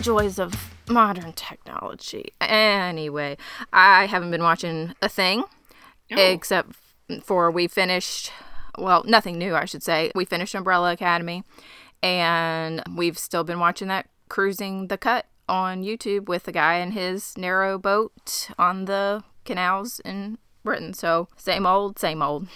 joys 0.00 0.38
of 0.38 0.54
modern 0.88 1.32
technology. 1.34 2.32
Anyway, 2.40 3.36
I 3.72 4.06
haven't 4.06 4.30
been 4.30 4.42
watching 4.42 4.94
a 5.02 5.08
thing 5.08 5.44
Oh. 6.12 6.16
except 6.16 6.70
for 7.22 7.50
we 7.50 7.68
finished, 7.68 8.32
well, 8.78 9.04
nothing 9.06 9.38
new, 9.38 9.54
I 9.54 9.64
should 9.64 9.82
say. 9.82 10.10
We 10.14 10.24
finished 10.24 10.54
Umbrella 10.54 10.92
Academy 10.92 11.44
and 12.02 12.82
we've 12.96 13.18
still 13.18 13.44
been 13.44 13.60
watching 13.60 13.88
that 13.88 14.06
Cruising 14.28 14.88
the 14.88 14.98
Cut 14.98 15.26
on 15.48 15.82
YouTube 15.82 16.26
with 16.28 16.44
the 16.44 16.52
guy 16.52 16.76
in 16.76 16.92
his 16.92 17.36
narrow 17.36 17.78
boat 17.78 18.48
on 18.58 18.84
the 18.86 19.22
canals 19.44 20.00
in 20.00 20.38
Britain. 20.64 20.94
So, 20.94 21.28
same 21.36 21.66
old, 21.66 21.98
same 21.98 22.22
old. 22.22 22.46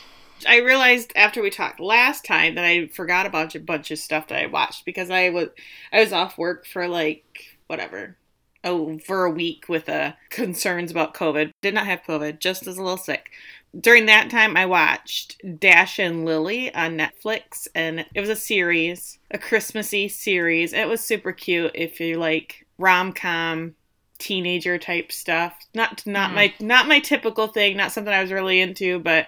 I 0.46 0.58
realized 0.58 1.12
after 1.16 1.42
we 1.42 1.50
talked 1.50 1.80
last 1.80 2.24
time 2.24 2.54
that 2.54 2.64
I 2.64 2.86
forgot 2.88 3.26
about 3.26 3.54
a 3.54 3.60
bunch 3.60 3.90
of 3.90 3.98
stuff 3.98 4.28
that 4.28 4.42
I 4.42 4.46
watched 4.46 4.84
because 4.84 5.10
I 5.10 5.30
was 5.30 5.48
I 5.92 6.00
was 6.00 6.12
off 6.12 6.38
work 6.38 6.66
for 6.66 6.88
like 6.88 7.24
whatever 7.66 8.16
over 8.62 9.24
a 9.24 9.30
week 9.30 9.68
with 9.68 9.88
uh, 9.88 10.12
concerns 10.30 10.90
about 10.90 11.14
COVID. 11.14 11.50
Did 11.60 11.74
not 11.74 11.86
have 11.86 12.02
COVID, 12.02 12.38
just 12.38 12.66
was 12.66 12.78
a 12.78 12.82
little 12.82 12.96
sick. 12.96 13.30
During 13.78 14.06
that 14.06 14.30
time, 14.30 14.56
I 14.56 14.66
watched 14.66 15.36
Dash 15.58 15.98
and 15.98 16.24
Lily 16.24 16.72
on 16.74 16.96
Netflix, 16.96 17.66
and 17.74 18.06
it 18.14 18.20
was 18.20 18.28
a 18.30 18.36
series, 18.36 19.18
a 19.32 19.38
Christmassy 19.38 20.08
series. 20.08 20.72
It 20.72 20.88
was 20.88 21.00
super 21.00 21.32
cute 21.32 21.72
if 21.74 21.98
you 22.00 22.16
like 22.18 22.66
rom 22.78 23.12
com 23.12 23.74
teenager 24.18 24.78
type 24.78 25.10
stuff. 25.10 25.54
Not 25.74 26.06
not 26.06 26.30
Mhm. 26.30 26.34
my 26.34 26.54
not 26.60 26.88
my 26.88 27.00
typical 27.00 27.48
thing. 27.48 27.76
Not 27.76 27.90
something 27.92 28.14
I 28.14 28.22
was 28.22 28.30
really 28.32 28.60
into, 28.60 29.00
but 29.00 29.26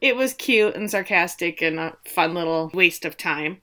it 0.00 0.16
was 0.16 0.34
cute 0.34 0.74
and 0.74 0.90
sarcastic 0.90 1.60
and 1.62 1.78
a 1.78 1.96
fun 2.04 2.34
little 2.34 2.70
waste 2.72 3.04
of 3.04 3.16
time. 3.16 3.60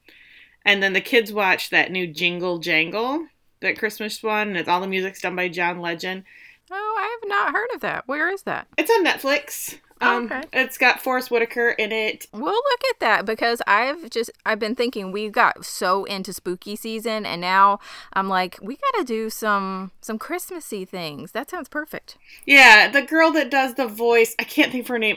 And 0.66 0.83
then 0.83 0.93
the 0.93 1.02
kids 1.02 1.31
watched 1.31 1.71
that 1.71 1.91
new 1.91 2.07
Jingle 2.07 2.59
Jangle, 2.59 3.27
that 3.61 3.80
Christmas 3.80 4.21
one, 4.21 4.49
and 4.49 4.58
it's 4.58 4.67
all 4.69 4.81
the 4.81 4.88
music's 4.88 5.21
done 5.21 5.35
by 5.35 5.47
John 5.47 5.80
Legend. 5.80 6.23
Oh, 6.69 6.95
I 6.99 7.17
have 7.21 7.30
not 7.30 7.53
heard 7.53 7.69
of 7.73 7.81
that. 7.81 8.08
Where 8.08 8.30
is 8.30 8.41
that? 8.43 8.67
It's 8.77 8.91
on 8.91 9.05
Netflix. 9.05 9.80
Um, 10.02 10.25
Okay. 10.25 10.43
It's 10.53 10.77
got 10.77 11.02
Forest 11.02 11.31
Whitaker 11.31 11.69
in 11.69 11.91
it. 11.91 12.27
We'll 12.31 12.53
look 12.53 12.81
at 12.91 12.99
that 12.99 13.25
because 13.25 13.61
I've 13.65 14.09
just 14.09 14.30
I've 14.45 14.59
been 14.59 14.75
thinking 14.75 15.11
we 15.11 15.30
got 15.30 15.65
so 15.65 16.03
into 16.05 16.33
spooky 16.33 16.75
season 16.75 17.25
and 17.25 17.41
now 17.41 17.80
I'm 18.13 18.27
like 18.30 18.59
we 18.61 18.75
got 18.75 18.99
to 18.99 19.03
do 19.05 19.30
some 19.31 19.91
some 20.02 20.19
Christmassy 20.19 20.85
things. 20.85 21.31
That 21.31 21.49
sounds 21.49 21.69
perfect. 21.69 22.17
Yeah, 22.45 22.89
the 22.89 23.02
girl 23.02 23.31
that 23.31 23.49
does 23.49 23.73
the 23.73 23.88
voice, 23.88 24.35
I 24.38 24.43
can't 24.43 24.71
think 24.71 24.83
of 24.83 24.89
her 24.89 24.99
name. 24.99 25.15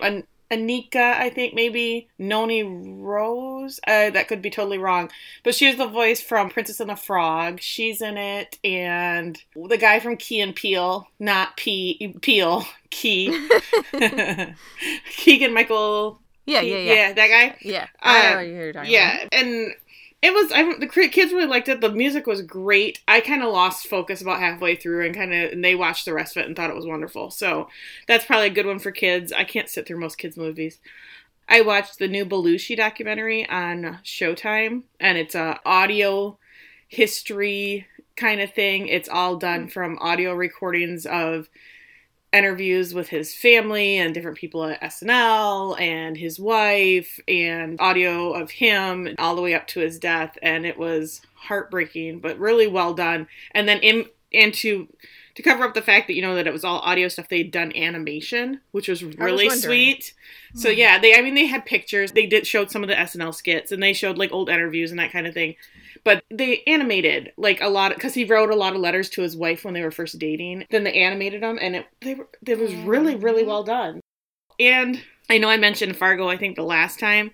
An- 0.51 0.67
Anika, 0.69 1.15
I 1.17 1.31
think 1.31 1.55
maybe 1.55 2.09
Noni 2.19 2.63
Rose. 2.63 3.81
Uh, 3.87 4.11
that 4.11 4.29
could 4.29 4.43
be 4.43 4.51
totally 4.51 4.79
wrong, 4.79 5.11
but 5.45 5.55
she 5.55 5.67
was 5.69 5.77
the 5.77 5.87
voice 5.87 6.21
from 6.21 6.51
Princess 6.51 6.81
and 6.81 6.91
the 6.91 6.97
Frog. 6.97 7.61
She's 7.61 8.03
in 8.03 8.17
it, 8.17 8.59
and 8.65 9.41
the 9.55 9.79
guy 9.79 10.01
from 10.01 10.17
Key 10.17 10.41
and 10.41 10.55
Peele, 10.55 11.09
not 11.19 11.57
P 11.57 12.15
Peel, 12.21 12.65
Key, 12.91 13.49
Keegan 15.17 15.55
Michael. 15.55 16.21
Yeah, 16.47 16.63
yeah, 16.63 16.77
yeah. 16.79 16.93
yeah, 16.95 17.13
that 17.13 17.29
guy. 17.29 17.57
Yeah. 17.61 17.87
I 18.03 18.27
Uh, 18.29 18.35
know 18.35 18.39
who 18.41 18.51
you're 18.53 18.73
talking 18.73 18.91
Yeah, 18.91 19.29
and 19.31 19.73
it 20.23 20.35
was. 20.35 20.53
I 20.53 20.63
the 20.79 20.87
kids 20.87 21.33
really 21.33 21.47
liked 21.47 21.69
it. 21.69 21.81
The 21.81 21.91
music 21.91 22.27
was 22.27 22.43
great. 22.43 23.01
I 23.09 23.21
kind 23.21 23.43
of 23.43 23.53
lost 23.53 23.87
focus 23.87 24.21
about 24.21 24.41
halfway 24.41 24.77
through, 24.77 25.07
and 25.07 25.15
kind 25.15 25.33
of 25.33 25.53
and 25.53 25.65
they 25.65 25.75
watched 25.75 26.05
the 26.05 26.13
rest 26.13 26.37
of 26.37 26.43
it 26.43 26.47
and 26.47 26.55
thought 26.55 26.71
it 26.71 26.77
was 26.77 26.87
wonderful. 26.87 27.31
So 27.31 27.69
that's 28.07 28.27
probably 28.27 28.49
a 28.49 28.51
good 28.51 28.67
one 28.67 28.79
for 28.79 28.91
kids. 28.91 29.33
I 29.33 29.45
can't 29.45 29.69
sit 29.69 29.87
through 29.87 30.01
most 30.01 30.19
kids' 30.19 30.37
movies. 30.37 30.79
I 31.49 31.63
watched 31.63 31.99
the 31.99 32.07
new 32.07 32.25
Belushi 32.25 32.77
documentary 32.77 33.49
on 33.49 33.99
Showtime, 34.05 34.83
and 35.01 35.19
it's 35.19 35.35
a 35.35 35.59
audio 35.65 36.39
history 36.87 37.87
kind 38.17 38.41
of 38.41 38.53
thing. 38.53 38.89
It's 38.89 39.09
all 39.09 39.37
done 39.37 39.67
mm. 39.67 39.73
from 39.73 39.99
audio 40.01 40.35
recordings 40.35 41.07
of 41.07 41.49
interviews 42.33 42.95
with 42.95 43.09
his 43.09 43.35
family 43.35 43.99
and 43.99 44.15
different 44.15 44.39
people 44.39 44.65
at 44.65 44.81
SNL 44.81 45.81
and 45.81 46.17
his 46.17 46.39
wife 46.39 47.19
and 47.27 47.81
audio 47.81 48.33
of 48.33 48.51
him 48.51 49.09
all 49.19 49.35
the 49.35 49.43
way 49.43 49.55
up 49.55 49.67
to 49.69 49.81
his 49.81 49.99
death. 49.99 50.39
And 50.43 50.65
it 50.65 50.79
was 50.79 51.23
heartbreaking 51.35 52.21
but 52.21 52.39
really 52.39 52.67
well 52.67 52.95
done. 52.95 53.27
And 53.53 53.69
then 53.69 53.79
in 53.81 54.07
and 54.33 54.55
to 54.55 54.89
to 55.35 55.43
cover 55.43 55.65
up 55.65 55.75
the 55.75 55.83
fact 55.83 56.07
that 56.07 56.15
you 56.15 56.23
know 56.23 56.35
that 56.37 56.47
it 56.47 56.53
was 56.53 56.65
all 56.65 56.79
audio 56.81 57.09
stuff 57.09 57.29
they'd 57.29 57.51
done 57.51 57.75
animation 57.75 58.61
which 58.71 58.89
was 58.89 59.03
really 59.03 59.47
wondering. 59.47 59.61
sweet. 59.61 60.15
So 60.55 60.71
hmm. 60.71 60.79
yeah 60.79 60.99
they 60.99 61.17
i 61.17 61.23
mean 61.23 61.35
they 61.35 61.47
had 61.47 61.67
pictures. 61.67 62.13
They 62.13 62.27
did 62.27 62.47
showed 62.47 62.71
some 62.71 62.85
of 62.85 62.89
the 62.89 62.95
snl 62.95 63.35
skits 63.35 63.73
and 63.73 63.83
they 63.83 63.93
showed 63.93 64.19
like 64.19 64.33
old 64.33 64.49
interviews 64.49 64.91
and 64.91 65.01
that 65.01 65.13
kind 65.13 65.27
of 65.27 65.35
thing 65.35 65.57
but 66.05 66.25
they 66.31 66.63
animated 66.67 67.33
like 67.37 67.61
a 67.61 67.69
lot 67.69 67.95
because 67.95 68.15
he 68.15 68.25
wrote 68.25 68.51
a 68.51 68.55
lot 68.57 68.75
of 68.75 68.81
letters 68.81 69.09
to 69.11 69.23
his 69.23 69.37
wife 69.37 69.65
when 69.65 69.75
they 69.75 69.83
were 69.83 69.91
first 69.91 70.19
dating 70.19 70.65
then 70.71 70.85
they 70.85 70.93
animated 70.95 71.43
them 71.43 71.59
and 71.61 71.77
it 71.77 71.87
they 72.01 72.15
were 72.15 72.29
it 72.47 72.59
was 72.59 72.73
really 72.75 73.15
really 73.17 73.45
well 73.45 73.63
done. 73.65 74.01
And 74.59 75.03
i 75.29 75.39
know 75.39 75.49
i 75.49 75.57
mentioned 75.57 75.97
fargo 75.97 76.29
i 76.29 76.37
think 76.37 76.57
the 76.57 76.63
last 76.63 76.99
time. 76.99 77.31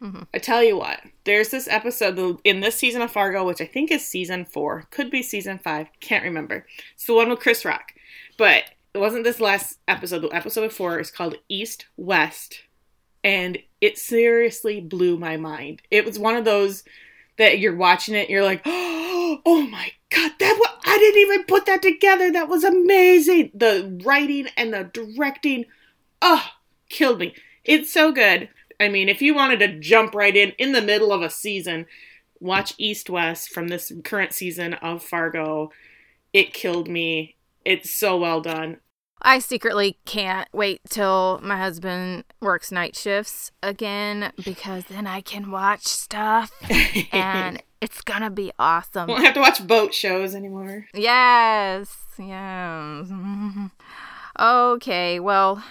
Mhm. 0.00 0.26
i 0.32 0.38
tell 0.38 0.62
you 0.62 0.78
what 0.78 1.00
there's 1.24 1.50
this 1.50 1.68
episode 1.68 2.38
in 2.44 2.60
this 2.60 2.76
season 2.76 3.02
of 3.02 3.10
fargo 3.10 3.44
which 3.46 3.60
i 3.60 3.66
think 3.66 3.90
is 3.90 4.06
season 4.06 4.44
four 4.46 4.86
could 4.90 5.10
be 5.10 5.22
season 5.22 5.58
five 5.58 5.88
can't 6.00 6.24
remember. 6.24 6.66
It's 6.94 7.04
the 7.06 7.14
one 7.14 7.28
with 7.28 7.40
chris 7.40 7.64
rock. 7.64 7.92
But 8.38 8.64
it 8.94 8.98
wasn't 8.98 9.24
this 9.24 9.38
last 9.40 9.78
episode 9.86 10.20
the 10.22 10.28
episode 10.28 10.62
before 10.62 10.98
is 10.98 11.10
called 11.10 11.36
east 11.48 11.86
west 11.98 12.62
and 13.22 13.58
it 13.82 13.98
seriously 13.98 14.80
blew 14.80 15.18
my 15.18 15.36
mind. 15.36 15.82
It 15.90 16.06
was 16.06 16.18
one 16.18 16.34
of 16.36 16.46
those 16.46 16.82
that 17.40 17.58
you're 17.58 17.74
watching 17.74 18.14
it, 18.14 18.28
you're 18.28 18.44
like, 18.44 18.60
oh 18.66 19.66
my 19.70 19.90
god, 20.10 20.32
that 20.38 20.56
was, 20.58 20.68
I 20.84 20.98
didn't 20.98 21.20
even 21.22 21.44
put 21.44 21.64
that 21.66 21.80
together. 21.80 22.30
That 22.30 22.48
was 22.48 22.64
amazing. 22.64 23.50
The 23.54 23.98
writing 24.04 24.48
and 24.58 24.74
the 24.74 24.84
directing, 24.84 25.64
oh, 26.20 26.46
killed 26.90 27.18
me. 27.18 27.34
It's 27.64 27.90
so 27.90 28.12
good. 28.12 28.50
I 28.78 28.88
mean, 28.88 29.08
if 29.08 29.22
you 29.22 29.34
wanted 29.34 29.58
to 29.60 29.80
jump 29.80 30.14
right 30.14 30.36
in 30.36 30.52
in 30.58 30.72
the 30.72 30.82
middle 30.82 31.12
of 31.12 31.22
a 31.22 31.30
season, 31.30 31.86
watch 32.40 32.74
East 32.76 33.08
West 33.08 33.48
from 33.48 33.68
this 33.68 33.90
current 34.04 34.34
season 34.34 34.74
of 34.74 35.02
Fargo. 35.02 35.70
It 36.34 36.52
killed 36.52 36.88
me. 36.88 37.36
It's 37.64 37.90
so 37.90 38.18
well 38.18 38.42
done. 38.42 38.78
I 39.22 39.38
secretly 39.38 39.98
can't 40.06 40.48
wait 40.52 40.80
till 40.88 41.40
my 41.42 41.56
husband 41.56 42.24
works 42.40 42.72
night 42.72 42.96
shifts 42.96 43.52
again 43.62 44.32
because 44.44 44.84
then 44.84 45.06
I 45.06 45.20
can 45.20 45.50
watch 45.50 45.86
stuff 45.86 46.50
and 47.12 47.62
it's 47.80 48.00
gonna 48.02 48.30
be 48.30 48.52
awesome. 48.58 49.08
Won't 49.08 49.24
have 49.24 49.34
to 49.34 49.40
watch 49.40 49.66
boat 49.66 49.92
shows 49.94 50.34
anymore. 50.34 50.86
Yes, 50.94 51.94
yes. 52.18 53.10
okay, 54.40 55.20
well, 55.20 55.62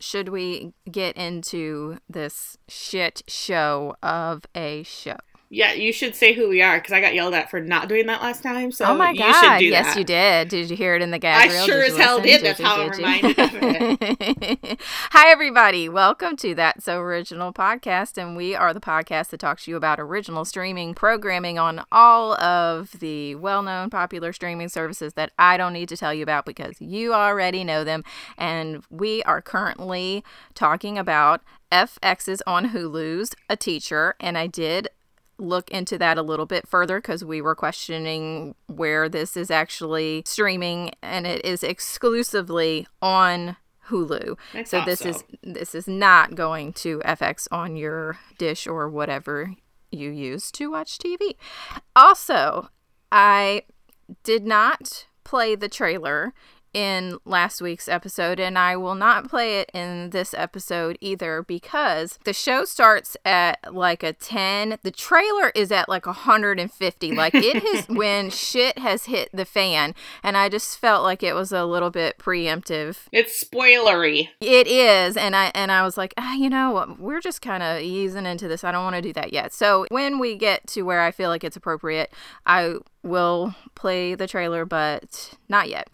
should 0.00 0.28
we 0.28 0.72
get 0.90 1.16
into 1.16 1.98
this 2.08 2.58
shit 2.68 3.22
show 3.26 3.96
of 4.02 4.44
a 4.54 4.82
show? 4.82 5.16
Yeah, 5.54 5.72
you 5.72 5.92
should 5.92 6.16
say 6.16 6.32
who 6.32 6.48
we 6.48 6.62
are 6.62 6.78
because 6.78 6.92
I 6.92 7.00
got 7.00 7.14
yelled 7.14 7.32
at 7.32 7.48
for 7.48 7.60
not 7.60 7.88
doing 7.88 8.06
that 8.06 8.20
last 8.20 8.42
time. 8.42 8.72
So 8.72 8.86
oh 8.86 8.96
my 8.96 9.12
you 9.12 9.18
god! 9.20 9.40
should 9.40 9.58
do 9.60 9.66
yes, 9.66 9.94
that. 9.94 9.98
you 10.00 10.04
did. 10.04 10.48
Did 10.48 10.68
you 10.68 10.76
hear 10.76 10.96
it 10.96 11.00
in 11.02 11.12
the 11.12 11.24
I 11.24 11.46
reel? 11.46 11.64
sure 11.64 11.82
Did 11.82 11.92
as 11.92 11.96
hell 11.96 12.20
did. 12.20 12.42
That's 12.42 12.58
you- 12.58 12.66
how 12.66 12.80
I'm 12.82 12.86
you? 12.86 12.90
reminded 12.90 13.38
of 13.38 13.50
it. 13.54 14.80
Hi, 15.12 15.30
everybody. 15.30 15.88
Welcome 15.88 16.34
to 16.38 16.56
That 16.56 16.82
So 16.82 16.98
Original 16.98 17.52
podcast, 17.52 18.18
and 18.18 18.36
we 18.36 18.56
are 18.56 18.74
the 18.74 18.80
podcast 18.80 19.28
that 19.28 19.38
talks 19.38 19.66
to 19.66 19.70
you 19.70 19.76
about 19.76 20.00
original 20.00 20.44
streaming 20.44 20.92
programming 20.92 21.56
on 21.56 21.84
all 21.92 22.34
of 22.40 22.98
the 22.98 23.36
well-known 23.36 23.90
popular 23.90 24.32
streaming 24.32 24.68
services 24.68 25.14
that 25.14 25.30
I 25.38 25.56
don't 25.56 25.72
need 25.72 25.88
to 25.90 25.96
tell 25.96 26.12
you 26.12 26.24
about 26.24 26.46
because 26.46 26.80
you 26.80 27.14
already 27.14 27.62
know 27.62 27.84
them. 27.84 28.02
And 28.36 28.82
we 28.90 29.22
are 29.22 29.40
currently 29.40 30.24
talking 30.54 30.98
about 30.98 31.42
FX's 31.70 32.42
on 32.44 32.70
Hulu's 32.70 33.36
A 33.48 33.56
Teacher, 33.56 34.16
and 34.18 34.36
I 34.36 34.48
did 34.48 34.88
look 35.38 35.70
into 35.70 35.98
that 35.98 36.18
a 36.18 36.22
little 36.22 36.46
bit 36.46 36.68
further 36.68 37.00
because 37.00 37.24
we 37.24 37.40
were 37.40 37.54
questioning 37.54 38.54
where 38.66 39.08
this 39.08 39.36
is 39.36 39.50
actually 39.50 40.22
streaming 40.26 40.90
and 41.02 41.26
it 41.26 41.44
is 41.44 41.62
exclusively 41.62 42.86
on 43.02 43.56
Hulu. 43.88 44.38
I 44.54 44.62
so 44.64 44.84
this 44.84 45.00
so. 45.00 45.10
is 45.10 45.24
this 45.42 45.74
is 45.74 45.86
not 45.86 46.34
going 46.34 46.72
to 46.74 47.00
FX 47.00 47.46
on 47.50 47.76
your 47.76 48.18
dish 48.38 48.66
or 48.66 48.88
whatever 48.88 49.54
you 49.90 50.10
use 50.10 50.50
to 50.52 50.70
watch 50.70 50.98
TV. 50.98 51.36
Also, 51.94 52.70
I 53.12 53.62
did 54.22 54.44
not 54.44 55.06
play 55.22 55.54
the 55.54 55.68
trailer 55.68 56.34
in 56.74 57.18
last 57.24 57.62
week's 57.62 57.88
episode, 57.88 58.40
and 58.40 58.58
I 58.58 58.76
will 58.76 58.96
not 58.96 59.30
play 59.30 59.60
it 59.60 59.70
in 59.72 60.10
this 60.10 60.34
episode 60.34 60.98
either 61.00 61.42
because 61.42 62.18
the 62.24 62.32
show 62.32 62.64
starts 62.64 63.16
at 63.24 63.72
like 63.72 64.02
a 64.02 64.12
10. 64.12 64.78
The 64.82 64.90
trailer 64.90 65.52
is 65.54 65.72
at 65.72 65.88
like 65.88 66.04
150. 66.04 67.12
Like 67.14 67.34
it 67.34 67.62
is 67.62 67.86
when 67.88 68.28
shit 68.30 68.78
has 68.78 69.06
hit 69.06 69.30
the 69.32 69.44
fan, 69.44 69.94
and 70.22 70.36
I 70.36 70.48
just 70.48 70.78
felt 70.78 71.04
like 71.04 71.22
it 71.22 71.34
was 71.34 71.52
a 71.52 71.64
little 71.64 71.90
bit 71.90 72.18
preemptive. 72.18 72.98
It's 73.12 73.42
spoilery. 73.42 74.30
It 74.40 74.66
is, 74.66 75.16
and 75.16 75.36
I 75.36 75.52
and 75.54 75.70
I 75.70 75.82
was 75.82 75.96
like, 75.96 76.12
ah, 76.18 76.34
you 76.34 76.50
know, 76.50 76.96
we're 76.98 77.20
just 77.20 77.40
kind 77.40 77.62
of 77.62 77.80
easing 77.80 78.26
into 78.26 78.48
this. 78.48 78.64
I 78.64 78.72
don't 78.72 78.84
want 78.84 78.96
to 78.96 79.02
do 79.02 79.12
that 79.12 79.32
yet. 79.32 79.52
So 79.52 79.86
when 79.90 80.18
we 80.18 80.34
get 80.36 80.66
to 80.68 80.82
where 80.82 81.00
I 81.00 81.12
feel 81.12 81.30
like 81.30 81.44
it's 81.44 81.56
appropriate, 81.56 82.12
I 82.44 82.74
will 83.04 83.54
play 83.74 84.14
the 84.14 84.26
trailer, 84.26 84.64
but 84.64 85.34
not 85.48 85.68
yet. 85.68 85.88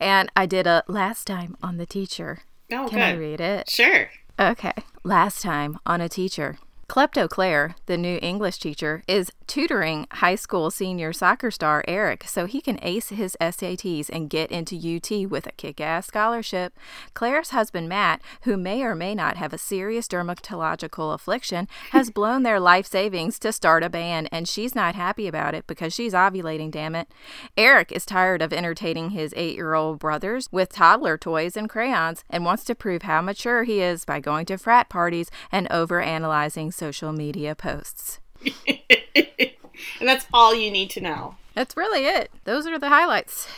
And 0.00 0.30
I 0.36 0.46
did 0.46 0.66
a 0.66 0.84
last 0.88 1.26
time 1.26 1.56
on 1.62 1.76
the 1.76 1.86
teacher. 1.86 2.40
Oh, 2.70 2.86
Can 2.88 2.98
good. 2.98 3.00
I 3.00 3.12
read 3.12 3.40
it? 3.40 3.70
Sure. 3.70 4.10
Okay. 4.38 4.72
Last 5.02 5.42
time 5.42 5.78
on 5.86 6.00
a 6.00 6.08
teacher. 6.08 6.58
Klepto 6.88 7.28
Claire, 7.28 7.76
the 7.84 7.98
new 7.98 8.18
English 8.22 8.56
teacher, 8.58 9.02
is 9.06 9.30
tutoring 9.46 10.06
high 10.10 10.34
school 10.34 10.70
senior 10.70 11.12
soccer 11.12 11.50
star 11.50 11.84
Eric 11.86 12.24
so 12.24 12.46
he 12.46 12.62
can 12.62 12.78
ace 12.80 13.10
his 13.10 13.36
SATs 13.42 14.08
and 14.10 14.30
get 14.30 14.50
into 14.50 14.74
UT 14.76 15.30
with 15.30 15.46
a 15.46 15.52
kick 15.52 15.82
ass 15.82 16.06
scholarship. 16.06 16.72
Claire's 17.12 17.50
husband 17.50 17.90
Matt, 17.90 18.22
who 18.42 18.56
may 18.56 18.82
or 18.82 18.94
may 18.94 19.14
not 19.14 19.36
have 19.36 19.52
a 19.52 19.58
serious 19.58 20.08
dermatological 20.08 21.14
affliction, 21.14 21.68
has 21.90 22.10
blown 22.18 22.42
their 22.42 22.58
life 22.58 22.86
savings 22.86 23.38
to 23.40 23.52
start 23.52 23.82
a 23.82 23.90
band, 23.90 24.26
and 24.32 24.48
she's 24.48 24.74
not 24.74 24.94
happy 24.94 25.28
about 25.28 25.54
it 25.54 25.66
because 25.66 25.92
she's 25.92 26.14
ovulating, 26.14 26.70
damn 26.70 26.94
it. 26.94 27.08
Eric 27.56 27.92
is 27.92 28.06
tired 28.06 28.40
of 28.40 28.50
entertaining 28.50 29.10
his 29.10 29.34
eight 29.36 29.56
year 29.56 29.74
old 29.74 29.98
brothers 29.98 30.48
with 30.50 30.72
toddler 30.72 31.18
toys 31.18 31.54
and 31.54 31.68
crayons 31.68 32.24
and 32.30 32.46
wants 32.46 32.64
to 32.64 32.74
prove 32.74 33.02
how 33.02 33.20
mature 33.20 33.64
he 33.64 33.82
is 33.82 34.06
by 34.06 34.20
going 34.20 34.46
to 34.46 34.56
frat 34.56 34.88
parties 34.88 35.30
and 35.52 35.70
over 35.70 36.00
analyzing 36.00 36.72
social 36.78 37.12
media 37.12 37.54
posts. 37.54 38.20
and 38.66 40.08
that's 40.08 40.26
all 40.32 40.54
you 40.54 40.70
need 40.70 40.90
to 40.90 41.00
know. 41.00 41.34
That's 41.54 41.76
really 41.76 42.04
it. 42.06 42.30
Those 42.44 42.66
are 42.66 42.78
the 42.78 42.88
highlights. 42.88 43.48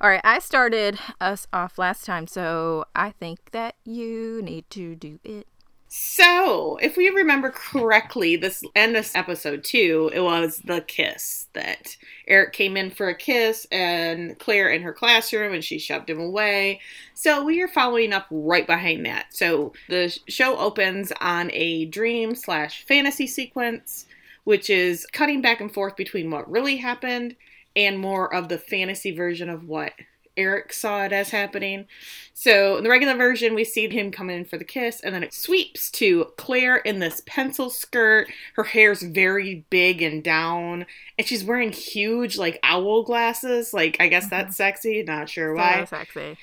All 0.00 0.10
right, 0.10 0.20
I 0.24 0.40
started 0.40 0.98
us 1.20 1.46
off 1.52 1.78
last 1.78 2.04
time, 2.04 2.26
so 2.26 2.84
I 2.96 3.10
think 3.10 3.52
that 3.52 3.76
you 3.84 4.42
need 4.42 4.68
to 4.70 4.96
do 4.96 5.20
it. 5.22 5.46
So, 5.96 6.76
if 6.82 6.96
we 6.96 7.08
remember 7.10 7.50
correctly, 7.50 8.34
this 8.34 8.64
end 8.74 8.96
this 8.96 9.14
episode 9.14 9.62
too, 9.62 10.10
it 10.12 10.18
was 10.18 10.58
the 10.64 10.80
kiss 10.80 11.46
that 11.52 11.96
Eric 12.26 12.52
came 12.52 12.76
in 12.76 12.90
for 12.90 13.08
a 13.08 13.14
kiss 13.14 13.64
and 13.70 14.36
Claire 14.40 14.70
in 14.70 14.82
her 14.82 14.92
classroom 14.92 15.54
and 15.54 15.62
she 15.62 15.78
shoved 15.78 16.10
him 16.10 16.18
away. 16.18 16.80
So 17.14 17.44
we 17.44 17.62
are 17.62 17.68
following 17.68 18.12
up 18.12 18.26
right 18.32 18.66
behind 18.66 19.06
that. 19.06 19.26
So 19.30 19.72
the 19.88 20.18
show 20.26 20.58
opens 20.58 21.12
on 21.20 21.52
a 21.52 21.84
dream 21.84 22.34
slash 22.34 22.84
fantasy 22.86 23.28
sequence, 23.28 24.06
which 24.42 24.68
is 24.70 25.06
cutting 25.12 25.42
back 25.42 25.60
and 25.60 25.72
forth 25.72 25.94
between 25.94 26.28
what 26.28 26.50
really 26.50 26.78
happened 26.78 27.36
and 27.76 28.00
more 28.00 28.34
of 28.34 28.48
the 28.48 28.58
fantasy 28.58 29.14
version 29.14 29.48
of 29.48 29.68
what 29.68 29.92
Eric 30.36 30.72
saw 30.72 31.04
it 31.04 31.12
as 31.12 31.30
happening. 31.30 31.86
So 32.32 32.76
in 32.76 32.84
the 32.84 32.90
regular 32.90 33.14
version, 33.14 33.54
we 33.54 33.64
see 33.64 33.88
him 33.88 34.10
come 34.10 34.30
in 34.30 34.44
for 34.44 34.58
the 34.58 34.64
kiss, 34.64 35.00
and 35.00 35.14
then 35.14 35.22
it 35.22 35.32
sweeps 35.32 35.90
to 35.92 36.26
Claire 36.36 36.76
in 36.76 36.98
this 36.98 37.22
pencil 37.26 37.70
skirt. 37.70 38.28
Her 38.54 38.64
hair's 38.64 39.02
very 39.02 39.64
big 39.70 40.02
and 40.02 40.22
down, 40.22 40.86
and 41.18 41.26
she's 41.26 41.44
wearing 41.44 41.72
huge 41.72 42.36
like 42.36 42.58
owl 42.62 43.02
glasses. 43.04 43.72
Like 43.72 43.96
I 44.00 44.08
guess 44.08 44.28
that's 44.28 44.56
sexy. 44.56 45.02
Not 45.02 45.28
sure 45.28 45.54
why. 45.54 45.84
So 45.84 45.96
sexy. 45.96 46.36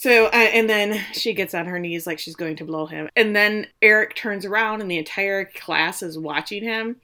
So, 0.00 0.26
uh, 0.28 0.30
and 0.30 0.68
then 0.68 1.04
she 1.12 1.34
gets 1.34 1.52
on 1.52 1.66
her 1.66 1.78
knees 1.78 2.06
like 2.06 2.18
she's 2.18 2.34
going 2.34 2.56
to 2.56 2.64
blow 2.64 2.86
him. 2.86 3.10
And 3.16 3.36
then 3.36 3.66
Eric 3.82 4.16
turns 4.16 4.46
around 4.46 4.80
and 4.80 4.90
the 4.90 4.96
entire 4.96 5.44
class 5.44 6.02
is 6.02 6.16
watching 6.18 6.64
him. 6.64 6.96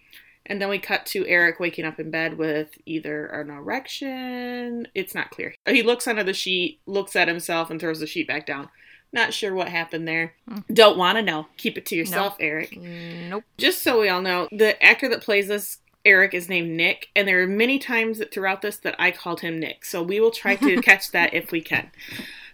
And 0.46 0.60
then 0.60 0.69
we 0.69 0.78
cut 0.78 1.06
to 1.06 1.26
Eric 1.26 1.60
waking 1.60 1.84
up 1.84 1.98
in 2.00 2.10
bed 2.10 2.38
with 2.38 2.70
either 2.87 3.26
an 3.26 3.50
erection. 3.50 4.88
It's 4.94 5.14
not 5.14 5.31
clear. 5.31 5.54
He 5.66 5.82
looks 5.82 6.06
under 6.06 6.22
the 6.22 6.32
sheet, 6.32 6.81
looks 6.87 7.16
at 7.16 7.28
himself, 7.28 7.70
and 7.70 7.81
throws 7.81 8.00
the 8.00 8.06
sheet 8.06 8.28
back 8.28 8.46
down. 8.46 8.69
Not 9.12 9.32
sure 9.32 9.54
what 9.54 9.69
happened 9.69 10.06
there. 10.06 10.34
Don't 10.72 10.98
want 10.98 11.16
to 11.16 11.22
know. 11.22 11.46
Keep 11.56 11.78
it 11.78 11.87
to 11.87 11.96
yourself, 11.96 12.37
Eric. 12.40 12.76
Nope. 12.76 13.44
Just 13.56 13.82
so 13.82 14.00
we 14.00 14.08
all 14.08 14.20
know, 14.20 14.48
the 14.50 14.82
actor 14.82 15.08
that 15.08 15.22
plays 15.22 15.48
this 15.48 15.78
Eric 16.04 16.34
is 16.34 16.48
named 16.48 16.70
Nick, 16.70 17.08
and 17.16 17.26
there 17.26 17.43
are 17.43 17.46
many 17.48 17.78
times 17.78 18.22
throughout 18.32 18.62
this 18.62 18.76
that 18.78 18.94
I 18.98 19.10
called 19.10 19.40
him 19.40 19.58
Nick. 19.58 19.84
So 19.84 20.02
we 20.02 20.20
will 20.20 20.31
try 20.31 20.54
to 20.56 20.81
catch 20.82 21.10
that 21.10 21.34
if 21.34 21.50
we 21.50 21.60
can. 21.60 21.90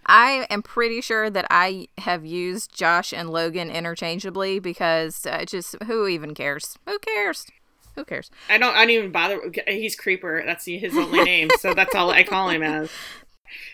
I 0.05 0.47
am 0.49 0.63
pretty 0.63 1.01
sure 1.01 1.29
that 1.29 1.45
I 1.49 1.87
have 1.99 2.25
used 2.25 2.75
Josh 2.75 3.13
and 3.13 3.29
Logan 3.29 3.69
interchangeably 3.69 4.59
because 4.59 5.25
uh, 5.25 5.45
just 5.45 5.75
who 5.83 6.07
even 6.07 6.33
cares? 6.33 6.77
Who 6.87 6.97
cares? 6.99 7.45
Who 7.95 8.05
cares? 8.05 8.31
I 8.49 8.57
don't. 8.57 8.75
I 8.75 8.81
don't 8.81 8.89
even 8.91 9.11
bother. 9.11 9.39
He's 9.67 9.95
Creeper. 9.95 10.43
That's 10.45 10.65
his 10.65 10.97
only 10.97 11.23
name, 11.23 11.49
so 11.59 11.73
that's 11.73 11.93
all 11.93 12.09
I 12.09 12.23
call 12.23 12.49
him 12.49 12.63
as. 12.63 12.89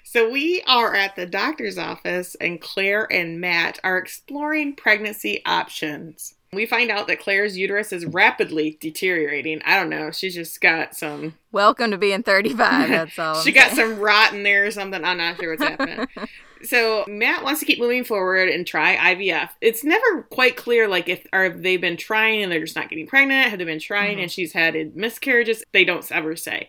So 0.03 0.29
we 0.29 0.61
are 0.67 0.93
at 0.93 1.15
the 1.15 1.25
doctor's 1.25 1.77
office, 1.77 2.35
and 2.35 2.59
Claire 2.59 3.07
and 3.11 3.39
Matt 3.39 3.79
are 3.83 3.97
exploring 3.97 4.75
pregnancy 4.75 5.41
options. 5.45 6.35
We 6.51 6.65
find 6.65 6.89
out 6.89 7.07
that 7.07 7.19
Claire's 7.19 7.57
uterus 7.57 7.93
is 7.93 8.05
rapidly 8.07 8.77
deteriorating. 8.81 9.61
I 9.65 9.77
don't 9.77 9.89
know. 9.89 10.09
She's 10.09 10.33
just 10.33 10.59
got 10.61 10.95
some. 10.95 11.35
Welcome 11.51 11.91
to 11.91 11.97
being 11.97 12.23
35. 12.23 12.89
That's 12.89 13.19
all. 13.19 13.35
she 13.41 13.49
I'm 13.51 13.55
got 13.55 13.71
saying. 13.75 13.89
some 13.91 13.99
rot 13.99 14.33
in 14.33 14.41
there 14.43 14.65
or 14.65 14.71
something. 14.71 15.03
I'm 15.05 15.17
not 15.17 15.37
sure 15.39 15.51
what's 15.51 15.61
happening. 15.63 16.07
so 16.63 17.05
Matt 17.07 17.43
wants 17.43 17.59
to 17.59 17.67
keep 17.67 17.77
moving 17.79 18.03
forward 18.03 18.49
and 18.49 18.65
try 18.65 18.95
IVF. 19.15 19.49
It's 19.61 19.83
never 19.83 20.23
quite 20.31 20.57
clear, 20.57 20.87
like 20.87 21.07
if 21.07 21.23
are 21.31 21.49
they 21.49 21.77
been 21.77 21.97
trying 21.97 22.41
and 22.41 22.51
they're 22.51 22.61
just 22.61 22.75
not 22.75 22.89
getting 22.89 23.05
pregnant. 23.05 23.49
Have 23.51 23.59
they 23.59 23.65
been 23.65 23.79
trying 23.79 24.17
Mhm. 24.17 24.23
and 24.23 24.31
she's 24.31 24.53
had 24.53 24.95
miscarriages? 24.95 25.63
They 25.71 25.85
don't 25.85 26.11
ever 26.11 26.35
say. 26.35 26.67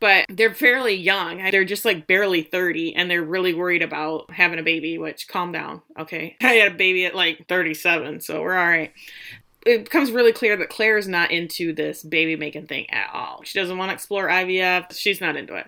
But 0.00 0.26
they're 0.28 0.54
fairly 0.54 0.94
young. 0.94 1.38
They're 1.50 1.64
just 1.64 1.84
like 1.84 2.06
barely 2.06 2.42
30 2.42 2.94
and 2.94 3.10
they're 3.10 3.22
really 3.22 3.52
worried 3.54 3.82
about 3.82 4.30
having 4.30 4.58
a 4.58 4.62
baby, 4.62 4.96
which 4.98 5.26
calm 5.28 5.50
down. 5.52 5.82
Okay. 5.98 6.36
I 6.42 6.52
had 6.54 6.72
a 6.72 6.76
baby 6.76 7.04
at 7.04 7.14
like 7.16 7.46
37, 7.48 8.20
so 8.20 8.42
we're 8.42 8.56
all 8.56 8.66
right. 8.68 8.92
It 9.66 9.84
becomes 9.84 10.12
really 10.12 10.32
clear 10.32 10.56
that 10.56 10.70
Claire's 10.70 11.08
not 11.08 11.30
into 11.30 11.72
this 11.72 12.02
baby 12.02 12.36
making 12.36 12.68
thing 12.68 12.88
at 12.90 13.10
all. 13.12 13.42
She 13.44 13.58
doesn't 13.58 13.76
want 13.76 13.90
to 13.90 13.94
explore 13.94 14.28
IVF. 14.28 14.96
She's 14.96 15.20
not 15.20 15.36
into 15.36 15.56
it. 15.56 15.66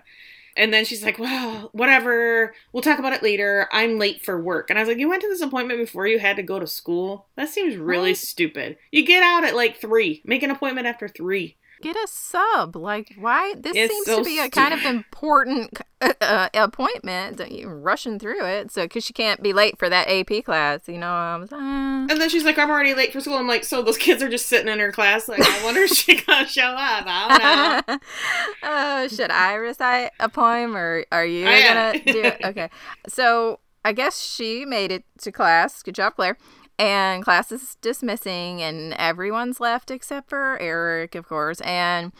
And 0.57 0.73
then 0.73 0.85
she's 0.85 1.03
like, 1.03 1.17
well, 1.19 1.69
whatever. 1.73 2.53
We'll 2.73 2.83
talk 2.83 2.99
about 2.99 3.13
it 3.13 3.23
later. 3.23 3.67
I'm 3.71 3.99
late 3.99 4.23
for 4.23 4.41
work. 4.41 4.69
And 4.69 4.77
I 4.77 4.81
was 4.81 4.89
like, 4.89 4.97
you 4.97 5.07
went 5.09 5.21
to 5.21 5.29
this 5.29 5.41
appointment 5.41 5.79
before 5.79 6.07
you 6.07 6.19
had 6.19 6.35
to 6.37 6.43
go 6.43 6.59
to 6.59 6.67
school? 6.67 7.27
That 7.35 7.49
seems 7.49 7.75
really 7.77 8.11
What? 8.11 8.17
stupid. 8.17 8.77
You 8.91 9.05
get 9.05 9.23
out 9.23 9.43
at 9.43 9.55
like 9.55 9.79
three. 9.79 10.21
Make 10.25 10.43
an 10.43 10.51
appointment 10.51 10.87
after 10.87 11.07
three. 11.07 11.57
Get 11.81 11.95
a 11.95 12.07
sub. 12.07 12.75
Like, 12.75 13.13
why? 13.17 13.55
This 13.57 13.75
It's 13.75 13.91
seems 13.93 14.05
so 14.05 14.17
to 14.19 14.23
be 14.23 14.39
a 14.39 14.49
kind 14.49 14.73
of 14.73 14.83
important 14.85 15.79
uh, 16.01 16.13
uh, 16.21 16.49
appointment. 16.53 17.41
You're 17.51 17.75
rushing 17.77 18.19
through 18.19 18.45
it. 18.45 18.71
So, 18.71 18.83
because 18.83 19.03
she 19.03 19.13
can't 19.13 19.41
be 19.41 19.53
late 19.53 19.77
for 19.79 19.89
that 19.89 20.07
AP 20.07 20.43
class, 20.45 20.87
you 20.87 20.97
know. 20.97 21.11
Uh, 21.11 21.47
And 21.51 22.09
then 22.09 22.29
she's 22.29 22.43
like, 22.43 22.57
I'm 22.57 22.69
already 22.69 22.93
late 22.93 23.11
for 23.13 23.19
school. 23.21 23.37
I'm 23.37 23.47
like, 23.47 23.63
so 23.63 23.81
those 23.81 23.97
kids 23.97 24.21
are 24.23 24.29
just 24.29 24.47
sitting 24.47 24.67
in 24.67 24.79
her 24.79 24.91
class. 24.91 25.27
Like, 25.27 25.41
I 25.41 25.63
wonder 25.63 25.81
if 25.81 25.89
she's 25.95 26.21
going 26.23 26.45
to 26.45 26.49
show 26.51 26.61
up. 26.63 27.03
I 27.07 27.83
don't 27.85 27.87
know. 27.87 27.99
oh, 28.63 29.07
should 29.07 29.31
I 29.31 29.53
recite 29.55 30.11
a 30.19 30.29
poem 30.29 30.75
or 30.75 31.05
are 31.11 31.25
you 31.25 31.45
Oh, 31.47 31.49
yeah. 31.49 31.93
gonna 31.93 32.03
do 32.13 32.21
it? 32.23 32.37
Okay. 32.45 32.69
So 33.07 33.59
I 33.85 33.93
guess 33.93 34.19
she 34.21 34.65
made 34.65 34.91
it 34.91 35.03
to 35.21 35.31
class. 35.31 35.81
Good 35.83 35.95
job, 35.95 36.15
Claire. 36.15 36.37
And 36.81 37.23
class 37.23 37.51
is 37.51 37.77
dismissing, 37.79 38.59
and 38.63 38.95
everyone's 38.95 39.59
left 39.59 39.91
except 39.91 40.29
for 40.29 40.57
Eric, 40.59 41.13
of 41.13 41.27
course. 41.27 41.61
And 41.61 42.11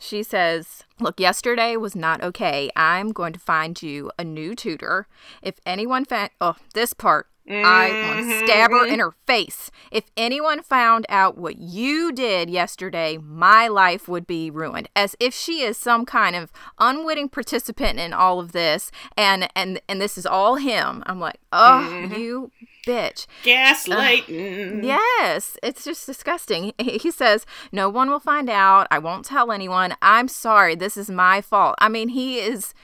she 0.00 0.24
says, 0.24 0.82
Look, 0.98 1.20
yesterday 1.20 1.76
was 1.76 1.94
not 1.94 2.20
okay. 2.24 2.68
I'm 2.74 3.12
going 3.12 3.32
to 3.32 3.38
find 3.38 3.80
you 3.80 4.10
a 4.18 4.24
new 4.24 4.56
tutor. 4.56 5.06
If 5.40 5.60
anyone 5.64 6.04
found, 6.04 6.30
oh, 6.40 6.56
this 6.74 6.94
part, 6.94 7.28
I 7.50 7.90
want 8.08 8.28
to 8.28 8.46
stab 8.46 8.70
her 8.70 8.84
mm-hmm. 8.84 8.92
in 8.92 9.00
her 9.00 9.14
face. 9.26 9.70
If 9.90 10.04
anyone 10.16 10.62
found 10.62 11.06
out 11.08 11.38
what 11.38 11.58
you 11.58 12.12
did 12.12 12.50
yesterday, 12.50 13.18
my 13.18 13.68
life 13.68 14.08
would 14.08 14.26
be 14.26 14.50
ruined. 14.50 14.88
As 14.94 15.16
if 15.18 15.34
she 15.34 15.62
is 15.62 15.76
some 15.76 16.04
kind 16.04 16.36
of 16.36 16.52
unwitting 16.78 17.28
participant 17.28 17.98
in 17.98 18.12
all 18.12 18.40
of 18.40 18.52
this, 18.52 18.90
and 19.16 19.48
and 19.54 19.80
and 19.88 20.00
this 20.00 20.18
is 20.18 20.26
all 20.26 20.56
him. 20.56 21.02
I'm 21.06 21.20
like, 21.20 21.38
oh, 21.52 22.08
you 22.16 22.50
bitch. 22.88 23.26
Gaslighting. 23.44 24.82
Yes, 24.82 25.56
it's 25.62 25.84
just 25.84 26.06
disgusting. 26.06 26.72
He 26.98 27.10
says, 27.10 27.46
No 27.70 27.88
one 27.88 28.10
will 28.10 28.18
find 28.18 28.48
out. 28.48 28.88
I 28.90 28.98
won't 28.98 29.24
tell 29.24 29.52
anyone. 29.52 29.94
I'm 30.00 30.26
sorry. 30.26 30.74
This 30.74 30.96
is 30.96 31.10
my 31.10 31.40
fault. 31.40 31.76
I 31.78 31.88
mean, 31.88 32.08
he 32.08 32.38
is. 32.38 32.74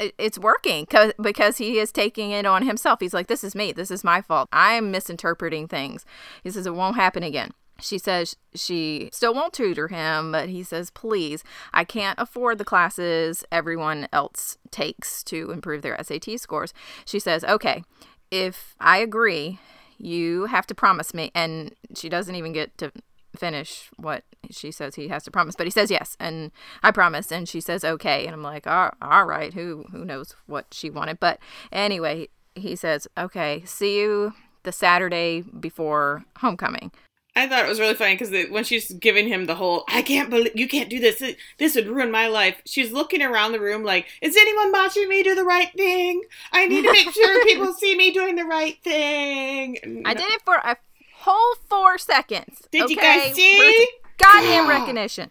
It- 0.00 0.14
It's 0.18 0.38
working 0.38 0.86
'cause- 0.86 1.12
because 1.20 1.58
he 1.58 1.78
is 1.78 1.92
taking 1.92 2.30
it 2.32 2.46
on 2.46 2.62
himself. 2.66 3.00
He's 3.00 3.14
like, 3.14 3.26
This 3.28 3.44
is 3.44 3.54
me. 3.54 3.72
This 3.72 3.90
is 3.90 4.02
my 4.02 4.20
fault. 4.22 4.48
I'm 4.52 4.90
misinterpreting 4.90 5.68
things. 5.68 6.04
He 6.42 6.50
says, 6.50 6.66
It 6.66 6.74
won't 6.74 6.96
happen 6.96 7.22
again. 7.22 7.52
she 7.82 7.96
says 7.96 8.36
she 8.54 9.08
still 9.10 9.32
won't 9.32 9.54
tutor 9.54 9.88
him, 9.88 10.32
but 10.32 10.50
he 10.50 10.62
says, 10.62 10.90
please, 10.90 11.42
I 11.72 11.82
can't 11.84 12.18
afford 12.18 12.58
the 12.58 12.64
classes 12.66 13.42
everyone 13.50 14.06
else 14.12 14.58
takes 14.70 15.22
to 15.24 15.50
improve 15.50 15.80
their 15.80 15.96
SAT 15.98 16.36
scores. 16.36 16.74
She 17.06 17.18
says, 17.18 17.42
okay, 17.42 17.82
if 18.30 18.74
I 18.80 18.98
agree, 18.98 19.60
you 19.96 20.44
have 20.44 20.66
to 20.66 20.74
promise 20.74 21.14
me. 21.14 21.30
And 21.34 21.74
she 21.94 22.10
doesn't 22.10 22.34
even 22.34 22.52
get 22.52 22.76
to 22.78 22.92
finish 23.36 23.90
what 23.96 24.24
she 24.50 24.70
says 24.70 24.94
he 24.96 25.08
has 25.08 25.22
to 25.22 25.30
promise 25.30 25.54
but 25.56 25.66
he 25.66 25.70
says 25.70 25.90
yes 25.90 26.16
and 26.18 26.50
i 26.82 26.90
promise 26.90 27.30
and 27.30 27.48
she 27.48 27.60
says 27.60 27.84
okay 27.84 28.26
and 28.26 28.34
i'm 28.34 28.42
like 28.42 28.66
all, 28.66 28.90
all 29.00 29.24
right 29.24 29.54
who 29.54 29.84
who 29.92 30.04
knows 30.04 30.34
what 30.46 30.66
she 30.72 30.90
wanted 30.90 31.20
but 31.20 31.38
anyway 31.70 32.28
he 32.54 32.74
says 32.74 33.06
okay 33.16 33.62
see 33.64 33.98
you 33.98 34.32
the 34.64 34.72
saturday 34.72 35.42
before 35.42 36.24
homecoming 36.38 36.90
I 37.36 37.48
thought 37.48 37.64
it 37.64 37.68
was 37.68 37.78
really 37.78 37.94
funny 37.94 38.16
because 38.16 38.50
when 38.50 38.64
she's 38.64 38.90
giving 38.90 39.28
him 39.28 39.46
the 39.46 39.54
whole 39.54 39.84
"I 39.88 40.02
can't 40.02 40.30
believe 40.30 40.52
you 40.54 40.66
can't 40.66 40.90
do 40.90 40.98
this. 40.98 41.22
This 41.58 41.76
would 41.76 41.86
ruin 41.86 42.10
my 42.10 42.26
life." 42.26 42.60
She's 42.66 42.90
looking 42.90 43.22
around 43.22 43.52
the 43.52 43.60
room 43.60 43.84
like, 43.84 44.06
"Is 44.20 44.36
anyone 44.36 44.72
watching 44.72 45.08
me 45.08 45.22
do 45.22 45.34
the 45.34 45.44
right 45.44 45.72
thing? 45.76 46.22
I 46.52 46.66
need 46.66 46.82
to 46.82 46.92
make 46.92 47.10
sure 47.10 47.44
people 47.44 47.72
see 47.78 47.96
me 47.96 48.10
doing 48.10 48.34
the 48.34 48.44
right 48.44 48.82
thing." 48.82 50.02
I 50.04 50.14
did 50.14 50.28
it 50.28 50.42
for 50.44 50.56
a 50.56 50.76
whole 51.20 51.54
four 51.68 51.98
seconds. 51.98 52.62
Did 52.70 52.82
okay? 52.84 52.92
you 52.92 52.96
guys 52.96 53.34
see? 53.34 53.88
Goddamn 54.18 54.68
recognition. 54.68 55.30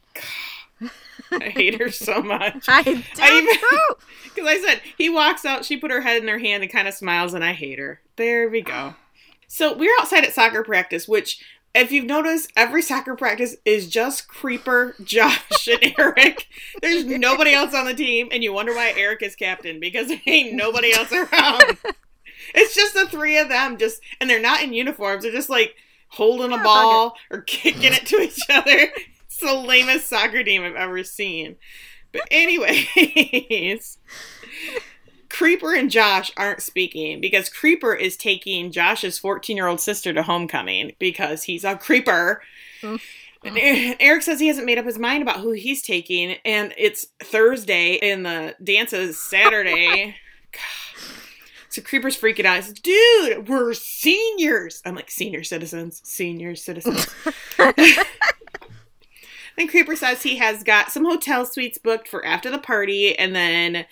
I 1.31 1.50
hate 1.50 1.79
her 1.79 1.91
so 1.91 2.22
much. 2.24 2.65
I 2.67 2.84
do 2.84 2.96
too. 2.96 3.79
Because 4.24 4.48
I 4.48 4.60
said 4.65 4.81
he 4.98 5.10
walks 5.10 5.46
out, 5.46 5.65
she 5.65 5.77
put 5.77 5.91
her 5.91 6.01
head 6.01 6.22
in 6.22 6.27
her 6.27 6.39
hand 6.39 6.63
and 6.63 6.72
kind 6.72 6.88
of 6.88 6.93
smiles, 6.93 7.34
and 7.34 7.43
I 7.43 7.53
hate 7.53 7.79
her. 7.79 8.01
There 8.15 8.50
we 8.50 8.62
go. 8.62 8.96
So 9.51 9.75
we're 9.75 9.96
outside 10.00 10.24
at 10.25 10.34
soccer 10.36 10.63
practice, 10.63 11.08
which 11.08 11.43
if 11.74 11.91
you've 11.91 12.05
noticed, 12.05 12.51
every 12.55 12.84
soccer 12.84 13.15
practice 13.15 13.55
is 13.65 13.89
just 13.89 14.27
Creeper, 14.27 14.93
Josh, 15.03 15.67
and 15.67 15.96
Eric. 15.98 16.48
There's 16.84 17.03
nobody 17.05 17.53
else 17.53 17.74
on 17.74 17.86
the 17.86 17.96
team, 17.96 18.29
and 18.31 18.43
you 18.43 18.53
wonder 18.53 18.75
why 18.75 18.93
Eric 18.96 19.24
is 19.24 19.36
captain 19.36 19.79
because 19.79 20.10
there 20.10 20.22
ain't 20.27 20.53
nobody 20.53 20.93
else 20.93 21.12
around. 21.12 21.77
it's 22.53 22.75
just 22.75 22.94
the 22.94 23.08
three 23.08 23.38
of 23.38 23.50
them, 23.50 23.77
just 23.77 24.01
and 24.20 24.29
they're 24.29 24.41
not 24.41 24.62
in 24.62 24.74
uniforms. 24.74 25.24
They're 25.24 25.32
just 25.32 25.50
like 25.50 25.75
holding 26.10 26.51
a 26.51 26.62
ball 26.62 27.15
or 27.29 27.41
kicking 27.41 27.94
it 27.94 28.06
to 28.08 28.18
each 28.18 28.39
other. 28.50 28.91
It's 29.25 29.39
the 29.39 29.53
lamest 29.53 30.10
soccer 30.10 30.44
team 30.44 30.63
I've 30.63 30.75
ever 30.75 31.03
seen. 31.03 31.56
But 32.12 32.24
anyways, 32.32 33.98
Creeper 35.29 35.75
and 35.75 35.91
Josh 35.91 36.32
aren't 36.36 36.62
speaking 36.62 37.22
because 37.22 37.50
Creeper 37.50 37.94
is 37.94 38.18
taking 38.18 38.72
Josh's 38.72 39.20
14 39.20 39.56
year 39.56 39.68
old 39.68 39.79
sister 39.79 40.12
to 40.13 40.24
homecoming 40.24 40.94
because 41.00 41.44
he's 41.44 41.63
a 41.63 41.75
creeper. 41.75 42.41
Mm. 42.82 43.00
And 43.44 43.58
Eric 44.01 44.24
says 44.24 44.39
he 44.39 44.48
hasn't 44.48 44.65
made 44.65 44.77
up 44.77 44.86
his 44.86 45.00
mind 45.00 45.22
about 45.22 45.39
who 45.39 45.51
he's 45.51 45.82
taking, 45.82 46.36
and 46.44 46.74
it's 46.77 47.08
Thursday, 47.24 47.98
and 48.00 48.25
the 48.25 48.56
dance 48.62 48.91
is 48.91 49.18
Saturday. 49.18 50.15
so 51.79 51.86
Creeper's 51.88 52.19
freaking 52.19 52.45
out. 52.45 52.57
He 52.57 52.62
says, 52.63 52.74
Dude, 52.74 53.48
we're 53.48 53.74
seniors. 53.74 54.81
I'm 54.86 54.95
like, 54.95 55.09
senior 55.09 55.43
citizens, 55.43 56.01
senior 56.03 56.55
citizens. 56.55 57.07
and 59.57 59.69
Creeper 59.69 59.95
says 59.95 60.24
he 60.24 60.38
has 60.38 60.63
got 60.63 60.91
some 60.91 61.05
hotel 61.05 61.45
suites 61.45 61.77
booked 61.77 62.07
for 62.07 62.25
after 62.25 62.51
the 62.51 62.59
party, 62.59 63.17
and 63.17 63.36
then 63.36 63.86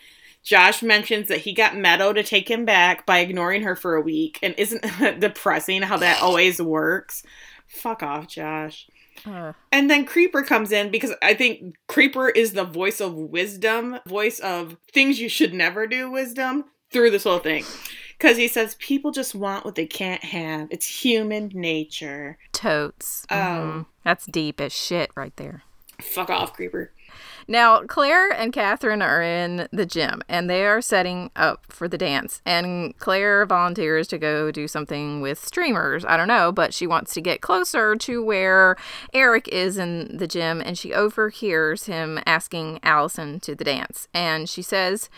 Josh 0.44 0.84
mentions 0.84 1.28
that 1.30 1.40
he 1.40 1.54
got 1.54 1.78
Meadow 1.78 2.14
to 2.14 2.24
take 2.24 2.50
him 2.50 2.66
back 2.66 3.06
by 3.06 3.20
ignoring 3.20 3.64
her 3.64 3.76
for 3.76 3.96
a 3.96 4.02
week. 4.02 4.40
And 4.42 4.54
isn't 4.58 4.82
that 5.00 5.20
depressing 5.22 5.82
how 5.82 5.98
that 5.98 6.22
always 6.22 6.62
works? 6.62 7.24
Fuck 7.68 8.04
off, 8.04 8.28
Josh. 8.28 8.88
Uh. 9.26 9.54
And 9.72 9.90
then 9.90 10.06
Creeper 10.06 10.44
comes 10.44 10.72
in 10.72 10.92
because 10.92 11.14
I 11.22 11.34
think 11.34 11.76
Creeper 11.88 12.30
is 12.30 12.54
the 12.54 12.64
voice 12.64 13.02
of 13.02 13.16
wisdom, 13.16 14.00
voice 14.08 14.40
of 14.40 14.78
things 14.94 15.20
you 15.20 15.28
should 15.28 15.54
never 15.54 15.88
do, 15.88 16.12
wisdom 16.12 16.66
through 16.98 17.12
this 17.12 17.26
whole 17.26 17.38
thing. 17.38 17.64
Because 18.18 18.38
he 18.38 18.48
says 18.48 18.76
people 18.80 19.12
just 19.12 19.36
want 19.36 19.66
what 19.66 19.76
they 19.76 19.86
can't 19.86 20.24
have. 20.24 20.68
It's 20.72 21.04
human 21.04 21.52
nature. 21.54 22.40
Totes. 22.52 23.24
Oh. 23.30 23.36
Mm-hmm. 23.36 23.82
That's 24.04 24.26
deep 24.26 24.60
as 24.60 24.74
shit 24.74 25.12
right 25.16 25.36
there. 25.36 25.62
Fuck 26.02 26.32
off, 26.32 26.54
Creeper. 26.54 26.92
Now, 27.48 27.82
Claire 27.84 28.30
and 28.30 28.52
Catherine 28.52 29.02
are 29.02 29.22
in 29.22 29.70
the 29.72 29.86
gym 29.86 30.22
and 30.28 30.50
they 30.50 30.66
are 30.66 30.82
setting 30.82 31.32
up 31.36 31.72
for 31.72 31.88
the 31.88 31.98
dance. 31.98 32.42
And 32.46 32.98
Claire 32.98 33.46
volunteers 33.46 34.08
to 34.10 34.18
go 34.18 34.52
do 34.52 34.68
something 34.68 35.22
with 35.22 35.40
streamers. 35.40 36.04
I 36.04 36.18
don't 36.18 36.28
know, 36.28 36.52
but 36.52 36.74
she 36.74 36.86
wants 36.86 37.14
to 37.14 37.22
get 37.22 37.42
closer 37.42 37.96
to 37.96 38.24
where 38.24 38.76
Eric 39.14 39.48
is 39.48 39.78
in 39.78 40.18
the 40.18 40.28
gym 40.28 40.60
and 40.60 40.78
she 40.78 40.94
overhears 40.94 41.86
him 41.86 42.20
asking 42.26 42.80
Allison 42.84 43.40
to 43.42 43.56
the 43.56 43.64
dance. 43.64 44.08
And 44.14 44.50
she 44.50 44.62
says, 44.62 45.10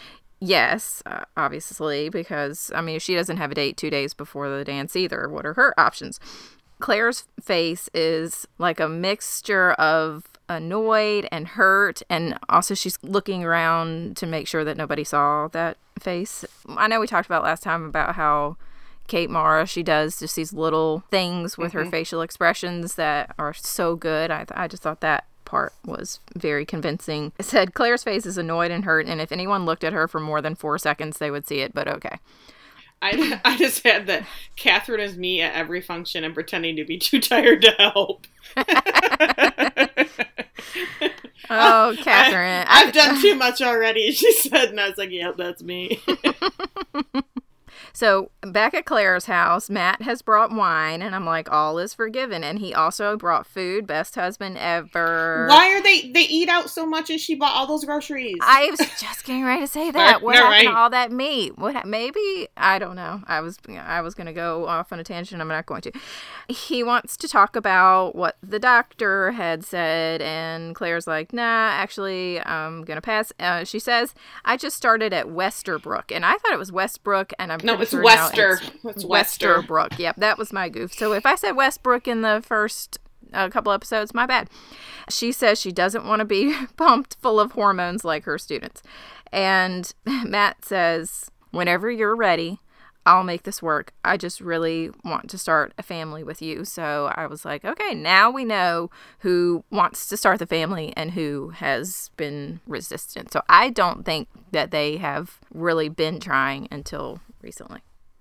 Yes, 0.41 1.03
uh, 1.05 1.25
obviously, 1.35 2.09
because 2.09 2.71
I 2.73 2.81
mean, 2.81 2.99
she 2.99 3.15
doesn't 3.15 3.37
have 3.37 3.51
a 3.51 3.55
date 3.55 3.77
two 3.77 3.89
days 3.89 4.13
before 4.13 4.49
the 4.49 4.63
dance 4.63 4.95
either. 4.95 5.27
What 5.27 5.45
are 5.45 5.53
her 5.53 5.77
options? 5.77 6.19
Claire's 6.79 7.25
face 7.41 7.89
is 7.93 8.47
like 8.57 8.79
a 8.79 8.87
mixture 8.87 9.73
of 9.73 10.25
annoyed 10.47 11.27
and 11.31 11.49
hurt 11.49 12.01
and 12.09 12.39
also 12.49 12.73
she's 12.73 12.97
looking 13.03 13.43
around 13.43 14.17
to 14.17 14.25
make 14.25 14.47
sure 14.47 14.63
that 14.63 14.77
nobody 14.77 15.03
saw 15.03 15.47
that 15.49 15.77
face. 15.99 16.43
I 16.69 16.87
know 16.87 16.99
we 16.99 17.05
talked 17.05 17.27
about 17.27 17.43
last 17.43 17.61
time 17.61 17.83
about 17.83 18.15
how 18.15 18.57
Kate 19.07 19.29
Mara 19.29 19.67
she 19.67 19.83
does 19.83 20.19
just 20.19 20.35
these 20.35 20.53
little 20.53 21.03
things 21.11 21.57
with 21.57 21.73
mm-hmm. 21.73 21.85
her 21.85 21.91
facial 21.91 22.21
expressions 22.21 22.95
that 22.95 23.35
are 23.37 23.53
so 23.53 23.95
good. 23.95 24.31
I 24.31 24.45
I 24.51 24.67
just 24.67 24.83
thought 24.83 25.01
that 25.01 25.25
part 25.49 25.73
was 25.83 26.19
very 26.35 26.63
convincing. 26.63 27.31
It 27.39 27.45
said 27.45 27.73
Claire's 27.73 28.03
face 28.03 28.27
is 28.27 28.37
annoyed 28.37 28.69
and 28.69 28.85
hurt 28.85 29.07
and 29.07 29.19
if 29.19 29.31
anyone 29.31 29.65
looked 29.65 29.83
at 29.83 29.93
her 29.93 30.07
for 30.07 30.19
more 30.19 30.41
than 30.41 30.53
4 30.53 30.77
seconds 30.77 31.17
they 31.17 31.31
would 31.31 31.47
see 31.47 31.61
it, 31.61 31.73
but 31.73 31.87
okay. 31.87 32.19
I, 33.01 33.41
I 33.45 33.57
just 33.57 33.83
had 33.83 34.07
that 34.07 34.25
Catherine 34.55 34.99
is 35.01 35.17
me 35.17 35.41
at 35.41 35.55
every 35.55 35.81
function 35.81 36.23
and 36.23 36.35
pretending 36.35 36.75
to 36.75 36.85
be 36.85 36.99
too 36.99 37.19
tired 37.19 37.63
to 37.63 37.71
help. 37.71 38.27
oh, 41.49 41.95
Catherine. 41.99 42.65
I, 42.67 42.83
have 42.83 42.93
done 42.93 43.19
too 43.21 43.33
much 43.35 43.61
already, 43.61 44.11
she 44.13 44.31
said, 44.33 44.69
and 44.69 44.79
I 44.79 44.87
was 44.87 44.97
like, 44.97 45.09
yep, 45.09 45.35
that's 45.37 45.63
me. 45.63 45.99
So 47.93 48.31
back 48.41 48.73
at 48.73 48.85
Claire's 48.85 49.25
house, 49.25 49.69
Matt 49.69 50.01
has 50.01 50.21
brought 50.21 50.51
wine, 50.51 51.01
and 51.01 51.15
I'm 51.15 51.25
like, 51.25 51.51
all 51.51 51.77
is 51.79 51.93
forgiven. 51.93 52.43
And 52.43 52.59
he 52.59 52.73
also 52.73 53.17
brought 53.17 53.45
food. 53.45 53.87
Best 53.87 54.15
husband 54.15 54.57
ever. 54.57 55.47
Why 55.47 55.69
are 55.75 55.81
they 55.81 56.11
they 56.11 56.21
eat 56.21 56.49
out 56.49 56.69
so 56.69 56.85
much, 56.85 57.09
and 57.09 57.19
she 57.19 57.35
bought 57.35 57.53
all 57.53 57.67
those 57.67 57.85
groceries? 57.85 58.37
I 58.41 58.69
was 58.71 58.79
just 58.99 59.25
getting 59.25 59.43
ready 59.43 59.61
to 59.61 59.67
say 59.67 59.91
that. 59.91 60.21
what 60.21 60.35
happened 60.35 60.51
right. 60.51 60.63
to 60.63 60.75
all 60.75 60.89
that 60.89 61.11
meat? 61.11 61.57
What 61.57 61.85
maybe 61.85 62.47
I 62.57 62.79
don't 62.79 62.95
know. 62.95 63.21
I 63.27 63.41
was 63.41 63.57
I 63.69 64.01
was 64.01 64.13
gonna 64.13 64.33
go 64.33 64.67
off 64.67 64.91
on 64.91 64.99
a 64.99 65.03
tangent. 65.03 65.41
I'm 65.41 65.47
not 65.47 65.65
going 65.65 65.81
to. 65.81 65.91
He 66.47 66.83
wants 66.83 67.17
to 67.17 67.27
talk 67.27 67.55
about 67.55 68.15
what 68.15 68.37
the 68.41 68.59
doctor 68.59 69.31
had 69.31 69.63
said, 69.63 70.21
and 70.21 70.75
Claire's 70.75 71.07
like, 71.07 71.33
nah, 71.33 71.69
actually, 71.71 72.39
I'm 72.41 72.83
gonna 72.83 73.01
pass. 73.01 73.31
Uh, 73.39 73.63
she 73.63 73.79
says, 73.79 74.13
I 74.45 74.57
just 74.57 74.75
started 74.75 75.13
at 75.13 75.27
Westerbrook, 75.27 76.11
and 76.15 76.25
I 76.25 76.37
thought 76.37 76.53
it 76.53 76.59
was 76.59 76.71
Westbrook, 76.71 77.33
and 77.39 77.51
I'm 77.51 77.59
no, 77.63 77.75
it's 77.81 77.93
Wester. 77.93 78.59
It's, 78.61 78.85
it's 78.85 79.05
Wester. 79.05 79.61
Westerbrook. 79.61 79.97
Yep, 79.97 80.17
that 80.17 80.37
was 80.37 80.53
my 80.53 80.69
goof. 80.69 80.93
So 80.93 81.13
if 81.13 81.25
I 81.25 81.35
said 81.35 81.51
Westbrook 81.53 82.07
in 82.07 82.21
the 82.21 82.41
first 82.45 82.99
uh, 83.33 83.49
couple 83.49 83.71
episodes, 83.71 84.13
my 84.13 84.25
bad. 84.25 84.49
She 85.09 85.31
says 85.31 85.59
she 85.59 85.71
doesn't 85.71 86.05
want 86.05 86.19
to 86.19 86.25
be 86.25 86.55
pumped 86.77 87.17
full 87.21 87.39
of 87.39 87.53
hormones 87.53 88.03
like 88.03 88.23
her 88.25 88.37
students. 88.37 88.81
And 89.31 89.93
Matt 90.05 90.65
says, 90.65 91.29
whenever 91.51 91.89
you're 91.89 92.15
ready, 92.15 92.59
I'll 93.09 93.23
make 93.23 93.41
this 93.41 93.59
work. 93.59 93.91
I 94.05 94.17
just 94.17 94.39
really 94.39 94.91
want 95.03 95.31
to 95.31 95.39
start 95.39 95.73
a 95.79 95.83
family 95.83 96.23
with 96.23 96.43
you. 96.43 96.63
So 96.63 97.11
I 97.15 97.25
was 97.25 97.43
like, 97.43 97.65
okay, 97.65 97.95
now 97.95 98.29
we 98.29 98.45
know 98.45 98.91
who 99.21 99.63
wants 99.71 100.07
to 100.09 100.15
start 100.15 100.37
the 100.37 100.45
family 100.45 100.93
and 100.95 101.09
who 101.09 101.49
has 101.55 102.11
been 102.17 102.59
resistant. 102.67 103.33
So 103.33 103.41
I 103.49 103.71
don't 103.71 104.05
think 104.05 104.27
that 104.51 104.69
they 104.69 104.97
have 104.97 105.39
really 105.51 105.89
been 105.89 106.19
trying 106.19 106.67
until 106.69 107.19
recently. 107.41 107.79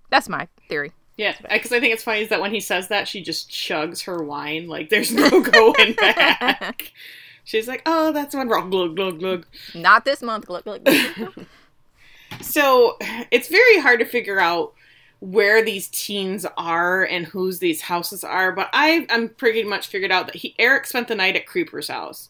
That's 0.08 0.26
my 0.26 0.48
theory. 0.70 0.92
Yeah, 1.18 1.34
because 1.52 1.70
I 1.72 1.80
think 1.80 1.92
it's 1.92 2.04
funny 2.04 2.22
is 2.22 2.30
that 2.30 2.40
when 2.40 2.54
he 2.54 2.60
says 2.60 2.88
that, 2.88 3.08
she 3.08 3.20
just 3.22 3.50
chugs 3.50 4.04
her 4.04 4.22
wine 4.22 4.68
like 4.68 4.88
there's 4.88 5.12
no 5.12 5.28
going 5.42 5.92
back. 5.92 6.92
She's 7.44 7.68
like, 7.68 7.82
"Oh, 7.84 8.12
that's 8.12 8.34
one 8.34 8.48
wrong." 8.48 8.70
Glug 8.70 8.96
glug 8.96 9.18
glug. 9.18 9.46
Not 9.74 10.06
this 10.06 10.22
month. 10.22 10.46
Glug 10.46 10.64
glug. 10.64 10.84
glug. 10.84 11.46
so 12.40 12.96
it's 13.30 13.48
very 13.48 13.80
hard 13.80 13.98
to 13.98 14.06
figure 14.06 14.38
out 14.38 14.74
where 15.20 15.64
these 15.64 15.88
teens 15.88 16.46
are 16.56 17.04
and 17.04 17.26
whose 17.26 17.58
these 17.58 17.80
houses 17.82 18.22
are, 18.22 18.52
but 18.52 18.68
I 18.72 19.06
I'm 19.10 19.30
pretty 19.30 19.64
much 19.64 19.88
figured 19.88 20.12
out 20.12 20.26
that 20.26 20.36
he 20.36 20.54
Eric 20.58 20.86
spent 20.86 21.08
the 21.08 21.14
night 21.14 21.36
at 21.36 21.46
Creeper's 21.46 21.88
house. 21.88 22.28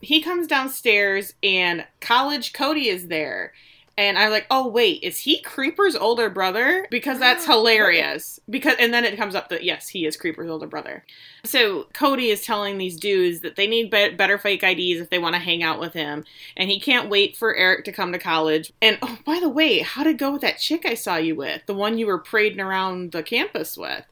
He 0.00 0.20
comes 0.20 0.46
downstairs 0.46 1.34
and 1.42 1.86
college 2.00 2.52
Cody 2.52 2.88
is 2.88 3.08
there 3.08 3.52
And 3.98 4.18
I'm 4.18 4.30
like, 4.30 4.46
oh 4.50 4.68
wait, 4.68 5.02
is 5.02 5.18
he 5.18 5.40
Creeper's 5.40 5.96
older 5.96 6.28
brother? 6.28 6.86
Because 6.90 7.18
that's 7.18 7.46
hilarious. 7.46 8.38
Because 8.48 8.76
and 8.78 8.92
then 8.92 9.04
it 9.04 9.16
comes 9.16 9.34
up 9.34 9.48
that 9.48 9.64
yes, 9.64 9.88
he 9.88 10.06
is 10.06 10.16
Creeper's 10.16 10.50
older 10.50 10.66
brother. 10.66 11.04
So 11.44 11.84
Cody 11.94 12.28
is 12.28 12.42
telling 12.42 12.76
these 12.76 12.98
dudes 12.98 13.40
that 13.40 13.56
they 13.56 13.66
need 13.66 13.90
be- 13.90 14.10
better 14.10 14.38
fake 14.38 14.62
IDs 14.62 15.00
if 15.00 15.10
they 15.10 15.18
want 15.18 15.34
to 15.34 15.40
hang 15.40 15.62
out 15.62 15.80
with 15.80 15.94
him, 15.94 16.24
and 16.56 16.70
he 16.70 16.78
can't 16.78 17.08
wait 17.08 17.36
for 17.36 17.54
Eric 17.54 17.84
to 17.86 17.92
come 17.92 18.12
to 18.12 18.18
college. 18.18 18.72
And 18.82 18.98
oh, 19.00 19.18
by 19.24 19.40
the 19.40 19.48
way, 19.48 19.78
how 19.78 20.02
would 20.02 20.10
it 20.10 20.18
go 20.18 20.32
with 20.32 20.42
that 20.42 20.58
chick 20.58 20.84
I 20.84 20.94
saw 20.94 21.16
you 21.16 21.34
with, 21.34 21.64
the 21.66 21.74
one 21.74 21.98
you 21.98 22.06
were 22.06 22.18
parading 22.18 22.60
around 22.60 23.12
the 23.12 23.22
campus 23.22 23.78
with? 23.78 24.04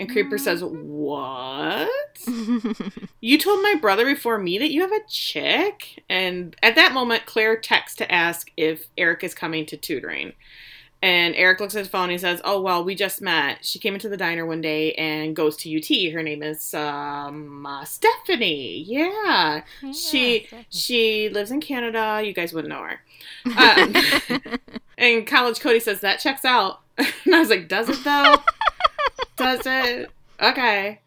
And 0.00 0.10
Creeper 0.10 0.38
says, 0.38 0.62
What? 0.64 1.90
you 3.20 3.38
told 3.38 3.62
my 3.62 3.74
brother 3.80 4.06
before 4.06 4.38
me 4.38 4.56
that 4.58 4.70
you 4.72 4.80
have 4.80 4.92
a 4.92 5.06
chick? 5.08 6.02
And 6.08 6.56
at 6.62 6.74
that 6.76 6.92
moment, 6.94 7.26
Claire 7.26 7.58
texts 7.58 7.98
to 7.98 8.10
ask 8.10 8.50
if 8.56 8.88
Eric 8.96 9.22
is 9.22 9.34
coming 9.34 9.66
to 9.66 9.76
tutoring. 9.76 10.32
And 11.02 11.34
Eric 11.34 11.60
looks 11.60 11.74
at 11.74 11.80
his 11.80 11.88
phone 11.88 12.04
and 12.04 12.12
he 12.12 12.18
says, 12.18 12.40
Oh, 12.44 12.60
well, 12.62 12.82
we 12.82 12.94
just 12.94 13.20
met. 13.20 13.64
She 13.64 13.78
came 13.78 13.92
into 13.92 14.08
the 14.08 14.16
diner 14.16 14.46
one 14.46 14.62
day 14.62 14.92
and 14.94 15.36
goes 15.36 15.56
to 15.58 15.76
UT. 15.78 16.12
Her 16.14 16.22
name 16.22 16.42
is 16.42 16.72
um, 16.72 17.66
uh, 17.66 17.84
Stephanie. 17.84 18.82
Yeah. 18.86 19.62
Yeah, 19.82 19.92
she 19.92 20.40
Stephanie. 20.46 20.66
she 20.70 21.28
lives 21.28 21.50
in 21.50 21.60
Canada. 21.60 22.22
You 22.24 22.32
guys 22.32 22.52
wouldn't 22.54 22.72
know 22.72 22.84
her. 22.84 23.00
Um, 23.46 23.94
and 24.98 25.26
College 25.26 25.60
Cody 25.60 25.80
says, 25.80 26.00
That 26.00 26.20
checks 26.20 26.44
out. 26.44 26.80
and 26.98 27.34
I 27.34 27.40
was 27.40 27.48
like, 27.50 27.68
Does 27.68 27.88
it 27.88 28.02
though? 28.04 28.36
Does 29.40 29.62
it? 29.64 30.10
Okay. 30.40 31.00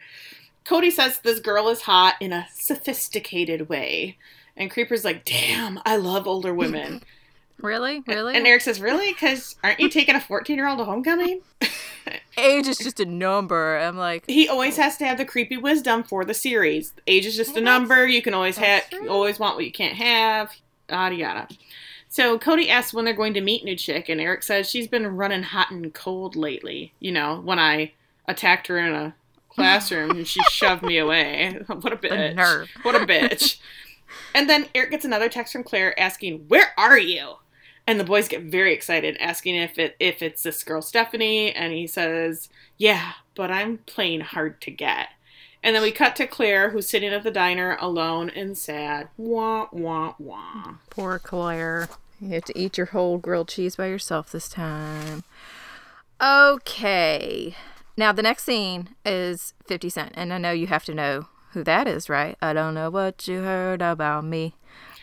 Cody 0.66 0.90
says 0.90 1.20
this 1.20 1.40
girl 1.40 1.70
is 1.70 1.82
hot 1.82 2.16
in 2.20 2.34
a 2.34 2.48
sophisticated 2.54 3.70
way. 3.70 4.18
And 4.58 4.72
Creeper's 4.72 5.06
like, 5.06 5.26
damn, 5.26 5.80
I 5.86 5.98
love 5.98 6.28
older 6.28 6.54
women. 6.54 7.04
really? 7.62 8.04
Really? 8.08 8.36
And 8.36 8.48
Eric 8.48 8.62
says, 8.62 8.80
really? 8.82 9.14
Because 9.14 9.56
aren't 9.64 9.80
you 9.80 9.90
taking 9.90 10.16
a 10.16 10.22
14 10.22 10.56
year 10.56 10.68
old 10.68 10.80
to 10.80 10.86
homecoming? 10.86 11.42
Age 12.38 12.68
is 12.68 12.80
just 12.80 13.00
a 13.00 13.06
number. 13.06 13.78
I'm 13.78 13.98
like, 13.98 14.24
He 14.28 14.50
always 14.50 14.78
has 14.78 14.98
to 14.98 15.06
have 15.06 15.18
the 15.18 15.26
creepy 15.26 15.58
wisdom 15.58 16.04
for 16.04 16.26
the 16.26 16.34
series. 16.34 16.94
Age 17.06 17.26
is 17.28 17.36
just 17.36 17.56
a 17.56 17.62
number. 17.62 18.08
You 18.08 18.22
can 18.22 18.34
always 18.34 18.58
have, 18.58 18.84
you 18.92 19.10
always 19.10 19.38
want 19.38 19.56
what 19.56 19.66
you 19.66 19.72
can't 19.72 19.96
have. 19.96 20.52
Yada 20.90 21.16
yada. 21.16 21.48
So 22.10 22.38
Cody 22.38 22.70
asks 22.70 22.94
when 22.94 23.06
they're 23.06 23.14
going 23.14 23.34
to 23.36 23.42
meet 23.42 23.64
new 23.64 23.76
chick, 23.76 24.10
and 24.10 24.22
Eric 24.22 24.44
says 24.44 24.70
she's 24.70 24.88
been 24.88 25.16
running 25.16 25.42
hot 25.44 25.72
and 25.72 25.94
cold 25.94 26.36
lately. 26.36 26.94
You 27.00 27.12
know, 27.12 27.42
when 27.42 27.58
I 27.58 27.94
attacked 28.28 28.68
her 28.68 28.78
in 28.78 28.94
a 28.94 29.16
classroom 29.50 30.12
and 30.12 30.28
she 30.28 30.42
shoved 30.50 30.84
me 30.84 30.98
away. 30.98 31.60
What 31.68 31.94
a 31.94 31.98
bitch! 31.98 32.36
nerve. 32.36 32.70
What 32.84 32.96
a 32.96 33.06
bitch! 33.06 33.58
and 34.34 34.50
then 34.50 34.68
Eric 34.76 34.92
gets 34.92 35.06
another 35.06 35.30
text 35.30 35.54
from 35.54 35.64
Claire 35.64 35.98
asking, 36.00 36.46
"Where 36.48 36.74
are 36.78 36.98
you?" 37.00 37.36
And 37.86 38.00
the 38.00 38.06
boys 38.06 38.30
get 38.30 38.44
very 38.44 38.74
excited, 38.74 39.18
asking 39.20 39.56
if 39.56 39.78
it 39.78 39.96
if 40.00 40.22
it's 40.22 40.44
this 40.44 40.64
girl 40.64 40.82
Stephanie, 40.82 41.52
and 41.54 41.74
he 41.74 41.88
says, 41.88 42.50
"Yeah, 42.78 43.14
but 43.36 43.52
I'm 43.52 43.80
playing 43.80 44.22
hard 44.22 44.62
to 44.62 44.72
get." 44.72 45.10
And 45.66 45.76
then 45.76 45.82
we 45.82 45.92
cut 45.92 46.16
to 46.18 46.28
Claire, 46.28 46.72
who's 46.72 46.90
sitting 46.90 47.14
at 47.14 47.24
the 47.24 47.32
diner 47.32 47.78
alone 47.80 48.30
and 48.30 48.58
sad. 48.58 49.08
Wah 49.18 49.68
wah 49.72 50.14
wah. 50.20 50.76
poor 50.90 51.20
Claire. 51.20 51.88
You 52.20 52.30
have 52.30 52.46
to 52.46 52.60
eat 52.60 52.78
your 52.78 52.88
whole 52.88 53.18
grilled 53.18 53.50
cheese 53.50 53.76
by 53.78 53.88
yourself 53.88 54.32
this 54.32 54.48
time. 54.50 55.24
Okay. 56.22 57.56
Now, 57.96 58.12
the 58.12 58.24
next 58.24 58.44
scene 58.44 58.90
is 59.06 59.54
50 59.66 59.90
Cent. 59.90 60.12
And 60.16 60.34
I 60.34 60.38
know 60.38 60.52
you 60.52 60.68
have 60.68 60.86
to 60.86 60.94
know 60.94 61.28
who 61.52 61.64
that 61.64 61.88
is, 61.88 62.10
right? 62.10 62.38
I 62.42 62.54
don't 62.54 62.74
know 62.74 62.90
what 62.90 63.28
you 63.28 63.42
heard 63.42 63.82
about 63.82 64.26
me, 64.26 64.56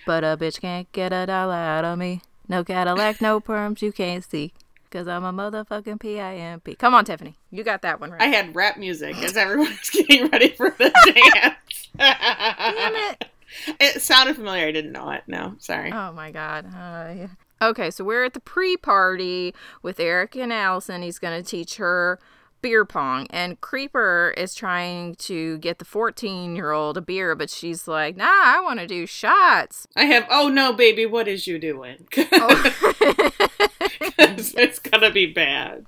but 0.07 0.25
a 0.25 0.37
bitch 0.37 0.61
can't 0.61 0.91
get 0.93 1.13
a 1.13 1.27
dollar 1.27 1.55
out 1.55 1.85
of 1.85 1.99
me. 1.99 2.23
No 2.49 2.65
Cadillac, 2.65 3.21
no 3.21 3.41
perms 3.41 3.81
you 3.81 3.93
can't 3.93 4.25
see. 4.25 4.53
Cause 4.91 5.07
I'm 5.07 5.23
a 5.23 5.33
motherfucking 5.33 6.01
P-I-M-P. 6.01 6.75
Come 6.75 6.95
on, 6.95 7.05
Tiffany. 7.05 7.37
You 7.53 7.63
got 7.63 7.83
that 7.83 8.01
one 8.01 8.11
right. 8.11 8.21
I 8.21 8.27
had 8.27 8.57
rap 8.57 8.77
music 8.77 9.17
as 9.19 9.37
everyone 9.37 9.69
was 9.69 9.91
getting 9.93 10.27
ready 10.27 10.49
for 10.49 10.71
the 10.71 10.91
dance. 11.41 11.89
Damn 11.97 12.95
it. 13.13 13.27
It 13.81 14.01
sounded 14.01 14.37
familiar. 14.37 14.69
I 14.69 14.71
didn't 14.71 14.93
know 14.93 15.11
it. 15.11 15.25
No, 15.27 15.57
sorry. 15.59 15.91
Oh 15.93 16.13
my 16.13 16.31
god. 16.31 16.67
Uh, 16.67 17.13
yeah. 17.17 17.27
Okay, 17.61 17.91
so 17.91 18.05
we're 18.05 18.25
at 18.25 18.33
the 18.33 18.41
pre-party 18.41 19.55
with 19.83 19.99
Eric 19.99 20.37
and 20.37 20.53
Allison. 20.53 21.03
He's 21.03 21.19
going 21.19 21.43
to 21.43 21.49
teach 21.49 21.77
her 21.77 22.21
beer 22.63 22.85
pong, 22.85 23.27
and 23.31 23.61
Creeper 23.61 24.35
is 24.37 24.55
trying 24.55 25.15
to 25.17 25.59
get 25.59 25.79
the 25.79 25.85
14-year-old 25.85 26.97
a 26.97 27.01
beer, 27.01 27.35
but 27.35 27.51
she's 27.51 27.87
like, 27.89 28.17
"Nah, 28.17 28.25
I 28.27 28.61
want 28.63 28.81
to 28.81 28.87
do 28.87 29.07
shots." 29.07 29.87
I 29.97 30.05
have. 30.05 30.27
Oh 30.31 30.49
no, 30.49 30.73
baby, 30.73 31.07
what 31.07 31.29
is 31.29 31.47
you 31.47 31.59
doing? 31.59 32.07
Oh. 32.33 32.73
it's 34.19 34.79
gonna 34.79 35.11
be 35.11 35.27
bad. 35.27 35.87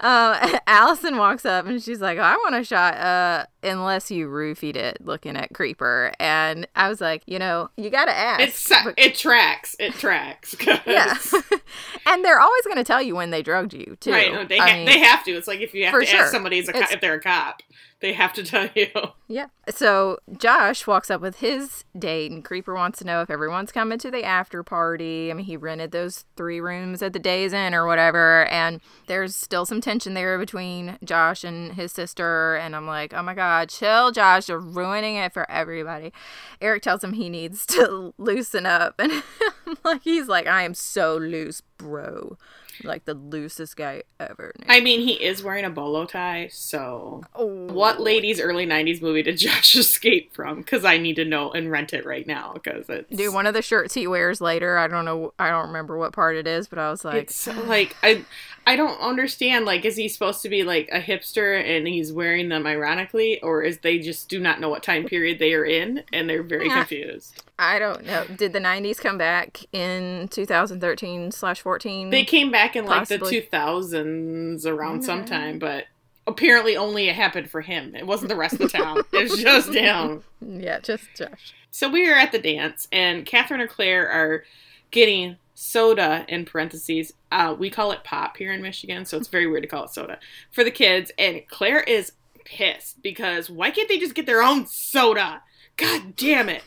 uh, 0.00 0.58
Allison 0.66 1.16
walks 1.16 1.44
up 1.44 1.66
and 1.66 1.82
she's 1.82 2.00
like, 2.00 2.18
"I 2.18 2.36
want 2.36 2.54
a 2.54 2.64
shot." 2.64 2.94
Uh, 2.96 3.46
unless 3.64 4.10
you 4.10 4.28
roofied 4.28 4.76
it, 4.76 4.98
looking 5.04 5.36
at 5.36 5.52
Creeper, 5.54 6.12
and 6.20 6.66
I 6.76 6.88
was 6.88 7.00
like, 7.00 7.22
you 7.26 7.38
know, 7.38 7.70
you 7.76 7.90
got 7.90 8.04
to 8.06 8.16
ask. 8.16 8.42
It's 8.42 8.70
it 8.96 9.14
tracks. 9.14 9.74
It 9.78 9.94
tracks. 9.94 10.54
'cause- 10.58 10.80
yeah, 10.86 11.14
and 12.06 12.24
they're 12.24 12.40
always 12.40 12.64
going 12.64 12.76
to 12.76 12.84
tell 12.84 13.02
you 13.02 13.14
when 13.14 13.30
they 13.30 13.42
drugged 13.42 13.74
you 13.74 13.96
too. 14.00 14.12
Right. 14.12 14.32
no, 14.32 14.44
They 14.44 14.58
ha- 14.58 14.66
mean- 14.66 14.86
they 14.86 14.98
have 15.00 15.24
to. 15.24 15.32
It's 15.32 15.48
like 15.48 15.60
if 15.60 15.74
you 15.74 15.86
have 15.86 15.98
to 16.00 16.06
sure. 16.06 16.20
ask 16.20 16.32
somebody 16.32 16.58
a 16.60 16.72
co- 16.72 16.78
if 16.90 17.00
they're 17.00 17.14
a 17.14 17.20
cop, 17.20 17.62
they 18.00 18.12
have 18.12 18.32
to 18.34 18.42
tell 18.44 18.68
you. 18.74 18.88
Yeah. 19.28 19.46
So 19.70 20.18
Josh 20.36 20.86
walks 20.86 21.10
up 21.10 21.20
with 21.22 21.36
his 21.38 21.84
date, 21.98 22.30
and 22.30 22.44
Creeper 22.44 22.74
wants 22.74 22.98
to 22.98 23.04
know 23.06 23.22
if 23.22 23.30
everyone's 23.30 23.72
coming 23.72 23.98
to 23.98 24.10
the 24.10 24.22
after 24.24 24.62
party. 24.62 25.30
I 25.30 25.34
mean, 25.34 25.46
he 25.46 25.56
rented 25.56 25.90
those 25.92 26.26
three 26.36 26.60
rooms 26.60 27.02
at 27.02 27.12
the 27.14 27.18
Days 27.18 27.52
Inn 27.54 27.74
or 27.74 27.86
whatever, 27.86 28.44
and 28.46 28.80
there's 29.06 29.34
still 29.34 29.64
some 29.64 29.80
tension 29.80 30.12
there 30.14 30.38
between 30.38 30.98
Josh 31.02 31.44
and 31.44 31.72
his 31.72 31.92
sister. 31.92 32.56
And 32.56 32.76
I'm 32.76 32.86
like, 32.86 33.14
oh 33.14 33.22
my 33.22 33.34
God, 33.34 33.53
chill, 33.68 34.10
Josh. 34.12 34.48
You're 34.48 34.58
ruining 34.58 35.16
it 35.16 35.32
for 35.32 35.50
everybody. 35.50 36.12
Eric 36.60 36.82
tells 36.82 37.04
him 37.04 37.12
he 37.12 37.28
needs 37.28 37.64
to 37.74 38.12
loosen 38.18 38.66
up, 38.66 38.94
and 38.98 39.22
like, 39.84 40.02
he's 40.02 40.28
like, 40.28 40.46
I 40.46 40.62
am 40.62 40.74
so 40.74 41.16
loose, 41.16 41.60
bro. 41.78 42.36
Like 42.82 43.04
the 43.04 43.14
loosest 43.14 43.76
guy 43.76 44.02
ever. 44.18 44.52
I 44.68 44.80
mean, 44.80 45.00
he 45.00 45.12
is 45.12 45.44
wearing 45.44 45.64
a 45.64 45.70
bolo 45.70 46.06
tie, 46.06 46.48
so 46.50 47.22
Oh. 47.36 47.46
what 47.72 48.00
ladies 48.00 48.40
early 48.40 48.66
'90s 48.66 49.00
movie 49.00 49.22
did 49.22 49.38
Josh 49.44 49.76
escape 49.76 50.34
from? 50.34 50.56
Because 50.56 50.84
I 50.84 50.98
need 50.98 51.14
to 51.16 51.24
know 51.24 51.52
and 51.52 51.70
rent 51.70 51.92
it 51.94 52.04
right 52.04 52.26
now. 52.26 52.50
Because 52.52 52.88
it's 52.88 53.16
Dude, 53.16 53.32
one 53.32 53.46
of 53.46 53.54
the 53.54 53.62
shirts 53.62 53.94
he 53.94 54.08
wears 54.08 54.40
later, 54.40 54.76
I 54.76 54.88
don't 54.88 55.04
know, 55.04 55.32
I 55.38 55.50
don't 55.50 55.68
remember 55.68 55.96
what 55.96 56.12
part 56.12 56.34
it 56.34 56.48
is, 56.48 56.66
but 56.66 56.80
I 56.80 56.90
was 56.90 57.04
like, 57.04 57.14
it's 57.22 57.46
like 57.46 57.94
I 58.02 58.24
I 58.66 58.76
don't 58.76 58.98
understand. 59.00 59.64
Like, 59.66 59.84
is 59.84 59.96
he 59.96 60.08
supposed 60.08 60.40
to 60.42 60.48
be 60.48 60.62
like 60.64 60.88
a 60.90 61.00
hipster 61.00 61.62
and 61.62 61.86
he's 61.86 62.12
wearing 62.12 62.48
them 62.48 62.66
ironically, 62.66 63.40
or 63.42 63.62
is 63.62 63.78
they 63.78 63.98
just 63.98 64.28
do 64.28 64.40
not 64.40 64.60
know 64.60 64.68
what 64.70 64.82
time 64.82 65.04
period 65.04 65.38
they 65.38 65.52
are 65.54 65.64
in 65.64 66.02
and 66.12 66.28
they're 66.28 66.42
very 66.42 66.66
Yeah. 66.68 66.76
confused? 66.76 67.42
I 67.58 67.78
don't 67.78 68.04
know. 68.06 68.24
Did 68.36 68.52
the 68.52 68.60
90s 68.60 68.98
come 69.00 69.18
back 69.18 69.60
in 69.72 70.28
2013 70.28 71.30
slash 71.30 71.60
14? 71.60 72.10
They 72.10 72.24
came 72.24 72.50
back 72.50 72.74
in 72.74 72.86
like 72.86 73.00
Possibly. 73.00 73.30
the 73.30 73.46
2000s 73.46 74.66
around 74.66 75.00
Yeah. 75.02 75.06
sometime, 75.06 75.58
but 75.58 75.84
apparently 76.26 76.76
only 76.76 77.08
it 77.08 77.14
happened 77.16 77.50
for 77.50 77.60
him. 77.60 77.94
It 77.94 78.06
wasn't 78.06 78.30
the 78.30 78.36
rest 78.36 78.54
of 78.54 78.60
the 78.60 78.68
town. 78.68 79.02
it 79.12 79.30
was 79.30 79.42
just 79.42 79.68
him. 79.74 80.24
yeah, 80.40 80.80
just 80.80 81.04
Josh. 81.16 81.52
So 81.70 81.88
we 81.90 82.08
are 82.08 82.14
at 82.16 82.32
the 82.32 82.38
dance, 82.38 82.88
and 82.92 83.26
Catherine 83.26 83.60
and 83.60 83.68
Claire 83.68 84.08
are 84.08 84.44
getting 84.90 85.36
soda 85.54 86.24
in 86.28 86.44
parentheses. 86.44 87.12
Uh, 87.32 87.54
we 87.58 87.70
call 87.70 87.92
it 87.92 88.04
pop 88.04 88.36
here 88.36 88.52
in 88.52 88.60
Michigan, 88.62 89.04
so 89.04 89.16
it's 89.16 89.28
very 89.28 89.46
weird 89.46 89.62
to 89.62 89.68
call 89.68 89.84
it 89.84 89.90
soda 89.90 90.18
for 90.50 90.64
the 90.64 90.70
kids. 90.70 91.10
And 91.18 91.42
Claire 91.48 91.80
is 91.80 92.12
pissed 92.44 93.02
because 93.02 93.48
why 93.48 93.70
can't 93.70 93.88
they 93.88 93.98
just 93.98 94.14
get 94.14 94.26
their 94.26 94.42
own 94.42 94.66
soda? 94.66 95.42
God 95.76 96.16
damn 96.16 96.48
it! 96.48 96.62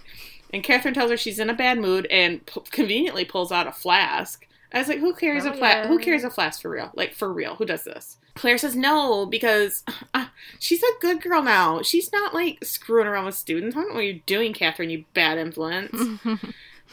And 0.54 0.63
Catherine 0.63 0.93
tells 0.93 1.12
her 1.12 1.17
she's 1.17 1.39
in 1.39 1.50
a 1.50 1.54
bad 1.54 1.78
mood 1.80 2.06
and 2.08 2.45
p- 2.45 2.62
conveniently 2.71 3.26
pulls 3.26 3.52
out 3.52 3.67
a 3.67 3.71
flask. 3.71 4.45
I 4.73 4.80
was 4.80 4.89
like, 4.89 5.00
who 5.00 5.13
cares 5.13 5.45
Oh, 5.45 5.52
a 5.52 5.54
flask? 5.54 5.78
yeah. 5.84 5.88
Who 5.88 5.97
cares 6.00 6.26
a 6.26 6.30
flask 6.30 6.62
for 6.62 6.69
real? 6.69 6.91
Like 6.93 7.13
for 7.13 7.32
real? 7.32 7.56
Who 7.56 7.65
does 7.65 7.86
this? 7.86 8.17
Claire 8.36 8.58
says 8.58 8.76
no 8.76 9.26
because 9.26 9.84
uh, 10.13 10.26
she's 10.60 10.84
a 10.84 10.91
good 11.00 11.21
girl 11.21 11.41
now. 11.41 11.82
She's 11.82 12.12
not 12.12 12.34
like 12.34 12.63
screwing 12.63 13.08
around 13.08 13.26
with 13.26 13.36
students. 13.36 13.76
I 13.76 13.80
don't 13.80 13.89
know 13.89 13.95
what 13.95 14.04
you're 14.06 14.19
doing, 14.26 14.54
Catherine. 14.54 14.89
You 14.89 15.06
bad 15.13 15.38
influence. 15.38 16.19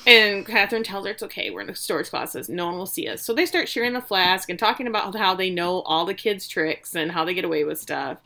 And 0.07 0.47
Catherine 0.47 0.83
tells 0.85 1.07
her 1.07 1.13
it's 1.13 1.23
okay. 1.23 1.51
We're 1.51 1.63
in 1.63 1.67
the 1.67 1.75
storage 1.75 2.11
closet. 2.11 2.49
No 2.49 2.67
one 2.67 2.77
will 2.77 2.87
see 2.87 3.09
us. 3.09 3.23
So 3.23 3.33
they 3.35 3.47
start 3.47 3.69
sharing 3.69 3.93
the 3.93 4.01
flask 4.01 4.51
and 4.51 4.59
talking 4.59 4.87
about 4.87 5.15
how 5.17 5.35
they 5.35 5.51
know 5.51 5.81
all 5.83 6.05
the 6.05 6.15
kids' 6.15 6.49
tricks 6.49 6.95
and 6.95 7.13
how 7.13 7.25
they 7.25 7.35
get 7.35 7.45
away 7.45 7.65
with 7.65 7.81
stuff. 7.81 8.19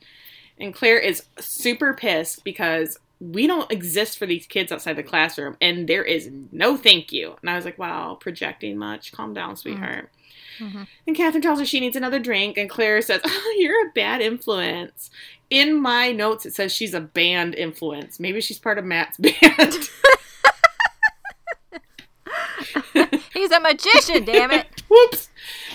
And 0.59 0.75
Claire 0.75 0.99
is 0.99 1.25
super 1.39 1.95
pissed 1.95 2.43
because 2.43 2.99
we 3.21 3.47
don't 3.47 3.71
exist 3.71 4.19
for 4.19 4.27
these 4.27 4.47
kids 4.47 4.71
outside 4.73 4.95
the 4.95 5.03
classroom, 5.03 5.57
and 5.61 5.89
there 5.89 6.05
is 6.05 6.31
no 6.53 6.77
thank 6.77 7.13
you. 7.13 7.35
And 7.41 7.51
I 7.51 7.57
was 7.57 7.65
like, 7.65 7.79
wow, 7.79 8.17
projecting 8.21 8.79
much. 8.79 9.13
Calm 9.13 9.35
down, 9.35 9.57
sweetheart. 9.57 10.11
Mhm. 10.59 10.87
And 11.07 11.17
Catherine 11.17 11.43
tells 11.43 11.59
her 11.61 11.65
she 11.67 11.81
needs 11.81 11.97
another 11.97 12.19
drink, 12.19 12.57
and 12.57 12.69
Claire 12.71 13.01
says, 13.03 13.21
oh, 13.25 13.57
You're 13.59 13.89
a 13.89 13.93
bad 13.93 14.21
influence. 14.21 15.11
In 15.51 15.81
my 15.81 16.13
notes, 16.13 16.45
it 16.47 16.55
says 16.55 16.73
she's 16.73 16.95
a 16.95 17.01
band 17.01 17.55
influence. 17.55 18.21
Maybe 18.21 18.41
she's 18.41 18.59
part 18.59 18.79
of 18.79 18.85
Matt's 18.85 19.17
band. 19.19 19.75
He's 23.33 23.51
a 23.51 23.61
magician, 23.61 24.25
damn 24.25 24.51
it. 24.51 24.67
Whoops. 24.89 25.29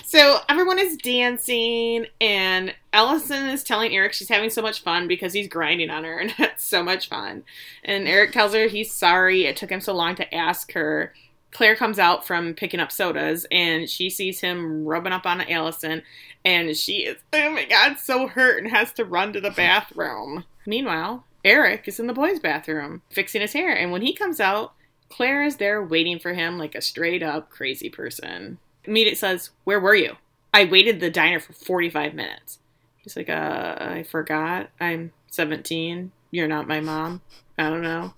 So 0.04 0.38
everyone 0.48 0.78
is 0.78 0.96
dancing, 0.96 2.06
and 2.20 2.74
Allison 2.92 3.48
is 3.48 3.64
telling 3.64 3.94
Eric 3.94 4.12
she's 4.12 4.28
having 4.28 4.50
so 4.50 4.62
much 4.62 4.82
fun 4.82 5.08
because 5.08 5.32
he's 5.32 5.48
grinding 5.48 5.90
on 5.90 6.04
her, 6.04 6.18
and 6.18 6.34
it's 6.38 6.64
so 6.64 6.82
much 6.82 7.08
fun. 7.08 7.44
And 7.84 8.06
Eric 8.06 8.32
tells 8.32 8.54
her 8.54 8.68
he's 8.68 8.92
sorry 8.92 9.44
it 9.44 9.56
took 9.56 9.70
him 9.70 9.80
so 9.80 9.94
long 9.94 10.14
to 10.16 10.34
ask 10.34 10.72
her. 10.72 11.12
Claire 11.50 11.76
comes 11.76 12.00
out 12.00 12.26
from 12.26 12.54
picking 12.54 12.80
up 12.80 12.90
sodas, 12.90 13.46
and 13.50 13.88
she 13.88 14.10
sees 14.10 14.40
him 14.40 14.84
rubbing 14.84 15.12
up 15.12 15.24
on 15.24 15.40
Allison, 15.40 16.02
and 16.44 16.76
she 16.76 17.04
is, 17.04 17.16
oh 17.32 17.50
my 17.50 17.64
god, 17.64 17.98
so 17.98 18.26
hurt 18.26 18.62
and 18.62 18.72
has 18.72 18.92
to 18.94 19.04
run 19.04 19.32
to 19.32 19.40
the 19.40 19.52
bathroom. 19.52 20.44
Meanwhile, 20.66 21.24
Eric 21.44 21.86
is 21.86 22.00
in 22.00 22.08
the 22.08 22.12
boys' 22.12 22.40
bathroom 22.40 23.02
fixing 23.10 23.40
his 23.40 23.52
hair, 23.52 23.72
and 23.74 23.92
when 23.92 24.02
he 24.02 24.14
comes 24.14 24.40
out, 24.40 24.73
Claire 25.14 25.44
is 25.44 25.58
there 25.58 25.80
waiting 25.80 26.18
for 26.18 26.34
him 26.34 26.58
like 26.58 26.74
a 26.74 26.80
straight 26.80 27.22
up 27.22 27.48
crazy 27.48 27.88
person. 27.88 28.58
Meet 28.84 29.16
says, 29.16 29.50
Where 29.62 29.78
were 29.78 29.94
you? 29.94 30.16
I 30.52 30.64
waited 30.64 30.98
the 30.98 31.08
diner 31.08 31.38
for 31.38 31.52
45 31.52 32.14
minutes. 32.14 32.58
He's 32.96 33.14
like, 33.14 33.28
uh, 33.28 33.76
I 33.78 34.02
forgot. 34.02 34.70
I'm 34.80 35.12
17. 35.30 36.10
You're 36.32 36.48
not 36.48 36.66
my 36.66 36.80
mom. 36.80 37.20
I 37.56 37.70
don't 37.70 37.82
know. 37.84 38.14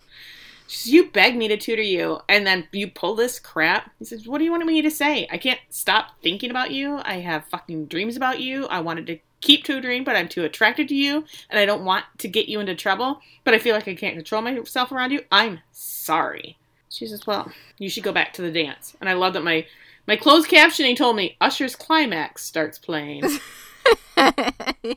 She 0.69 0.79
says, 0.79 0.93
You 0.95 1.11
begged 1.11 1.37
me 1.37 1.49
to 1.49 1.59
tutor 1.59 1.83
you, 1.83 2.21
and 2.31 2.47
then 2.47 2.67
you 2.73 2.91
pull 2.91 3.15
this 3.15 3.39
crap. 3.39 3.91
He 3.99 4.07
says, 4.07 4.27
What 4.27 4.39
do 4.39 4.45
you 4.45 4.51
want 4.51 4.65
me 4.65 4.81
to 4.81 4.91
say? 4.91 5.29
I 5.31 5.37
can't 5.37 5.61
stop 5.69 6.23
thinking 6.23 6.51
about 6.51 6.71
you. 6.71 7.03
I 7.05 7.17
have 7.17 7.45
fucking 7.45 7.87
dreams 7.87 8.17
about 8.17 8.41
you. 8.41 8.69
I 8.69 8.81
wanted 8.81 9.07
to 9.09 9.19
keep 9.43 9.65
tutoring, 9.65 10.03
but 10.03 10.17
I'm 10.17 10.29
too 10.29 10.45
attracted 10.45 10.89
to 10.89 10.95
you, 10.95 11.27
and 11.51 11.59
I 11.59 11.67
don't 11.67 11.85
want 11.85 12.07
to 12.17 12.29
get 12.29 12.49
you 12.49 12.59
into 12.59 12.75
trouble, 12.75 13.21
but 13.45 13.53
I 13.53 13.59
feel 13.59 13.75
like 13.75 13.87
I 13.87 13.95
can't 13.95 14.17
control 14.17 14.41
myself 14.41 14.91
around 14.93 15.11
you. 15.11 15.21
I'm 15.31 15.61
sorry. 15.73 16.57
She 16.97 17.07
says, 17.07 17.27
Well, 17.27 17.51
you 17.79 17.89
should 17.89 18.05
go 18.05 18.13
back 18.13 18.33
to 18.35 18.43
the 18.43 18.51
dance. 18.51 18.97
And 19.01 19.09
I 19.09 19.15
love 19.15 19.35
that 19.35 19.45
my 19.45 19.67
my 20.07 20.17
closed 20.17 20.49
captioning 20.49 20.97
told 20.97 21.17
me 21.17 21.37
Usher's 21.41 21.75
climax 21.75 22.45
starts 22.45 22.79
playing. 22.79 23.23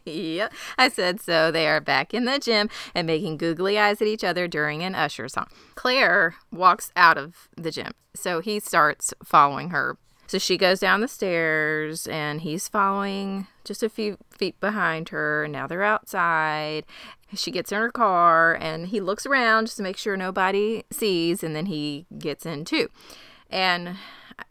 yep, 0.05 0.53
I 0.77 0.89
said 0.89 1.19
so. 1.19 1.51
They 1.51 1.67
are 1.67 1.81
back 1.81 2.13
in 2.13 2.25
the 2.25 2.39
gym 2.39 2.69
and 2.93 3.07
making 3.07 3.37
googly 3.37 3.77
eyes 3.77 4.01
at 4.01 4.07
each 4.07 4.23
other 4.23 4.47
during 4.47 4.83
an 4.83 4.95
Usher 4.95 5.27
song. 5.27 5.47
Claire 5.75 6.35
walks 6.51 6.91
out 6.95 7.17
of 7.17 7.49
the 7.57 7.71
gym, 7.71 7.91
so 8.15 8.39
he 8.39 8.59
starts 8.59 9.13
following 9.23 9.71
her. 9.71 9.97
So 10.29 10.37
she 10.37 10.57
goes 10.57 10.79
down 10.79 11.01
the 11.01 11.07
stairs 11.07 12.05
and 12.05 12.41
he's 12.41 12.67
following 12.67 13.47
just 13.63 13.81
a 13.81 13.89
few 13.89 14.19
feet 14.29 14.59
behind 14.59 15.09
her. 15.09 15.47
Now 15.49 15.65
they're 15.65 15.81
outside. 15.81 16.85
She 17.33 17.49
gets 17.49 17.71
in 17.71 17.79
her 17.79 17.89
car 17.89 18.53
and 18.53 18.89
he 18.89 18.99
looks 18.99 19.25
around 19.25 19.65
just 19.65 19.77
to 19.77 19.83
make 19.83 19.97
sure 19.97 20.15
nobody 20.15 20.83
sees, 20.91 21.43
and 21.43 21.55
then 21.55 21.65
he 21.65 22.05
gets 22.19 22.45
in 22.45 22.63
too. 22.63 22.89
And 23.49 23.95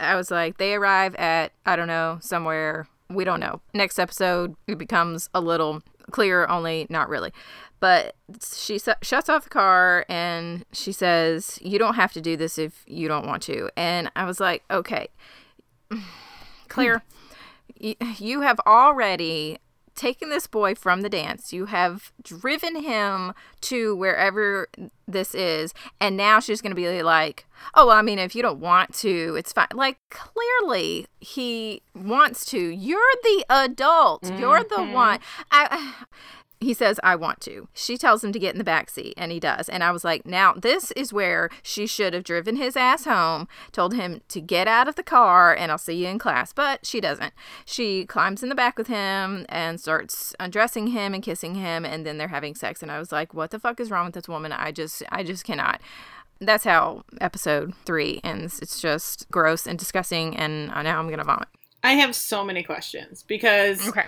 I 0.00 0.16
was 0.16 0.32
like, 0.32 0.58
they 0.58 0.74
arrive 0.74 1.14
at, 1.14 1.52
I 1.64 1.76
don't 1.76 1.86
know, 1.86 2.18
somewhere 2.20 2.88
we 3.08 3.22
don't 3.22 3.38
know. 3.38 3.60
Next 3.72 4.00
episode, 4.00 4.56
it 4.66 4.78
becomes 4.78 5.30
a 5.32 5.40
little 5.40 5.84
clearer, 6.10 6.50
only 6.50 6.88
not 6.90 7.08
really. 7.08 7.32
But 7.78 8.16
she 8.42 8.80
shuts 8.80 9.28
off 9.28 9.44
the 9.44 9.50
car 9.50 10.04
and 10.08 10.64
she 10.72 10.90
says, 10.90 11.60
You 11.62 11.78
don't 11.78 11.94
have 11.94 12.12
to 12.14 12.20
do 12.20 12.36
this 12.36 12.58
if 12.58 12.82
you 12.88 13.06
don't 13.06 13.28
want 13.28 13.44
to. 13.44 13.70
And 13.76 14.10
I 14.16 14.24
was 14.24 14.40
like, 14.40 14.64
Okay, 14.68 15.06
Claire, 16.68 17.02
you 17.78 18.40
have 18.40 18.60
already 18.66 19.58
taken 19.98 20.30
this 20.30 20.46
boy 20.46 20.74
from 20.74 21.02
the 21.02 21.08
dance. 21.08 21.52
You 21.52 21.66
have 21.66 22.12
driven 22.22 22.82
him 22.82 23.34
to 23.62 23.96
wherever 23.96 24.68
this 25.06 25.34
is. 25.34 25.74
And 26.00 26.16
now 26.16 26.40
she's 26.40 26.62
going 26.62 26.70
to 26.70 26.76
be 26.76 27.02
like, 27.02 27.46
oh, 27.74 27.88
well, 27.88 27.96
I 27.96 28.02
mean, 28.02 28.18
if 28.18 28.34
you 28.34 28.42
don't 28.42 28.60
want 28.60 28.94
to, 28.96 29.34
it's 29.36 29.52
fine. 29.52 29.66
Like, 29.74 29.98
clearly 30.08 31.08
he 31.20 31.82
wants 31.94 32.46
to. 32.46 32.58
You're 32.58 33.00
the 33.24 33.44
adult. 33.50 34.22
Mm-hmm. 34.22 34.38
You're 34.38 34.62
the 34.62 34.76
mm-hmm. 34.76 34.92
one. 34.92 35.18
I 35.50 35.94
he 36.60 36.74
says, 36.74 36.98
I 37.04 37.14
want 37.14 37.40
to. 37.42 37.68
She 37.72 37.96
tells 37.96 38.24
him 38.24 38.32
to 38.32 38.38
get 38.38 38.52
in 38.52 38.58
the 38.58 38.64
back 38.64 38.90
seat, 38.90 39.14
and 39.16 39.30
he 39.30 39.38
does. 39.38 39.68
And 39.68 39.84
I 39.84 39.92
was 39.92 40.04
like, 40.04 40.26
now 40.26 40.52
this 40.54 40.90
is 40.92 41.12
where 41.12 41.50
she 41.62 41.86
should 41.86 42.14
have 42.14 42.24
driven 42.24 42.56
his 42.56 42.76
ass 42.76 43.04
home, 43.04 43.46
told 43.70 43.94
him 43.94 44.22
to 44.28 44.40
get 44.40 44.66
out 44.66 44.88
of 44.88 44.96
the 44.96 45.02
car, 45.04 45.54
and 45.54 45.70
I'll 45.70 45.78
see 45.78 45.94
you 45.94 46.08
in 46.08 46.18
class. 46.18 46.52
But 46.52 46.84
she 46.84 47.00
doesn't. 47.00 47.32
She 47.64 48.06
climbs 48.06 48.42
in 48.42 48.48
the 48.48 48.54
back 48.56 48.76
with 48.76 48.88
him 48.88 49.46
and 49.48 49.80
starts 49.80 50.34
undressing 50.40 50.88
him 50.88 51.14
and 51.14 51.22
kissing 51.22 51.54
him, 51.54 51.84
and 51.84 52.04
then 52.04 52.18
they're 52.18 52.28
having 52.28 52.56
sex. 52.56 52.82
And 52.82 52.90
I 52.90 52.98
was 52.98 53.12
like, 53.12 53.32
what 53.34 53.50
the 53.50 53.60
fuck 53.60 53.78
is 53.78 53.90
wrong 53.90 54.06
with 54.06 54.14
this 54.14 54.28
woman? 54.28 54.50
I 54.50 54.72
just, 54.72 55.02
I 55.10 55.22
just 55.22 55.44
cannot. 55.44 55.80
That's 56.40 56.64
how 56.64 57.04
episode 57.20 57.74
three 57.84 58.20
ends. 58.24 58.58
It's 58.60 58.80
just 58.80 59.30
gross 59.30 59.66
and 59.66 59.78
disgusting, 59.78 60.36
and 60.36 60.68
now 60.68 60.98
I'm 60.98 61.08
gonna 61.08 61.24
vomit. 61.24 61.48
I 61.84 61.92
have 61.92 62.14
so 62.14 62.44
many 62.44 62.64
questions 62.64 63.22
because 63.22 63.88
okay 63.88 64.06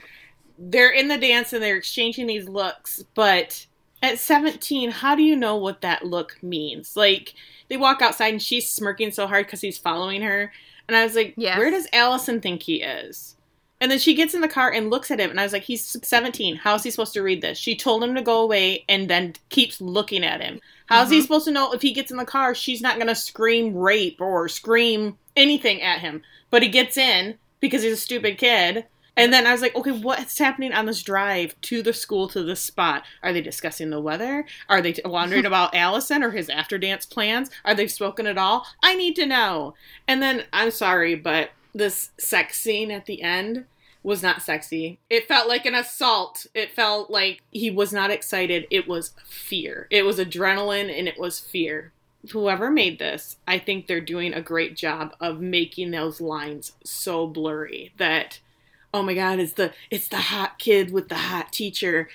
they're 0.60 0.90
in 0.90 1.08
the 1.08 1.18
dance 1.18 1.52
and 1.52 1.62
they're 1.62 1.76
exchanging 1.76 2.26
these 2.26 2.48
looks, 2.48 3.02
but 3.14 3.66
at 4.02 4.18
17, 4.18 4.90
how 4.90 5.14
do 5.14 5.22
you 5.22 5.34
know 5.34 5.56
what 5.56 5.80
that 5.80 6.04
look 6.04 6.42
means? 6.42 6.96
Like, 6.96 7.34
they 7.68 7.76
walk 7.76 8.02
outside 8.02 8.32
and 8.32 8.42
she's 8.42 8.68
smirking 8.68 9.10
so 9.10 9.26
hard 9.26 9.46
because 9.46 9.62
he's 9.62 9.78
following 9.78 10.22
her. 10.22 10.52
And 10.86 10.96
I 10.96 11.04
was 11.04 11.14
like, 11.14 11.34
yes. 11.36 11.56
where 11.56 11.70
does 11.70 11.86
Allison 11.92 12.40
think 12.40 12.62
he 12.62 12.82
is? 12.82 13.36
And 13.80 13.90
then 13.90 13.98
she 13.98 14.14
gets 14.14 14.34
in 14.34 14.42
the 14.42 14.48
car 14.48 14.70
and 14.70 14.90
looks 14.90 15.10
at 15.10 15.20
him, 15.20 15.30
and 15.30 15.40
I 15.40 15.42
was 15.42 15.54
like, 15.54 15.62
he's 15.62 15.96
17. 16.02 16.56
How 16.56 16.74
is 16.74 16.82
he 16.82 16.90
supposed 16.90 17.14
to 17.14 17.22
read 17.22 17.40
this? 17.40 17.56
She 17.56 17.74
told 17.74 18.04
him 18.04 18.14
to 18.14 18.20
go 18.20 18.42
away 18.42 18.84
and 18.90 19.08
then 19.08 19.34
keeps 19.48 19.80
looking 19.80 20.22
at 20.22 20.42
him. 20.42 20.60
How 20.86 21.00
is 21.00 21.06
mm-hmm. 21.06 21.14
he 21.14 21.22
supposed 21.22 21.46
to 21.46 21.50
know 21.50 21.72
if 21.72 21.80
he 21.80 21.94
gets 21.94 22.10
in 22.10 22.18
the 22.18 22.26
car, 22.26 22.54
she's 22.54 22.82
not 22.82 22.96
going 22.96 23.06
to 23.06 23.14
scream 23.14 23.74
rape 23.74 24.20
or 24.20 24.48
scream 24.48 25.16
anything 25.34 25.80
at 25.80 26.00
him? 26.00 26.20
But 26.50 26.62
he 26.62 26.68
gets 26.68 26.98
in 26.98 27.38
because 27.60 27.82
he's 27.82 27.94
a 27.94 27.96
stupid 27.96 28.36
kid 28.36 28.84
and 29.16 29.32
then 29.32 29.46
I 29.46 29.52
was 29.52 29.60
like, 29.60 29.74
okay, 29.74 29.92
what's 29.92 30.38
happening 30.38 30.72
on 30.72 30.86
this 30.86 31.02
drive 31.02 31.60
to 31.62 31.82
the 31.82 31.92
school 31.92 32.28
to 32.28 32.42
this 32.42 32.60
spot? 32.60 33.04
Are 33.22 33.32
they 33.32 33.40
discussing 33.40 33.90
the 33.90 34.00
weather? 34.00 34.46
Are 34.68 34.80
they 34.80 34.94
wondering 35.04 35.44
about 35.46 35.74
Allison 35.74 36.22
or 36.22 36.30
his 36.30 36.48
after 36.48 36.78
dance 36.78 37.06
plans? 37.06 37.50
Are 37.64 37.74
they 37.74 37.86
spoken 37.86 38.26
at 38.26 38.38
all? 38.38 38.66
I 38.82 38.94
need 38.94 39.16
to 39.16 39.26
know. 39.26 39.74
And 40.06 40.22
then 40.22 40.44
I'm 40.52 40.70
sorry, 40.70 41.14
but 41.14 41.50
this 41.74 42.10
sex 42.18 42.60
scene 42.60 42.90
at 42.90 43.06
the 43.06 43.22
end 43.22 43.66
was 44.02 44.22
not 44.22 44.42
sexy. 44.42 44.98
It 45.10 45.28
felt 45.28 45.48
like 45.48 45.66
an 45.66 45.74
assault. 45.74 46.46
It 46.54 46.72
felt 46.72 47.10
like 47.10 47.42
he 47.50 47.70
was 47.70 47.92
not 47.92 48.10
excited. 48.10 48.66
It 48.70 48.88
was 48.88 49.12
fear. 49.28 49.86
It 49.90 50.04
was 50.04 50.18
adrenaline 50.18 50.96
and 50.96 51.06
it 51.06 51.18
was 51.18 51.38
fear. 51.38 51.92
Whoever 52.32 52.70
made 52.70 52.98
this, 52.98 53.36
I 53.46 53.58
think 53.58 53.86
they're 53.86 54.00
doing 54.00 54.32
a 54.32 54.42
great 54.42 54.76
job 54.76 55.14
of 55.20 55.40
making 55.40 55.90
those 55.90 56.20
lines 56.20 56.72
so 56.84 57.26
blurry 57.26 57.92
that 57.98 58.40
oh 58.92 59.02
my 59.02 59.14
god, 59.14 59.38
it's 59.38 59.52
the 59.52 59.72
it's 59.90 60.08
the 60.08 60.16
hot 60.16 60.58
kid 60.58 60.92
with 60.92 61.08
the 61.08 61.16
hot 61.16 61.52
teacher, 61.52 62.08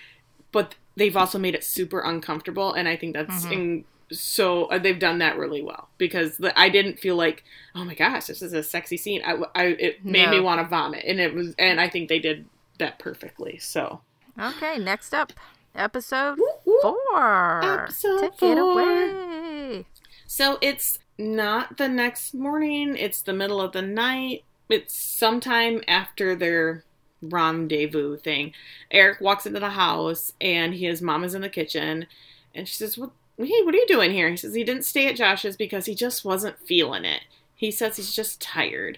but 0.51 0.75
they've 0.95 1.15
also 1.15 1.39
made 1.39 1.55
it 1.55 1.63
super 1.63 1.99
uncomfortable, 1.99 2.73
and 2.73 2.87
I 2.87 2.95
think 2.95 3.15
that's 3.15 3.43
mm-hmm. 3.43 3.53
in, 3.53 3.85
so 4.11 4.65
uh, 4.65 4.77
they've 4.77 4.99
done 4.99 5.19
that 5.19 5.37
really 5.37 5.61
well 5.61 5.89
because 5.97 6.37
the, 6.37 6.57
I 6.59 6.69
didn't 6.69 6.99
feel 6.99 7.15
like 7.15 7.43
oh 7.73 7.85
my 7.85 7.95
gosh, 7.95 8.25
this 8.25 8.41
is 8.41 8.53
a 8.53 8.63
sexy 8.63 8.97
scene. 8.97 9.21
I, 9.25 9.37
I 9.55 9.63
it 9.65 10.05
made 10.05 10.25
no. 10.25 10.31
me 10.31 10.39
want 10.39 10.61
to 10.61 10.67
vomit, 10.67 11.05
and 11.05 11.19
it 11.19 11.33
was, 11.33 11.55
and 11.57 11.79
I 11.79 11.89
think 11.89 12.09
they 12.09 12.19
did 12.19 12.45
that 12.79 12.99
perfectly. 12.99 13.57
So 13.57 14.01
okay, 14.39 14.77
next 14.77 15.13
up, 15.13 15.33
episode 15.73 16.39
four. 16.81 17.63
Episode 17.63 18.19
Take 18.19 18.39
four. 18.39 18.51
it 18.51 18.57
away. 18.57 19.85
So 20.27 20.57
it's 20.61 20.99
not 21.17 21.77
the 21.77 21.87
next 21.87 22.33
morning; 22.33 22.97
it's 22.97 23.21
the 23.21 23.33
middle 23.33 23.61
of 23.61 23.71
the 23.71 23.81
night 23.81 24.43
it's 24.69 24.95
sometime 24.95 25.81
after 25.87 26.35
their 26.35 26.83
rendezvous 27.21 28.17
thing. 28.17 28.53
Eric 28.91 29.21
walks 29.21 29.45
into 29.45 29.59
the 29.59 29.71
house 29.71 30.33
and 30.41 30.73
his 30.75 31.01
mom 31.01 31.23
is 31.23 31.33
in 31.33 31.41
the 31.41 31.49
kitchen 31.49 32.07
and 32.53 32.67
she 32.67 32.75
says, 32.75 32.95
Hey, 32.95 33.61
what 33.63 33.75
are 33.75 33.77
you 33.77 33.87
doing 33.87 34.11
here? 34.11 34.29
He 34.29 34.37
says 34.37 34.53
he 34.53 34.63
didn't 34.63 34.85
stay 34.85 35.07
at 35.07 35.17
Josh's 35.17 35.57
because 35.57 35.85
he 35.85 35.95
just 35.95 36.23
wasn't 36.23 36.59
feeling 36.59 37.05
it. 37.05 37.21
He 37.53 37.71
says 37.71 37.97
he's 37.97 38.15
just 38.15 38.41
tired. 38.41 38.97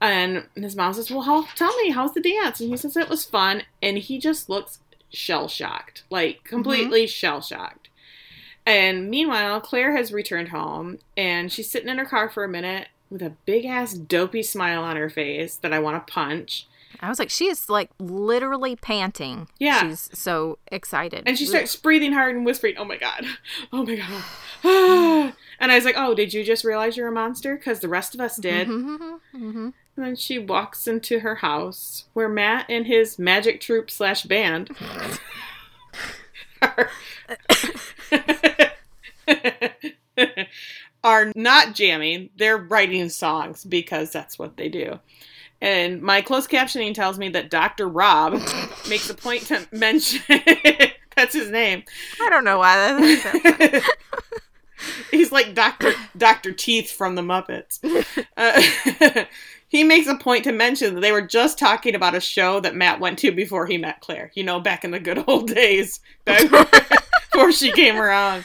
And 0.00 0.46
his 0.54 0.76
mom 0.76 0.94
says, 0.94 1.10
Well, 1.10 1.22
how, 1.22 1.44
tell 1.54 1.76
me, 1.78 1.90
how's 1.90 2.14
the 2.14 2.20
dance? 2.20 2.60
And 2.60 2.70
he 2.70 2.76
says 2.76 2.96
it 2.96 3.08
was 3.08 3.24
fun. 3.24 3.62
And 3.82 3.98
he 3.98 4.18
just 4.18 4.48
looks 4.48 4.80
shell 5.10 5.48
shocked, 5.48 6.04
like 6.10 6.44
completely 6.44 7.02
mm-hmm. 7.02 7.10
shell 7.10 7.40
shocked. 7.40 7.88
And 8.66 9.08
meanwhile, 9.08 9.60
Claire 9.60 9.96
has 9.96 10.12
returned 10.12 10.48
home 10.48 10.98
and 11.16 11.50
she's 11.50 11.70
sitting 11.70 11.88
in 11.88 11.96
her 11.98 12.04
car 12.04 12.28
for 12.28 12.44
a 12.44 12.48
minute 12.48 12.88
with 13.10 13.22
a 13.22 13.30
big 13.46 13.64
ass 13.64 13.94
dopey 13.94 14.42
smile 14.42 14.82
on 14.82 14.96
her 14.96 15.08
face 15.08 15.56
that 15.56 15.72
I 15.72 15.78
want 15.78 16.06
to 16.06 16.12
punch. 16.12 16.66
I 17.00 17.08
was 17.08 17.18
like, 17.18 17.30
she 17.30 17.46
is 17.46 17.68
like 17.68 17.90
literally 17.98 18.76
panting. 18.76 19.48
Yeah. 19.58 19.88
She's 19.88 20.10
so 20.12 20.58
excited. 20.68 21.24
And 21.26 21.38
she 21.38 21.46
starts 21.46 21.76
breathing 21.76 22.12
hard 22.12 22.34
and 22.34 22.44
whispering, 22.44 22.74
Oh 22.78 22.84
my 22.84 22.96
God. 22.96 23.24
Oh 23.72 23.84
my 23.84 23.96
God. 23.96 25.34
and 25.60 25.72
I 25.72 25.76
was 25.76 25.84
like, 25.84 25.94
Oh, 25.96 26.14
did 26.14 26.34
you 26.34 26.44
just 26.44 26.64
realize 26.64 26.96
you're 26.96 27.08
a 27.08 27.12
monster? 27.12 27.56
Because 27.56 27.80
the 27.80 27.88
rest 27.88 28.14
of 28.14 28.20
us 28.20 28.36
did. 28.36 28.68
Mm-hmm, 28.68 28.94
mm-hmm, 28.94 29.48
mm-hmm. 29.48 29.68
And 29.96 30.06
then 30.06 30.16
she 30.16 30.38
walks 30.38 30.86
into 30.86 31.20
her 31.20 31.36
house 31.36 32.04
where 32.14 32.28
Matt 32.28 32.66
and 32.68 32.86
his 32.86 33.18
magic 33.18 33.60
troupe 33.60 33.90
slash 33.90 34.22
band 34.22 34.70
are, 36.62 36.90
are 41.04 41.32
not 41.34 41.74
jamming, 41.74 42.30
they're 42.36 42.58
writing 42.58 43.08
songs 43.08 43.64
because 43.64 44.10
that's 44.10 44.38
what 44.38 44.56
they 44.56 44.68
do. 44.68 44.98
And 45.60 46.02
my 46.02 46.20
closed 46.20 46.50
captioning 46.50 46.94
tells 46.94 47.18
me 47.18 47.28
that 47.30 47.50
Dr. 47.50 47.88
Rob 47.88 48.34
makes 48.88 49.10
a 49.10 49.14
point 49.14 49.42
to 49.46 49.66
mention 49.72 50.22
that's 51.16 51.34
his 51.34 51.50
name. 51.50 51.82
I 52.20 52.30
don't 52.30 52.44
know 52.44 52.58
why 52.58 52.76
that. 52.76 53.94
He's 55.10 55.32
like 55.32 55.54
Dr. 55.54 55.92
Dr. 56.16 56.52
Teeth 56.52 56.92
from 56.92 57.16
the 57.16 57.22
Muppets. 57.22 57.80
Uh, 58.36 59.24
he 59.66 59.82
makes 59.82 60.06
a 60.06 60.14
point 60.14 60.44
to 60.44 60.52
mention 60.52 60.94
that 60.94 61.00
they 61.00 61.10
were 61.10 61.26
just 61.26 61.58
talking 61.58 61.96
about 61.96 62.14
a 62.14 62.20
show 62.20 62.60
that 62.60 62.76
Matt 62.76 63.00
went 63.00 63.18
to 63.20 63.32
before 63.32 63.66
he 63.66 63.76
met 63.76 64.00
Claire. 64.00 64.30
You 64.34 64.44
know, 64.44 64.60
back 64.60 64.84
in 64.84 64.92
the 64.92 65.00
good 65.00 65.24
old 65.26 65.52
days, 65.52 65.98
back 66.24 66.48
before 67.30 67.50
she 67.50 67.72
came 67.72 67.96
around. 67.96 68.44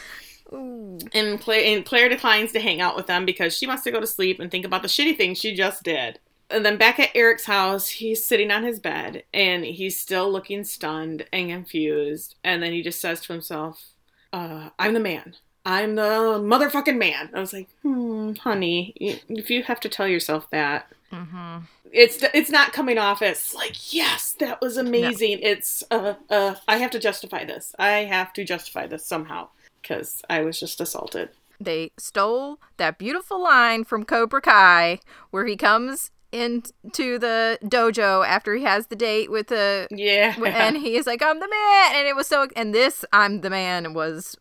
And 0.54 1.40
Claire, 1.40 1.76
and 1.76 1.86
Claire 1.86 2.10
declines 2.10 2.52
to 2.52 2.60
hang 2.60 2.82
out 2.82 2.96
with 2.96 3.08
them 3.08 3.26
because 3.26 3.58
she 3.58 3.68
wants 3.68 3.84
to 3.84 3.92
go 3.92 4.00
to 4.00 4.08
sleep 4.08 4.40
and 4.40 4.50
think 4.50 4.66
about 4.66 4.82
the 4.82 4.88
shitty 4.88 5.18
things 5.18 5.40
she 5.40 5.56
just 5.56 5.84
did. 5.84 6.20
And 6.50 6.66
then 6.66 6.78
back 6.78 7.00
at 7.00 7.16
Eric's 7.16 7.46
house, 7.46 7.88
he's 7.88 8.24
sitting 8.24 8.52
on 8.52 8.64
his 8.64 8.80
bed 8.80 9.24
and 9.34 9.66
he's 9.66 10.00
still 10.00 10.32
looking 10.32 10.64
stunned 10.64 11.26
and 11.34 11.50
confused. 11.50 12.36
And 12.44 12.62
then 12.62 12.74
he 12.74 12.84
just 12.84 13.02
says 13.02 13.22
to 13.22 13.34
himself, 13.34 13.84
uh, 14.32 14.70
I'm 14.78 14.94
the 14.94 15.00
man. 15.00 15.36
I'm 15.66 15.96
the 15.96 16.02
motherfucking 16.44 16.98
man. 16.98 17.30
I 17.34 17.40
was 17.40 17.54
like, 17.54 17.70
hmm, 17.82 18.34
honey, 18.34 18.94
if 19.00 19.50
you 19.50 19.64
have 19.64 19.80
to 19.80 19.90
tell 19.90 20.08
yourself 20.08 20.50
that, 20.52 20.92
mm-hmm. 21.12 21.60
it's 21.92 22.22
it's 22.34 22.50
not 22.50 22.74
coming 22.74 22.98
off 22.98 23.22
as 23.22 23.54
like, 23.56 23.94
yes, 23.94 24.36
that 24.40 24.60
was 24.62 24.76
amazing. 24.76 25.40
No. 25.42 25.48
It's 25.48 25.84
uh, 25.90 26.16
uh, 26.30 26.56
I 26.68 26.78
have 26.78 26.92
to 26.92 27.00
justify 27.00 27.46
this. 27.46 27.74
I 27.80 28.04
have 28.04 28.34
to 28.34 28.44
justify 28.44 28.88
this 28.88 29.06
somehow 29.06 29.50
because 29.84 30.24
I 30.30 30.42
was 30.42 30.60
just 30.60 30.82
assaulted. 30.82 31.30
They 31.60 31.92
stole 31.98 32.60
that 32.78 32.98
beautiful 32.98 33.42
line 33.42 33.84
from 33.84 34.04
Cobra 34.04 34.42
Kai 34.42 35.00
where 35.30 35.46
he 35.46 35.56
comes 35.56 36.10
into 36.32 37.20
the 37.20 37.60
dojo 37.64 38.26
after 38.26 38.56
he 38.56 38.64
has 38.64 38.88
the 38.88 38.96
date 38.96 39.30
with 39.30 39.48
the 39.48 39.88
yeah 39.92 40.36
and 40.44 40.78
he 40.78 40.96
is 40.96 41.06
like 41.06 41.22
i'm 41.22 41.40
the 41.40 41.48
man 41.48 41.96
and 41.96 42.08
it 42.08 42.16
was 42.16 42.26
so 42.26 42.48
and 42.56 42.74
this 42.74 43.06
i'm 43.14 43.42
the 43.42 43.52
man 43.52 43.94
was 43.94 44.36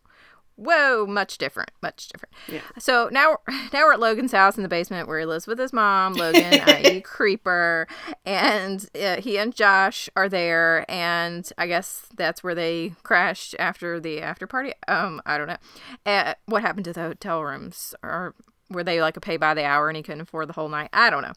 whoa, 0.63 1.07
much 1.07 1.39
different, 1.39 1.71
much 1.83 2.09
different. 2.09 2.35
Yeah. 2.49 2.61
So 2.79 3.09
now, 3.13 3.39
now 3.73 3.85
we're 3.85 3.95
at 3.95 4.01
Logan's 4.01 4.33
house 4.33 4.57
in 4.57 4.63
the 4.63 4.69
basement 4.69 5.09
where 5.09 5.19
he 5.19 5.27
lives 5.27 5.47
with 5.47 5.59
his 5.59 5.73
mom, 5.73 6.15
Logan, 6.15 6.61
i.e. 6.67 7.01
Creeper, 7.01 7.87
and 8.25 8.89
uh, 9.01 9.21
he 9.21 9.39
and 9.39 9.55
Josh 9.55 10.09
are 10.17 10.29
there, 10.29 10.85
and 10.91 11.51
I 11.59 11.67
guess 11.67 12.07
that's 12.17 12.43
where 12.43 12.55
they 12.55 12.95
crashed 13.03 13.55
after 13.59 14.01
the 14.01 14.21
after 14.21 14.47
party. 14.47 14.73
Um, 14.89 15.21
I 15.27 15.39
don't 15.39 15.49
know. 15.49 15.59
Uh, 16.07 16.35
what 16.47 16.63
happened 16.63 16.85
to 16.87 16.93
the 16.93 17.03
hotel 17.03 17.43
rooms, 17.43 17.95
or 18.03 18.35
were 18.71 18.85
they 18.85 19.01
like 19.01 19.17
a 19.17 19.21
pay 19.21 19.37
by 19.37 19.55
the 19.55 19.65
hour 19.65 19.89
and 19.89 19.97
he 19.97 20.03
couldn't 20.03 20.23
afford 20.23 20.49
the 20.49 20.55
whole 20.55 20.69
night? 20.69 20.91
I 20.93 21.11
don't 21.11 21.23
know. 21.23 21.33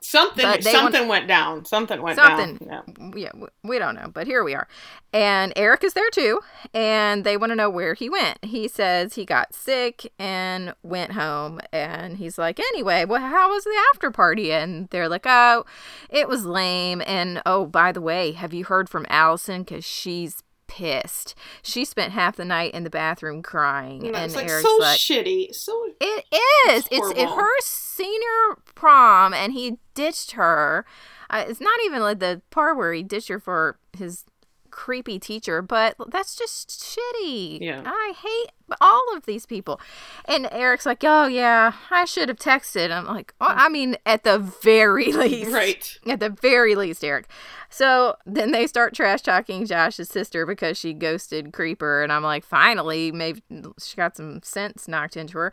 Something 0.00 0.62
something 0.62 1.00
want, 1.00 1.08
went 1.08 1.28
down. 1.28 1.64
Something 1.64 2.00
went 2.00 2.16
something, 2.16 2.56
down. 2.68 3.12
Yeah. 3.14 3.30
yeah, 3.34 3.46
we 3.64 3.78
don't 3.78 3.96
know, 3.96 4.08
but 4.12 4.26
here 4.26 4.44
we 4.44 4.54
are. 4.54 4.68
And 5.12 5.52
Eric 5.56 5.82
is 5.82 5.94
there 5.94 6.10
too, 6.10 6.40
and 6.72 7.24
they 7.24 7.36
want 7.36 7.50
to 7.50 7.56
know 7.56 7.68
where 7.68 7.94
he 7.94 8.08
went. 8.08 8.44
He 8.44 8.68
says 8.68 9.14
he 9.14 9.24
got 9.24 9.54
sick 9.54 10.12
and 10.18 10.74
went 10.82 11.12
home, 11.12 11.60
and 11.72 12.16
he's 12.18 12.38
like, 12.38 12.60
"Anyway, 12.60 13.06
well, 13.06 13.20
how 13.20 13.50
was 13.50 13.64
the 13.64 13.76
after 13.92 14.10
party?" 14.10 14.52
And 14.52 14.88
they're 14.90 15.08
like, 15.08 15.26
"Oh, 15.26 15.64
it 16.10 16.28
was 16.28 16.44
lame." 16.44 17.02
And 17.06 17.42
oh, 17.44 17.66
by 17.66 17.90
the 17.90 18.00
way, 18.00 18.32
have 18.32 18.54
you 18.54 18.64
heard 18.64 18.88
from 18.88 19.04
Allison? 19.08 19.62
Because 19.62 19.84
she's 19.84 20.42
pissed. 20.68 21.34
She 21.62 21.84
spent 21.84 22.12
half 22.12 22.36
the 22.36 22.44
night 22.44 22.72
in 22.74 22.84
the 22.84 22.90
bathroom 22.90 23.42
crying, 23.42 24.06
and 24.06 24.16
it's 24.16 24.36
like 24.36 24.48
Eric's 24.48 24.68
so 24.68 24.76
like, 24.76 24.98
shitty. 24.98 25.54
So 25.54 25.90
it 26.00 26.24
is. 26.68 26.86
It's, 26.90 27.10
it's 27.10 27.32
her 27.32 27.60
senior 27.60 28.58
prom, 28.74 29.34
and 29.34 29.52
he 29.52 29.78
ditched 29.94 30.32
her. 30.32 30.86
Uh, 31.30 31.44
it's 31.48 31.60
not 31.60 31.78
even 31.84 32.00
like 32.00 32.20
the 32.20 32.42
part 32.50 32.76
where 32.76 32.92
he 32.92 33.02
ditched 33.02 33.28
her 33.28 33.40
for 33.40 33.78
his 33.96 34.24
creepy 34.70 35.18
teacher, 35.18 35.60
but 35.60 35.96
that's 36.10 36.36
just 36.36 36.70
shitty. 36.70 37.60
Yeah. 37.60 37.82
I 37.84 38.12
hate 38.16 38.52
all 38.80 39.04
of 39.14 39.26
these 39.26 39.46
people. 39.46 39.80
And 40.26 40.48
Eric's 40.52 40.86
like, 40.86 41.02
oh, 41.04 41.26
yeah, 41.26 41.72
I 41.90 42.04
should 42.04 42.28
have 42.28 42.38
texted. 42.38 42.90
I'm 42.90 43.06
like, 43.06 43.34
oh, 43.40 43.46
I 43.48 43.68
mean, 43.68 43.96
at 44.06 44.24
the 44.24 44.38
very 44.38 45.12
least. 45.12 45.52
Right. 45.52 45.98
At 46.06 46.20
the 46.20 46.30
very 46.30 46.74
least, 46.74 47.04
Eric. 47.04 47.28
So 47.70 48.16
then 48.24 48.52
they 48.52 48.66
start 48.66 48.94
trash 48.94 49.22
talking 49.22 49.66
Josh's 49.66 50.08
sister 50.08 50.46
because 50.46 50.78
she 50.78 50.94
ghosted 50.94 51.52
Creeper. 51.52 52.02
And 52.02 52.12
I'm 52.12 52.22
like, 52.22 52.44
finally, 52.44 53.12
maybe 53.12 53.42
she 53.78 53.96
got 53.96 54.16
some 54.16 54.42
sense 54.42 54.88
knocked 54.88 55.16
into 55.16 55.38
her. 55.38 55.52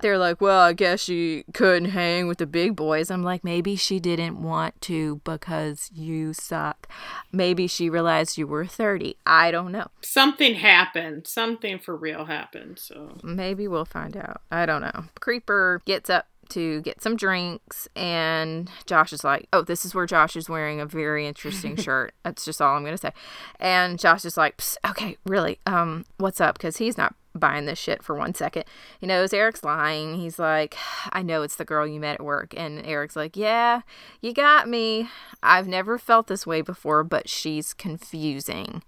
They're 0.00 0.18
like, 0.18 0.40
well, 0.40 0.60
I 0.60 0.72
guess 0.72 1.00
she 1.00 1.44
couldn't 1.54 1.90
hang 1.90 2.26
with 2.26 2.38
the 2.38 2.46
big 2.46 2.74
boys. 2.74 3.08
I'm 3.08 3.22
like, 3.22 3.44
maybe 3.44 3.76
she 3.76 4.00
didn't 4.00 4.42
want 4.42 4.80
to 4.82 5.20
because 5.22 5.90
you 5.94 6.32
suck. 6.32 6.88
Maybe 7.30 7.68
she 7.68 7.88
realized 7.88 8.36
you 8.36 8.48
were 8.48 8.66
30. 8.66 9.16
I 9.24 9.52
don't 9.52 9.70
know. 9.70 9.86
Something 10.00 10.54
happened. 10.54 11.28
Something 11.28 11.78
for 11.78 11.96
real 11.96 12.24
happened. 12.24 12.51
So 12.78 13.18
maybe 13.22 13.68
we'll 13.68 13.84
find 13.84 14.16
out. 14.16 14.42
I 14.50 14.66
don't 14.66 14.82
know. 14.82 15.04
Creeper 15.20 15.82
gets 15.84 16.10
up 16.10 16.26
to 16.50 16.82
get 16.82 17.02
some 17.02 17.16
drinks 17.16 17.88
and 17.96 18.70
Josh 18.86 19.12
is 19.12 19.24
like, 19.24 19.48
"Oh, 19.52 19.62
this 19.62 19.84
is 19.84 19.94
where 19.94 20.06
Josh 20.06 20.36
is 20.36 20.48
wearing 20.48 20.80
a 20.80 20.86
very 20.86 21.26
interesting 21.26 21.76
shirt." 21.86 22.14
That's 22.24 22.44
just 22.44 22.60
all 22.60 22.76
I'm 22.76 22.82
going 22.82 22.94
to 22.94 22.98
say. 22.98 23.12
And 23.58 23.98
Josh 23.98 24.24
is 24.24 24.36
like, 24.36 24.60
"Okay, 24.86 25.16
really? 25.24 25.58
Um, 25.66 26.04
what's 26.18 26.40
up?" 26.40 26.58
cuz 26.58 26.76
he's 26.76 26.98
not 26.98 27.14
buying 27.34 27.64
this 27.66 27.78
shit 27.78 28.02
for 28.02 28.14
one 28.14 28.34
second. 28.34 28.64
He 29.00 29.06
knows 29.06 29.32
Eric's 29.32 29.64
lying. 29.64 30.16
He's 30.16 30.38
like, 30.38 30.76
I 31.12 31.22
know 31.22 31.42
it's 31.42 31.56
the 31.56 31.64
girl 31.64 31.86
you 31.86 32.00
met 32.00 32.14
at 32.14 32.24
work. 32.24 32.54
And 32.56 32.84
Eric's 32.84 33.16
like, 33.16 33.36
Yeah, 33.36 33.82
you 34.20 34.32
got 34.32 34.68
me. 34.68 35.08
I've 35.42 35.68
never 35.68 35.98
felt 35.98 36.26
this 36.26 36.46
way 36.46 36.60
before, 36.60 37.04
but 37.04 37.28
she's 37.28 37.74
confusing. 37.74 38.82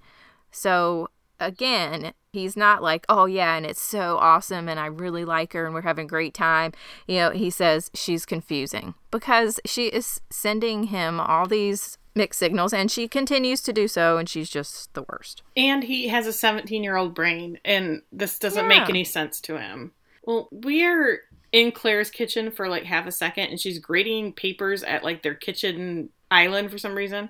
So 0.50 1.08
again, 1.40 2.12
he's 2.32 2.56
not 2.56 2.82
like, 2.82 3.04
oh 3.08 3.26
yeah, 3.26 3.56
and 3.56 3.66
it's 3.66 3.80
so 3.80 4.18
awesome 4.18 4.68
and 4.68 4.78
I 4.78 4.86
really 4.86 5.24
like 5.24 5.52
her 5.52 5.64
and 5.64 5.74
we're 5.74 5.82
having 5.82 6.06
a 6.06 6.08
great 6.08 6.34
time. 6.34 6.72
You 7.06 7.16
know, 7.16 7.30
he 7.30 7.50
says 7.50 7.90
she's 7.94 8.26
confusing 8.26 8.94
because 9.10 9.60
she 9.64 9.86
is 9.86 10.20
sending 10.30 10.84
him 10.84 11.20
all 11.20 11.46
these 11.46 11.98
mixed 12.14 12.38
signals 12.38 12.72
and 12.72 12.90
she 12.90 13.08
continues 13.08 13.60
to 13.62 13.72
do 13.72 13.88
so 13.88 14.18
and 14.18 14.28
she's 14.28 14.50
just 14.50 14.92
the 14.94 15.04
worst. 15.08 15.42
And 15.56 15.84
he 15.84 16.08
has 16.08 16.26
a 16.26 16.30
17-year-old 16.30 17.14
brain 17.14 17.58
and 17.64 18.02
this 18.12 18.38
doesn't 18.38 18.70
yeah. 18.70 18.80
make 18.80 18.88
any 18.88 19.04
sense 19.04 19.40
to 19.42 19.58
him. 19.58 19.92
Well, 20.22 20.48
we 20.52 20.84
are 20.84 21.18
in 21.52 21.72
Claire's 21.72 22.10
kitchen 22.10 22.50
for 22.50 22.68
like 22.68 22.84
half 22.84 23.06
a 23.06 23.12
second 23.12 23.48
and 23.50 23.60
she's 23.60 23.78
grading 23.78 24.32
papers 24.32 24.82
at 24.82 25.04
like 25.04 25.22
their 25.22 25.34
kitchen 25.34 26.10
island 26.30 26.70
for 26.70 26.78
some 26.78 26.94
reason 26.94 27.28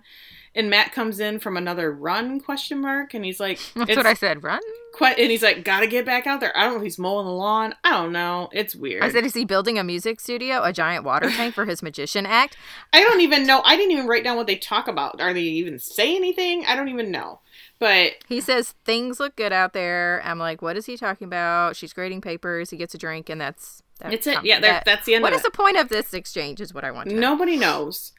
and 0.55 0.71
Matt 0.71 0.93
comes 0.93 1.21
in 1.21 1.41
from 1.41 1.57
another 1.57 1.93
run 1.93 2.41
question 2.41 2.81
mark 2.81 3.15
and 3.15 3.25
he's 3.25 3.41
like 3.41 3.59
That's 3.75 3.97
what 3.97 4.07
I 4.07 4.15
said, 4.15 4.43
run? 4.43 4.61
Quite 4.93 5.19
and 5.19 5.31
he's 5.31 5.43
like, 5.43 5.65
gotta 5.65 5.87
get 5.87 6.07
back 6.07 6.27
out 6.27 6.41
there. 6.41 6.57
I 6.57 6.65
don't 6.65 6.75
know 6.75 6.79
if 6.79 6.85
he's 6.85 6.99
mowing 6.99 7.27
the 7.27 7.33
lawn. 7.33 7.75
I 7.83 7.91
don't 7.91 8.13
know. 8.13 8.49
It's 8.53 8.75
weird. 8.77 9.03
I 9.03 9.11
said, 9.11 9.25
is 9.25 9.35
he 9.35 9.45
building 9.45 9.79
a 9.79 9.85
music 9.85 10.21
studio, 10.21 10.63
a 10.63 10.73
giant 10.73 11.05
water 11.05 11.31
tank 11.31 11.55
for 11.55 11.65
his 11.65 11.83
magician 11.83 12.27
act? 12.27 12.57
I 12.93 13.03
don't 13.03 13.21
even 13.21 13.47
know. 13.47 13.63
I 13.65 13.77
didn't 13.77 13.93
even 13.93 14.07
write 14.07 14.25
down 14.25 14.37
what 14.37 14.47
they 14.47 14.57
talk 14.57 14.89
about. 14.89 15.21
Are 15.21 15.35
they 15.35 15.43
even 15.43 15.79
say 15.79 16.15
anything? 16.15 16.65
I 16.67 16.77
don't 16.77 16.89
even 16.89 17.11
know. 17.11 17.41
But 17.79 18.13
he 18.29 18.41
says 18.41 18.75
things 18.85 19.19
look 19.19 19.37
good 19.37 19.53
out 19.53 19.73
there. 19.73 20.23
I'm 20.25 20.39
like, 20.39 20.63
what 20.63 20.77
is 20.77 20.87
he 20.87 20.97
talking 20.97 21.27
about? 21.27 21.77
She's 21.77 21.93
grading 21.93 22.21
papers. 22.21 22.71
He 22.71 22.77
gets 22.77 22.95
a 22.95 22.99
drink, 22.99 23.29
and 23.29 23.41
that's 23.41 23.83
that's 23.99 24.27
it. 24.27 24.39
Yeah, 24.45 24.61
that, 24.61 24.85
that's 24.85 25.07
the 25.07 25.15
end. 25.15 25.23
What 25.23 25.33
is 25.33 25.43
the 25.43 25.51
point 25.51 25.77
of 25.77 25.89
this 25.89 26.15
exchange? 26.15 26.61
Is 26.61 26.73
what 26.73 26.85
I 26.85 26.91
want. 26.91 27.09
to 27.09 27.15
know. 27.15 27.21
Nobody 27.21 27.57
know. 27.57 27.85
knows. 27.85 28.13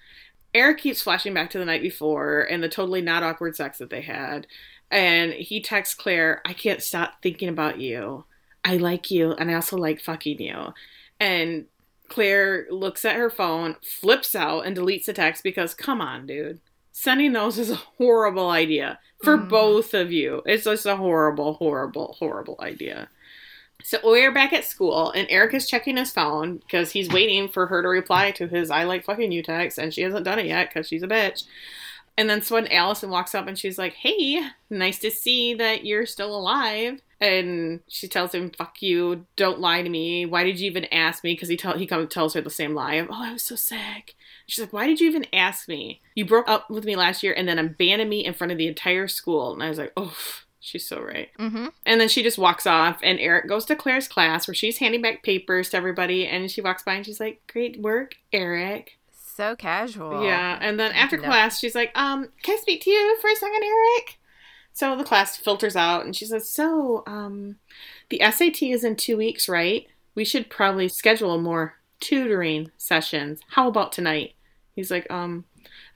Eric 0.55 0.77
keeps 0.77 1.01
flashing 1.01 1.33
back 1.33 1.49
to 1.49 1.59
the 1.59 1.65
night 1.65 1.81
before 1.81 2.43
and 2.43 2.63
the 2.63 2.69
totally 2.69 3.01
not 3.01 3.23
awkward 3.23 3.57
sex 3.57 3.77
that 3.79 3.89
they 3.89 3.99
had. 3.99 4.47
And 4.89 5.33
he 5.33 5.59
texts 5.59 5.93
Claire, 5.93 6.41
I 6.45 6.53
can't 6.53 6.81
stop 6.81 7.21
thinking 7.21 7.49
about 7.49 7.81
you. 7.81 8.23
I 8.63 8.77
like 8.77 9.11
you, 9.11 9.33
and 9.33 9.51
I 9.51 9.55
also 9.55 9.75
like 9.75 9.99
fucking 9.99 10.39
you. 10.39 10.73
And 11.19 11.65
Claire 12.07 12.67
looks 12.71 13.03
at 13.03 13.17
her 13.17 13.29
phone, 13.29 13.75
flips 13.83 14.33
out, 14.33 14.61
and 14.65 14.77
deletes 14.77 15.05
the 15.05 15.13
text 15.13 15.43
because, 15.43 15.73
come 15.73 15.99
on, 15.99 16.25
dude. 16.25 16.61
Sending 16.93 17.33
those 17.33 17.59
is 17.59 17.69
a 17.69 17.75
horrible 17.75 18.49
idea 18.49 18.97
for 19.23 19.37
mm. 19.37 19.49
both 19.49 19.93
of 19.93 20.13
you. 20.13 20.41
It's 20.45 20.63
just 20.63 20.85
a 20.85 20.95
horrible, 20.95 21.55
horrible, 21.55 22.15
horrible 22.17 22.57
idea. 22.61 23.09
So 23.85 23.99
we're 24.03 24.31
back 24.31 24.51
at 24.51 24.65
school, 24.65 25.11
and 25.11 25.27
Eric 25.29 25.53
is 25.53 25.67
checking 25.67 25.97
his 25.97 26.09
phone 26.09 26.57
because 26.57 26.91
he's 26.91 27.07
waiting 27.07 27.47
for 27.47 27.67
her 27.67 27.83
to 27.83 27.87
reply 27.87 28.31
to 28.31 28.47
his 28.47 28.71
"I 28.71 28.83
like 28.83 29.05
fucking 29.05 29.31
you" 29.31 29.43
text, 29.43 29.77
and 29.77 29.93
she 29.93 30.01
hasn't 30.01 30.25
done 30.25 30.39
it 30.39 30.47
yet 30.47 30.69
because 30.69 30.87
she's 30.87 31.03
a 31.03 31.07
bitch. 31.07 31.43
And 32.17 32.27
then 32.27 32.41
so 32.41 32.55
when 32.55 32.67
Allison 32.69 33.11
walks 33.11 33.35
up 33.35 33.45
and 33.45 33.59
she's 33.59 33.77
like, 33.77 33.93
"Hey, 33.93 34.41
nice 34.71 34.97
to 34.99 35.11
see 35.11 35.53
that 35.53 35.85
you're 35.85 36.07
still 36.07 36.35
alive," 36.35 36.99
and 37.21 37.81
she 37.87 38.07
tells 38.07 38.33
him, 38.33 38.49
"Fuck 38.57 38.81
you! 38.81 39.27
Don't 39.35 39.59
lie 39.59 39.83
to 39.83 39.89
me. 39.89 40.25
Why 40.25 40.43
did 40.43 40.59
you 40.59 40.65
even 40.65 40.85
ask 40.85 41.23
me?" 41.23 41.33
Because 41.33 41.49
he 41.49 41.55
tell 41.55 41.77
he 41.77 41.85
comes 41.85 42.11
tells 42.11 42.33
her 42.33 42.41
the 42.41 42.49
same 42.49 42.73
lie 42.73 42.95
of, 42.95 43.09
"Oh, 43.11 43.23
I 43.23 43.33
was 43.33 43.43
so 43.43 43.55
sick." 43.55 44.15
She's 44.47 44.63
like, 44.63 44.73
"Why 44.73 44.87
did 44.87 44.99
you 44.99 45.07
even 45.07 45.27
ask 45.31 45.67
me? 45.67 46.01
You 46.15 46.25
broke 46.25 46.49
up 46.49 46.71
with 46.71 46.85
me 46.85 46.95
last 46.95 47.21
year 47.21 47.35
and 47.37 47.47
then 47.47 47.59
abandoned 47.59 48.09
me 48.09 48.25
in 48.25 48.33
front 48.33 48.51
of 48.51 48.57
the 48.57 48.67
entire 48.67 49.07
school." 49.07 49.53
And 49.53 49.61
I 49.61 49.69
was 49.69 49.77
like, 49.77 49.93
"Oh." 49.95 50.17
She's 50.65 50.87
so 50.87 50.99
right. 50.99 51.29
Mm-hmm. 51.37 51.67
And 51.85 52.01
then 52.01 52.09
she 52.09 52.23
just 52.23 52.39
walks 52.39 52.65
off, 52.65 52.97
and 53.03 53.19
Eric 53.19 53.47
goes 53.47 53.65
to 53.65 53.75
Claire's 53.75 54.07
class 54.07 54.47
where 54.47 54.55
she's 54.55 54.79
handing 54.79 54.99
back 55.03 55.21
papers 55.21 55.69
to 55.69 55.77
everybody, 55.77 56.25
and 56.25 56.49
she 56.49 56.59
walks 56.59 56.81
by 56.81 56.95
and 56.95 57.05
she's 57.05 57.19
like, 57.19 57.39
"Great 57.45 57.79
work, 57.79 58.15
Eric." 58.33 58.97
So 59.11 59.55
casual. 59.55 60.23
Yeah, 60.25 60.57
and 60.59 60.79
then 60.79 60.91
after 60.93 61.17
No. 61.17 61.23
class, 61.23 61.59
she's 61.59 61.75
like, 61.75 61.91
"Um, 61.95 62.29
can 62.41 62.57
I 62.57 62.61
speak 62.61 62.81
to 62.81 62.89
you 62.89 63.15
for 63.21 63.29
a 63.29 63.35
second, 63.35 63.61
Eric?" 63.63 64.17
So 64.73 64.95
the 64.97 65.03
class 65.03 65.37
filters 65.37 65.75
out, 65.75 66.03
and 66.03 66.15
she 66.15 66.25
says, 66.25 66.49
"So, 66.49 67.03
um, 67.05 67.57
the 68.09 68.19
SAT 68.23 68.71
is 68.71 68.83
in 68.83 68.95
two 68.95 69.17
weeks, 69.17 69.47
right? 69.47 69.85
We 70.15 70.25
should 70.25 70.49
probably 70.49 70.87
schedule 70.87 71.39
more 71.39 71.75
tutoring 71.99 72.71
sessions. 72.75 73.39
How 73.49 73.67
about 73.67 73.91
tonight?" 73.91 74.33
He's 74.75 74.89
like, 74.89 75.05
"Um, 75.11 75.45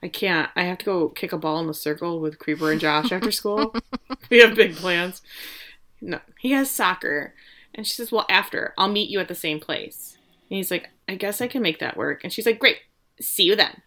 I 0.02 0.08
can't. 0.08 0.50
I 0.56 0.62
have 0.62 0.78
to 0.78 0.84
go 0.84 1.08
kick 1.08 1.32
a 1.32 1.38
ball 1.38 1.60
in 1.60 1.66
the 1.66 1.74
circle 1.74 2.20
with 2.20 2.38
Creeper 2.38 2.70
and 2.70 2.80
Josh 2.80 3.12
after 3.12 3.30
school. 3.30 3.74
we 4.30 4.38
have 4.38 4.54
big 4.54 4.76
plans." 4.76 5.22
No, 6.00 6.20
he 6.38 6.52
has 6.52 6.70
soccer, 6.70 7.34
and 7.74 7.86
she 7.86 7.92
says, 7.92 8.10
"Well, 8.10 8.26
after, 8.30 8.74
I'll 8.78 8.88
meet 8.88 9.10
you 9.10 9.20
at 9.20 9.28
the 9.28 9.34
same 9.34 9.60
place." 9.60 10.16
And 10.48 10.56
he's 10.56 10.70
like, 10.70 10.88
"I 11.08 11.14
guess 11.14 11.40
I 11.40 11.48
can 11.48 11.62
make 11.62 11.78
that 11.80 11.96
work." 11.96 12.24
And 12.24 12.32
she's 12.32 12.46
like, 12.46 12.58
"Great." 12.58 12.78
See 13.20 13.42
you 13.42 13.54
then. 13.54 13.82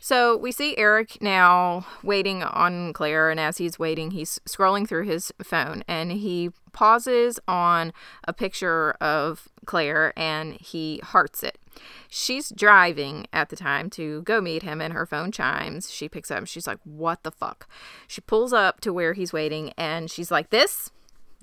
So 0.00 0.36
we 0.36 0.52
see 0.52 0.76
Eric 0.76 1.22
now 1.22 1.86
waiting 2.02 2.42
on 2.42 2.92
Claire, 2.92 3.30
and 3.30 3.40
as 3.40 3.58
he's 3.58 3.78
waiting, 3.78 4.10
he's 4.10 4.38
scrolling 4.46 4.86
through 4.86 5.04
his 5.04 5.32
phone 5.42 5.82
and 5.88 6.12
he 6.12 6.50
pauses 6.74 7.40
on 7.48 7.92
a 8.28 8.32
picture 8.32 8.92
of 9.00 9.48
Claire 9.64 10.12
and 10.16 10.54
he 10.60 11.00
hearts 11.02 11.42
it. 11.42 11.58
She's 12.08 12.50
driving 12.50 13.26
at 13.32 13.48
the 13.48 13.56
time 13.56 13.90
to 13.90 14.22
go 14.22 14.40
meet 14.40 14.62
him, 14.62 14.80
and 14.80 14.92
her 14.92 15.06
phone 15.06 15.32
chimes. 15.32 15.90
She 15.90 16.08
picks 16.08 16.30
up 16.30 16.38
and 16.38 16.48
she's 16.48 16.66
like, 16.66 16.78
What 16.84 17.22
the 17.22 17.32
fuck? 17.32 17.68
She 18.06 18.20
pulls 18.20 18.52
up 18.52 18.80
to 18.82 18.92
where 18.92 19.14
he's 19.14 19.32
waiting 19.32 19.72
and 19.76 20.10
she's 20.10 20.30
like, 20.30 20.50
This? 20.50 20.90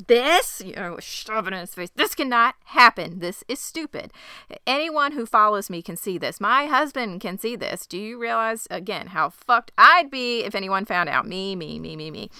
This, 0.07 0.63
you 0.65 0.73
know, 0.73 0.97
shoving 0.99 1.53
in 1.53 1.59
his 1.59 1.75
face. 1.75 1.91
This 1.95 2.15
cannot 2.15 2.55
happen. 2.65 3.19
This 3.19 3.43
is 3.47 3.59
stupid. 3.59 4.11
Anyone 4.65 5.11
who 5.11 5.27
follows 5.27 5.69
me 5.69 5.83
can 5.83 5.95
see 5.95 6.17
this. 6.17 6.41
My 6.41 6.65
husband 6.65 7.21
can 7.21 7.37
see 7.37 7.55
this. 7.55 7.85
Do 7.85 7.99
you 7.99 8.17
realize, 8.17 8.67
again, 8.71 9.07
how 9.07 9.29
fucked 9.29 9.71
I'd 9.77 10.09
be 10.09 10.43
if 10.43 10.55
anyone 10.55 10.85
found 10.85 11.07
out? 11.09 11.27
Me, 11.27 11.55
me, 11.55 11.77
me, 11.77 11.95
me, 11.95 12.09
me. 12.09 12.31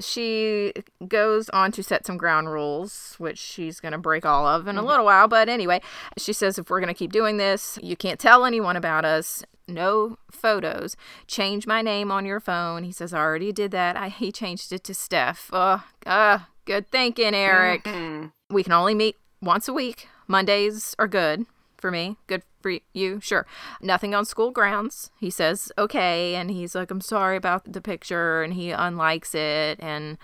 She 0.00 0.72
goes 1.08 1.48
on 1.50 1.72
to 1.72 1.82
set 1.82 2.06
some 2.06 2.16
ground 2.18 2.50
rules, 2.50 3.14
which 3.18 3.38
she's 3.38 3.80
going 3.80 3.92
to 3.92 3.98
break 3.98 4.26
all 4.26 4.46
of 4.46 4.68
in 4.68 4.76
a 4.76 4.82
little 4.84 5.04
while. 5.06 5.26
But 5.28 5.48
anyway, 5.48 5.80
she 6.18 6.32
says 6.32 6.58
if 6.58 6.68
we're 6.68 6.80
going 6.80 6.92
to 6.92 6.98
keep 6.98 7.12
doing 7.12 7.38
this, 7.38 7.78
you 7.82 7.96
can't 7.96 8.20
tell 8.20 8.44
anyone 8.44 8.76
about 8.76 9.04
us. 9.04 9.42
No 9.68 10.18
photos. 10.30 10.96
Change 11.26 11.66
my 11.66 11.82
name 11.82 12.12
on 12.12 12.24
your 12.26 12.40
phone. 12.40 12.84
He 12.84 12.92
says, 12.92 13.12
I 13.14 13.18
already 13.18 13.52
did 13.52 13.70
that. 13.72 13.96
I, 13.96 14.08
he 14.10 14.30
changed 14.30 14.70
it 14.72 14.84
to 14.84 14.94
Steph. 14.94 15.50
Uh, 15.52 15.78
uh, 16.04 16.40
good 16.66 16.88
thinking, 16.90 17.34
Eric. 17.34 17.84
Mhm. 17.84 18.32
We 18.50 18.62
can 18.62 18.72
only 18.72 18.94
meet 18.94 19.16
once 19.40 19.66
a 19.66 19.72
week. 19.72 20.08
Mondays 20.28 20.94
are 20.98 21.08
good 21.08 21.46
for 21.78 21.90
me. 21.90 22.16
Good 22.26 22.42
for 22.60 22.72
you, 22.92 23.20
sure. 23.20 23.46
Nothing 23.80 24.14
on 24.14 24.24
school 24.24 24.50
grounds. 24.50 25.10
He 25.20 25.30
says, 25.30 25.70
okay. 25.78 26.34
And 26.34 26.50
he's 26.50 26.74
like, 26.74 26.90
I'm 26.90 27.00
sorry 27.00 27.36
about 27.36 27.72
the 27.72 27.80
picture. 27.80 28.42
And 28.42 28.54
he 28.54 28.70
unlikes 28.70 29.34
it. 29.34 29.78
And 29.80 30.18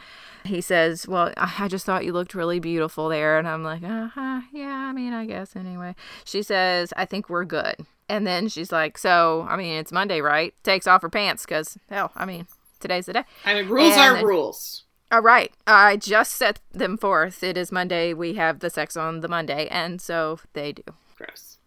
he 0.45 0.61
says, 0.61 1.07
well, 1.07 1.33
I 1.37 1.69
just 1.69 1.87
thought 1.87 2.05
you 2.05 2.13
looked 2.13 2.35
really 2.35 2.59
beautiful 2.61 3.09
there. 3.09 3.39
And 3.39 3.47
I'm 3.47 3.63
like, 3.63 3.83
uh 3.85 4.09
huh. 4.09 4.41
Yeah, 4.53 4.67
I 4.89 4.93
mean, 4.93 5.13
I 5.13 5.27
guess 5.27 5.55
anyway. 5.55 5.95
She 6.25 6.43
says, 6.43 6.93
I 6.97 7.05
think 7.05 7.29
we're 7.29 7.45
good. 7.45 7.77
And 8.09 8.27
then 8.27 8.49
she's 8.49 8.73
like, 8.73 8.99
so, 8.99 9.47
I 9.49 9.57
mean, 9.57 9.77
it's 9.79 9.93
Monday, 9.93 10.21
right? 10.21 10.53
Takes 10.65 10.87
off 10.87 11.03
her 11.03 11.09
pants 11.09 11.45
because, 11.47 11.79
hell, 11.89 12.11
I 12.17 12.25
mean, 12.27 12.47
today's 12.81 13.07
the 13.07 13.13
day. 13.15 13.25
I 13.45 13.55
mean, 13.55 13.69
rules 13.69 13.95
And- 13.97 14.19
are 14.19 14.27
rules. 14.27 14.85
All 15.13 15.21
right. 15.21 15.53
I 15.67 15.99
just 15.99 16.33
set 16.33 16.59
them 16.73 16.97
forth. 16.97 17.43
It 17.45 17.59
is 17.59 17.71
Monday. 17.71 18.15
We 18.15 18.33
have 18.35 18.61
the 18.61 18.71
sex 18.71 18.97
on 18.97 19.21
the 19.21 19.29
Monday. 19.29 19.69
And 19.69 20.01
so 20.01 20.41
they 20.55 20.73
do. 20.73 20.83
Gross. 21.25 21.59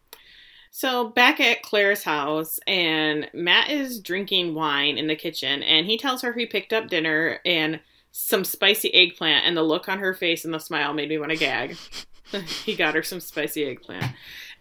So 0.72 1.08
back 1.10 1.40
at 1.40 1.62
Claire's 1.62 2.04
house, 2.04 2.60
and 2.68 3.30
Matt 3.34 3.70
is 3.70 4.00
drinking 4.02 4.54
wine 4.56 4.98
in 4.98 5.08
the 5.08 5.16
kitchen, 5.16 5.64
and 5.64 5.86
he 5.86 5.98
tells 5.98 6.22
her 6.22 6.34
he 6.34 6.46
picked 6.46 6.74
up 6.74 6.90
dinner 6.90 7.40
and 7.46 7.80
some 8.12 8.44
spicy 8.44 8.94
eggplant, 8.94 9.46
and 9.46 9.56
the 9.56 9.64
look 9.64 9.88
on 9.88 10.00
her 10.00 10.14
face 10.14 10.44
and 10.46 10.54
the 10.54 10.60
smile 10.60 10.94
made 10.94 11.10
me 11.10 11.18
want 11.18 11.32
to 11.32 11.38
gag. 11.38 11.78
he 12.66 12.76
got 12.76 12.96
her 12.96 13.04
some 13.04 13.20
spicy 13.20 13.64
eggplant 13.66 14.04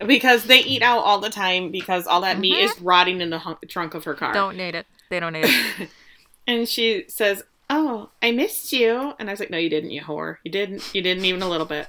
because 0.06 0.44
they 0.44 0.58
eat 0.60 0.82
out 0.82 0.98
all 0.98 1.18
the 1.18 1.30
time 1.30 1.70
because 1.72 2.06
all 2.06 2.20
that 2.20 2.38
meat 2.38 2.54
Mhm. 2.56 2.64
is 2.64 2.80
rotting 2.80 3.20
in 3.22 3.30
the 3.30 3.38
hunk- 3.38 3.66
trunk 3.68 3.94
of 3.94 4.04
her 4.04 4.12
car. 4.14 4.34
Don't 4.34 4.56
need 4.58 4.74
it. 4.74 4.86
They 5.08 5.18
don't 5.18 5.32
need 5.32 5.46
it. 5.46 5.88
And 6.46 6.68
she 6.68 7.04
says, 7.08 7.42
"Oh, 7.70 8.10
I 8.20 8.30
missed 8.32 8.70
you." 8.70 9.14
And 9.18 9.30
I 9.30 9.32
was 9.32 9.40
like, 9.40 9.48
"No, 9.48 9.56
you 9.56 9.70
didn't, 9.70 9.92
you 9.92 10.02
whore. 10.02 10.36
You 10.44 10.50
didn't. 10.50 10.94
You 10.94 11.00
didn't 11.00 11.24
even 11.24 11.40
a 11.40 11.48
little 11.48 11.64
bit." 11.66 11.86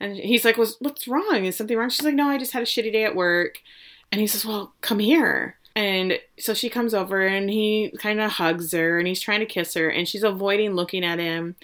And 0.00 0.16
he's 0.16 0.44
like, 0.44 0.56
"Was 0.56 0.76
what's 0.80 1.08
wrong? 1.08 1.44
Is 1.44 1.56
something 1.56 1.76
wrong?" 1.76 1.88
She's 1.88 2.04
like, 2.04 2.14
"No, 2.14 2.28
I 2.28 2.38
just 2.38 2.52
had 2.52 2.62
a 2.62 2.66
shitty 2.66 2.92
day 2.92 3.04
at 3.04 3.16
work." 3.16 3.60
And 4.12 4.20
he 4.20 4.26
says, 4.26 4.44
"Well, 4.44 4.74
come 4.80 4.98
here." 4.98 5.58
And 5.76 6.18
so 6.38 6.54
she 6.54 6.70
comes 6.70 6.94
over 6.94 7.20
and 7.20 7.50
he 7.50 7.92
kind 7.98 8.18
of 8.18 8.32
hugs 8.32 8.72
her 8.72 8.98
and 8.98 9.06
he's 9.06 9.20
trying 9.20 9.40
to 9.40 9.46
kiss 9.46 9.74
her 9.74 9.90
and 9.90 10.08
she's 10.08 10.22
avoiding 10.22 10.72
looking 10.72 11.04
at 11.04 11.18
him. 11.18 11.56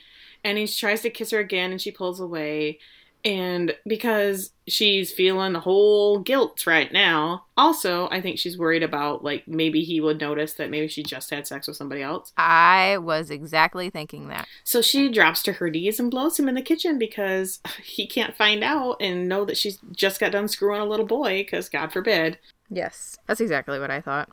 And 0.44 0.58
he 0.58 0.66
tries 0.66 1.00
to 1.02 1.10
kiss 1.10 1.30
her 1.30 1.38
again 1.38 1.70
and 1.70 1.80
she 1.80 1.90
pulls 1.90 2.20
away. 2.20 2.78
And 3.24 3.76
because 3.86 4.52
she's 4.66 5.12
feeling 5.12 5.52
the 5.52 5.60
whole 5.60 6.18
guilt 6.18 6.66
right 6.66 6.92
now, 6.92 7.44
also, 7.56 8.08
I 8.10 8.20
think 8.20 8.38
she's 8.38 8.58
worried 8.58 8.82
about 8.82 9.22
like 9.22 9.46
maybe 9.46 9.84
he 9.84 10.00
would 10.00 10.20
notice 10.20 10.54
that 10.54 10.70
maybe 10.70 10.88
she 10.88 11.04
just 11.04 11.30
had 11.30 11.46
sex 11.46 11.68
with 11.68 11.76
somebody 11.76 12.02
else. 12.02 12.32
I 12.36 12.98
was 12.98 13.30
exactly 13.30 13.90
thinking 13.90 14.28
that. 14.28 14.48
So 14.64 14.82
she 14.82 15.08
drops 15.08 15.42
to 15.44 15.52
her 15.54 15.70
knees 15.70 16.00
and 16.00 16.10
blows 16.10 16.38
him 16.38 16.48
in 16.48 16.56
the 16.56 16.62
kitchen 16.62 16.98
because 16.98 17.60
he 17.82 18.06
can't 18.06 18.36
find 18.36 18.64
out 18.64 18.96
and 19.00 19.28
know 19.28 19.44
that 19.44 19.56
she's 19.56 19.78
just 19.92 20.18
got 20.18 20.32
done 20.32 20.48
screwing 20.48 20.80
a 20.80 20.86
little 20.86 21.06
boy 21.06 21.42
because 21.42 21.68
God 21.68 21.92
forbid. 21.92 22.38
Yes. 22.68 23.18
That's 23.26 23.40
exactly 23.40 23.78
what 23.78 23.90
I 23.90 24.00
thought. 24.00 24.30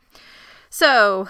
So 0.71 1.27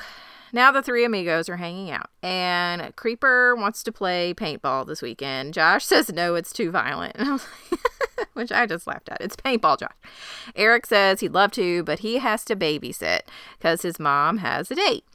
now 0.53 0.71
the 0.71 0.81
three 0.81 1.03
amigos 1.03 1.49
are 1.49 1.57
hanging 1.57 1.91
out, 1.91 2.09
and 2.21 2.95
Creeper 2.95 3.55
wants 3.55 3.83
to 3.83 3.91
play 3.91 4.33
paintball 4.33 4.87
this 4.87 5.01
weekend. 5.01 5.53
Josh 5.53 5.85
says 5.85 6.11
no, 6.11 6.35
it's 6.35 6.53
too 6.53 6.71
violent. 6.71 7.15
I 7.19 7.23
like, 7.31 7.41
which 8.33 8.51
I 8.51 8.65
just 8.65 8.87
laughed 8.87 9.09
at. 9.09 9.21
It's 9.21 9.35
paintball, 9.35 9.79
Josh. 9.79 9.91
Eric 10.55 10.85
says 10.85 11.19
he'd 11.19 11.33
love 11.33 11.51
to, 11.51 11.83
but 11.83 11.99
he 11.99 12.17
has 12.17 12.43
to 12.45 12.55
babysit 12.55 13.21
because 13.57 13.81
his 13.81 13.99
mom 13.99 14.37
has 14.39 14.69
a 14.71 14.75
date. 14.75 15.05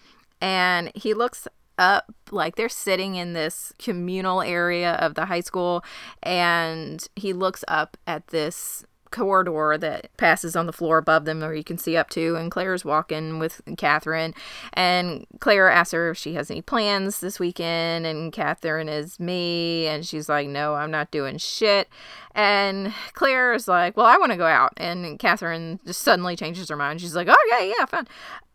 And 0.40 0.90
he 0.94 1.14
looks 1.14 1.48
up 1.78 2.14
like 2.30 2.56
they're 2.56 2.68
sitting 2.68 3.16
in 3.16 3.32
this 3.32 3.72
communal 3.78 4.42
area 4.42 4.92
of 4.94 5.14
the 5.14 5.26
high 5.26 5.40
school, 5.40 5.84
and 6.22 7.06
he 7.16 7.32
looks 7.32 7.64
up 7.68 7.96
at 8.06 8.28
this 8.28 8.84
corridor 9.14 9.78
that 9.78 10.14
passes 10.16 10.56
on 10.56 10.66
the 10.66 10.72
floor 10.72 10.98
above 10.98 11.24
them 11.24 11.40
where 11.40 11.54
you 11.54 11.62
can 11.62 11.78
see 11.78 11.96
up 11.96 12.10
to 12.10 12.34
and 12.34 12.50
claire's 12.50 12.84
walking 12.84 13.38
with 13.38 13.62
catherine. 13.78 14.34
And 14.72 15.24
claire 15.38 15.70
asks 15.70 15.92
her 15.92 16.10
if 16.10 16.18
she 16.18 16.34
has 16.34 16.50
any 16.50 16.60
plans 16.60 17.20
this 17.20 17.38
weekend 17.38 18.06
and 18.06 18.32
catherine 18.32 18.88
is 18.88 19.20
me 19.20 19.86
and 19.86 20.04
she's 20.04 20.28
like 20.28 20.48
no 20.48 20.74
i'm 20.74 20.90
not 20.90 21.12
doing 21.12 21.38
shit. 21.38 21.88
And 22.34 22.92
claire 23.12 23.54
is 23.54 23.68
like 23.68 23.96
well 23.96 24.06
i 24.06 24.16
want 24.18 24.32
to 24.32 24.38
go 24.38 24.46
out. 24.46 24.72
And 24.76 25.16
catherine 25.18 25.78
just 25.86 26.02
suddenly 26.02 26.34
changes 26.34 26.68
her 26.68 26.76
mind. 26.76 27.00
She's 27.00 27.14
like 27.14 27.28
oh 27.30 27.48
yeah 27.50 27.72
yeah 27.78 27.86
fun 27.86 28.08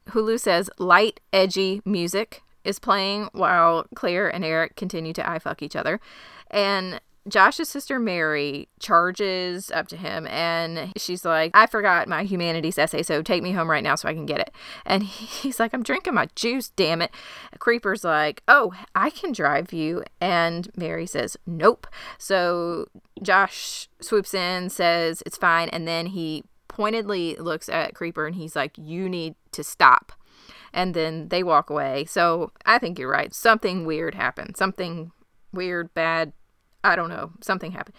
hulu 0.10 0.40
says 0.40 0.70
light 0.78 1.22
edgy 1.32 1.82
music 1.86 2.42
is 2.66 2.80
playing 2.80 3.30
while 3.32 3.86
claire 3.96 4.28
and 4.28 4.44
eric 4.44 4.76
continue 4.76 5.14
to 5.14 5.28
eye 5.28 5.40
fuck 5.40 5.64
each 5.64 5.76
other. 5.78 6.02
And 6.52 7.00
Josh's 7.28 7.70
sister 7.70 8.00
Mary 8.00 8.70
charges 8.80 9.72
up 9.72 9.88
to 9.90 9.98
him 9.98 10.26
and 10.28 10.92
she's 10.98 11.26
like, 11.26 11.52
I 11.54 11.66
forgot 11.68 12.08
my 12.08 12.24
humanities 12.24 12.78
essay, 12.78 13.04
so 13.04 13.22
take 13.22 13.44
me 13.44 13.52
home 13.52 13.70
right 13.70 13.84
now 13.84 13.96
so 13.96 14.08
I 14.08 14.14
can 14.14 14.26
get 14.26 14.40
it. 14.40 14.52
And 14.86 15.04
he's 15.04 15.60
like, 15.60 15.74
I'm 15.74 15.84
drinking 15.84 16.14
my 16.14 16.28
juice, 16.36 16.70
damn 16.70 17.02
it. 17.02 17.12
Creeper's 17.60 18.04
like, 18.04 18.42
Oh, 18.48 18.74
I 18.96 19.10
can 19.10 19.32
drive 19.32 19.74
you. 19.74 20.04
And 20.22 20.70
Mary 20.76 21.06
says, 21.06 21.38
Nope. 21.46 21.88
So 22.18 22.88
Josh 23.22 23.90
swoops 24.02 24.34
in, 24.34 24.70
says, 24.70 25.22
It's 25.26 25.38
fine. 25.38 25.70
And 25.70 25.88
then 25.88 26.08
he 26.08 26.44
pointedly 26.68 27.36
looks 27.36 27.68
at 27.70 27.94
Creeper 27.96 28.26
and 28.26 28.36
he's 28.36 28.56
like, 28.56 28.78
You 28.78 29.10
need 29.10 29.36
to 29.52 29.64
stop. 29.64 30.14
And 30.74 30.94
then 30.94 31.30
they 31.30 31.44
walk 31.44 31.70
away. 31.70 32.06
So 32.06 32.52
I 32.66 32.78
think 32.78 32.98
you're 32.98 33.12
right. 33.12 33.34
Something 33.34 33.86
weird 33.86 34.16
happened. 34.16 34.56
Something 34.56 35.12
weird, 35.52 35.94
bad, 35.94 36.32
I 36.84 36.96
don't 36.96 37.10
know. 37.10 37.32
Something 37.42 37.72
happened. 37.74 37.96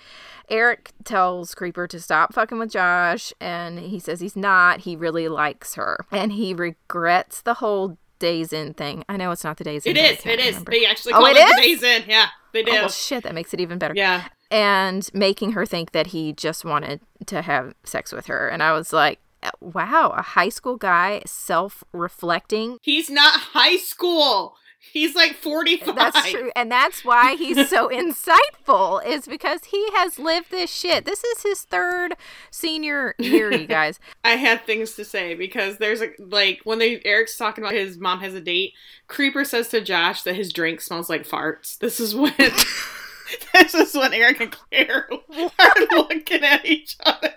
Eric 0.49 0.93
tells 1.05 1.55
Creeper 1.55 1.87
to 1.87 2.01
stop 2.01 2.33
fucking 2.35 2.59
with 2.59 2.73
Josh, 2.73 3.33
and 3.40 3.79
he 3.79 3.99
says 3.99 4.21
he's 4.21 4.37
not. 4.37 4.81
He 4.81 4.97
really 4.97 5.29
likes 5.29 5.74
her, 5.74 5.99
and 6.11 6.33
he 6.33 6.55
regrets 6.55 7.43
the 7.43 7.55
whole 7.55 7.99
Days 8.18 8.53
Inn 8.53 8.74
thing. 8.74 9.05
I 9.09 9.16
know 9.16 9.31
it's 9.31 9.45
not 9.45 9.57
the 9.59 9.64
Days 9.64 9.87
Inn. 9.87 9.97
It 9.97 10.18
is. 10.20 10.26
It 10.26 10.41
is. 10.41 10.47
remember. 10.49 10.72
They 10.72 10.87
actually 10.87 11.12
Oh, 11.14 11.18
call 11.18 11.26
it 11.26 11.37
it, 11.37 11.57
the 11.57 11.62
Days 11.62 11.83
Inn. 11.83 12.05
Yeah, 12.09 12.28
they 12.53 12.62
do. 12.62 12.70
Oh 12.72 12.74
well, 12.74 12.89
shit! 12.89 13.22
That 13.24 13.35
makes 13.35 13.55
it 13.55 13.61
even 13.61 13.78
better. 13.78 13.95
yeah. 13.95 14.28
And 14.51 15.09
making 15.14 15.53
her 15.53 15.64
think 15.64 15.93
that 15.93 16.09
he 16.09 16.33
just 16.33 16.64
wanted 16.64 17.01
to 17.26 17.43
have 17.43 17.74
sex 17.85 18.12
with 18.12 18.26
her, 18.26 18.49
and 18.49 18.62
I 18.62 18.72
was 18.72 18.93
like, 18.93 19.20
"Wow, 19.61 20.12
a 20.16 20.22
high 20.22 20.49
school 20.49 20.76
guy 20.76 21.22
self-reflecting." 21.26 22.78
He's 22.83 23.09
not 23.11 23.39
high 23.41 23.76
school. 23.76 24.57
He's 24.81 25.14
like 25.14 25.35
45. 25.35 25.95
That's 25.95 26.31
true. 26.31 26.51
And 26.57 26.72
that's 26.72 27.05
why 27.05 27.37
he's 27.37 27.68
so 27.68 27.89
insightful, 27.93 29.05
is 29.07 29.26
because 29.26 29.64
he 29.64 29.87
has 29.93 30.18
lived 30.18 30.51
this 30.51 30.72
shit. 30.72 31.05
This 31.05 31.22
is 31.22 31.43
his 31.43 31.62
third 31.62 32.16
senior 32.51 33.14
year, 33.18 33.53
you 33.53 33.66
guys. 33.68 34.01
I 34.24 34.31
had 34.31 34.64
things 34.64 34.95
to 34.95 35.05
say 35.05 35.35
because 35.35 35.76
there's 35.76 36.01
a 36.01 36.11
like 36.18 36.61
when 36.64 36.78
they 36.78 37.01
Eric's 37.05 37.37
talking 37.37 37.62
about 37.62 37.74
his 37.74 37.99
mom 37.99 38.20
has 38.20 38.35
a 38.35 38.41
date, 38.41 38.72
Creeper 39.07 39.45
says 39.45 39.68
to 39.68 39.83
Josh 39.83 40.22
that 40.22 40.35
his 40.35 40.53
drink 40.53 40.81
smells 40.81 41.11
like 41.11 41.28
farts. 41.28 41.78
This 41.78 42.01
is 42.01 42.14
when 42.14 42.35
this 43.53 43.74
is 43.74 43.95
when 43.95 44.14
Eric 44.14 44.41
and 44.41 44.51
Claire 44.51 45.09
are 45.12 45.87
looking 45.93 46.43
at 46.43 46.64
each 46.64 46.97
other. 47.05 47.35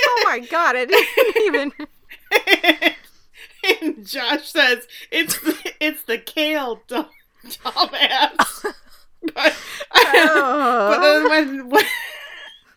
Oh 0.00 0.22
my 0.24 0.40
god, 0.40 0.74
I 0.76 0.84
didn't 0.86 1.36
even 1.44 1.72
and 3.80 4.06
Josh 4.06 4.48
says 4.50 4.86
it's 5.10 5.38
the, 5.40 5.72
it's 5.80 6.02
the 6.04 6.18
kale 6.18 6.80
dumb, 6.88 7.08
dumbass. 7.44 8.64
but, 9.34 9.56
Oh. 9.94 10.90
but 10.90 11.00
then 11.00 11.28
when, 11.28 11.68
when 11.70 11.84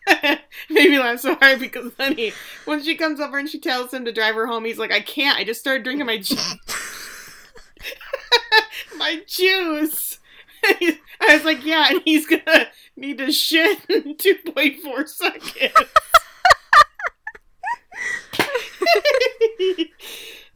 made 0.70 0.90
me 0.90 0.98
laugh 0.98 1.20
so 1.20 1.34
hard 1.34 1.60
because 1.60 1.92
then 1.94 2.16
he 2.16 2.32
when 2.64 2.82
she 2.82 2.96
comes 2.96 3.20
over 3.20 3.38
and 3.38 3.48
she 3.48 3.60
tells 3.60 3.92
him 3.92 4.04
to 4.06 4.12
drive 4.12 4.34
her 4.34 4.46
home, 4.46 4.64
he's 4.64 4.78
like, 4.78 4.92
I 4.92 5.00
can't. 5.00 5.38
I 5.38 5.44
just 5.44 5.60
started 5.60 5.84
drinking 5.84 6.06
my 6.06 6.18
ju- 6.18 6.36
my 8.96 9.22
juice. 9.26 10.18
I 10.64 10.96
was 11.28 11.44
like, 11.44 11.64
yeah, 11.64 11.88
and 11.90 12.02
he's 12.04 12.26
gonna 12.26 12.68
need 12.96 13.18
to 13.18 13.30
shit 13.32 13.78
in 13.90 14.16
two 14.16 14.36
point 14.54 14.80
four 14.80 15.06
seconds. 15.06 15.72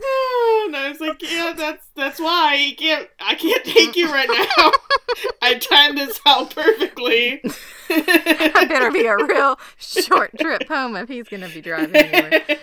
and 0.67 0.77
I 0.77 0.89
was 0.89 1.01
like, 1.01 1.23
yeah, 1.23 1.53
that's 1.57 1.87
that's 1.95 2.19
why 2.19 2.57
he 2.57 2.75
can't. 2.75 3.09
I 3.21 3.35
can't 3.35 3.65
take 3.65 3.97
you 3.97 4.11
right 4.11 4.29
now. 4.29 4.71
I 5.43 5.59
timed 5.59 5.99
this 5.99 6.21
out 6.27 6.55
perfectly. 6.55 7.43
That 7.89 8.69
better 8.71 8.91
be 8.91 9.05
a 9.05 9.17
real 9.17 9.61
short 9.77 10.31
trip 10.39 10.67
home 10.67 10.97
if 10.97 11.11
he's 11.11 11.29
gonna 11.29 11.51
be 11.51 11.61
driving 11.61 11.95
anywhere. 11.95 12.59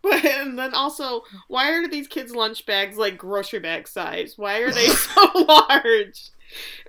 But 0.00 0.24
and 0.24 0.58
then 0.58 0.72
also, 0.72 1.24
why 1.48 1.70
are 1.72 1.86
these 1.86 2.08
kids' 2.08 2.34
lunch 2.34 2.64
bags 2.64 2.96
like 2.96 3.18
grocery 3.18 3.58
bag 3.58 3.86
size? 3.86 4.38
Why 4.38 4.60
are 4.60 4.70
they 4.70 4.86
so 4.86 5.30
large? 5.34 6.30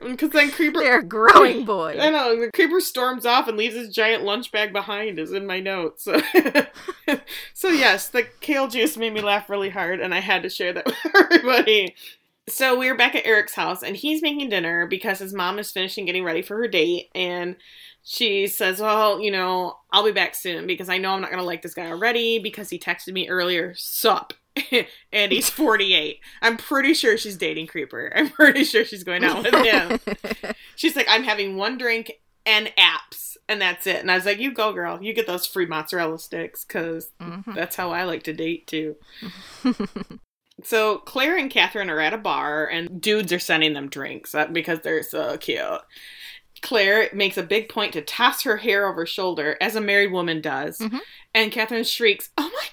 Because 0.01 0.31
then 0.31 0.51
Creeper, 0.51 0.79
They're 0.79 1.01
growing 1.01 1.65
boys. 1.65 1.99
I 1.99 2.09
know 2.09 2.39
the 2.39 2.51
Creeper 2.51 2.79
storms 2.79 3.25
off 3.25 3.47
and 3.47 3.57
leaves 3.57 3.75
his 3.75 3.93
giant 3.93 4.23
lunch 4.23 4.51
bag 4.51 4.73
behind. 4.73 5.19
Is 5.19 5.31
in 5.31 5.45
my 5.45 5.59
notes. 5.59 6.07
So, 7.53 7.67
yes, 7.69 8.09
the 8.09 8.23
kale 8.23 8.67
juice 8.67 8.97
made 8.97 9.13
me 9.13 9.21
laugh 9.21 9.49
really 9.49 9.69
hard, 9.69 9.99
and 9.99 10.13
I 10.15 10.19
had 10.19 10.43
to 10.43 10.49
share 10.49 10.73
that 10.73 10.85
with 11.03 11.15
everybody. 11.15 11.95
So 12.49 12.77
we 12.77 12.89
were 12.89 12.97
back 12.97 13.13
at 13.15 13.25
Eric's 13.25 13.53
house, 13.53 13.83
and 13.83 13.95
he's 13.95 14.21
making 14.23 14.49
dinner 14.49 14.87
because 14.87 15.19
his 15.19 15.33
mom 15.33 15.59
is 15.59 15.71
finishing 15.71 16.05
getting 16.05 16.23
ready 16.23 16.41
for 16.41 16.57
her 16.57 16.67
date, 16.67 17.09
and 17.13 17.55
she 18.03 18.47
says, 18.47 18.79
"Well, 18.79 19.19
you 19.21 19.31
know, 19.31 19.77
I'll 19.91 20.03
be 20.05 20.11
back 20.11 20.35
soon 20.35 20.67
because 20.67 20.89
I 20.89 20.97
know 20.97 21.13
I'm 21.13 21.21
not 21.21 21.29
gonna 21.31 21.43
like 21.43 21.61
this 21.61 21.73
guy 21.73 21.87
already 21.87 22.39
because 22.39 22.69
he 22.69 22.79
texted 22.79 23.13
me 23.13 23.27
earlier. 23.29 23.73
Sup." 23.75 24.33
and 25.13 25.31
he's 25.31 25.49
48. 25.49 26.19
I'm 26.41 26.57
pretty 26.57 26.93
sure 26.93 27.17
she's 27.17 27.37
dating 27.37 27.67
Creeper. 27.67 28.11
I'm 28.13 28.29
pretty 28.29 28.65
sure 28.65 28.83
she's 28.83 29.03
going 29.05 29.23
out 29.23 29.43
with 29.43 29.53
him. 29.55 29.99
She's 30.75 30.95
like, 30.95 31.05
I'm 31.09 31.23
having 31.23 31.55
one 31.55 31.77
drink 31.77 32.11
and 32.45 32.69
apps, 32.77 33.37
and 33.47 33.61
that's 33.61 33.87
it. 33.87 33.97
And 34.01 34.11
I 34.11 34.15
was 34.15 34.25
like, 34.25 34.39
You 34.39 34.51
go, 34.51 34.73
girl. 34.73 35.01
You 35.01 35.13
get 35.13 35.25
those 35.25 35.45
free 35.47 35.67
mozzarella 35.67 36.19
sticks, 36.19 36.65
because 36.65 37.11
Mhm. 37.21 37.55
that's 37.55 37.77
how 37.77 37.91
I 37.91 38.03
like 38.03 38.23
to 38.23 38.33
date, 38.33 38.67
too. 38.67 38.97
So 40.63 40.99
Claire 40.99 41.37
and 41.37 41.49
Catherine 41.49 41.89
are 41.89 41.99
at 41.99 42.13
a 42.13 42.17
bar, 42.17 42.67
and 42.67 43.01
dudes 43.01 43.31
are 43.33 43.39
sending 43.39 43.73
them 43.73 43.89
drinks 43.89 44.35
uh, 44.35 44.45
because 44.47 44.79
they're 44.81 45.01
so 45.01 45.37
cute. 45.37 45.59
Claire 46.61 47.09
makes 47.13 47.37
a 47.37 47.43
big 47.43 47.69
point 47.69 47.93
to 47.93 48.01
toss 48.01 48.43
her 48.43 48.57
hair 48.57 48.87
over 48.87 49.01
her 49.01 49.05
shoulder, 49.05 49.57
as 49.59 49.75
a 49.75 49.81
married 49.81 50.11
woman 50.11 50.41
does. 50.41 50.77
Mhm. 50.79 50.99
And 51.33 51.51
Catherine 51.51 51.83
shrieks, 51.83 52.29
Oh 52.37 52.51
my 52.53 52.67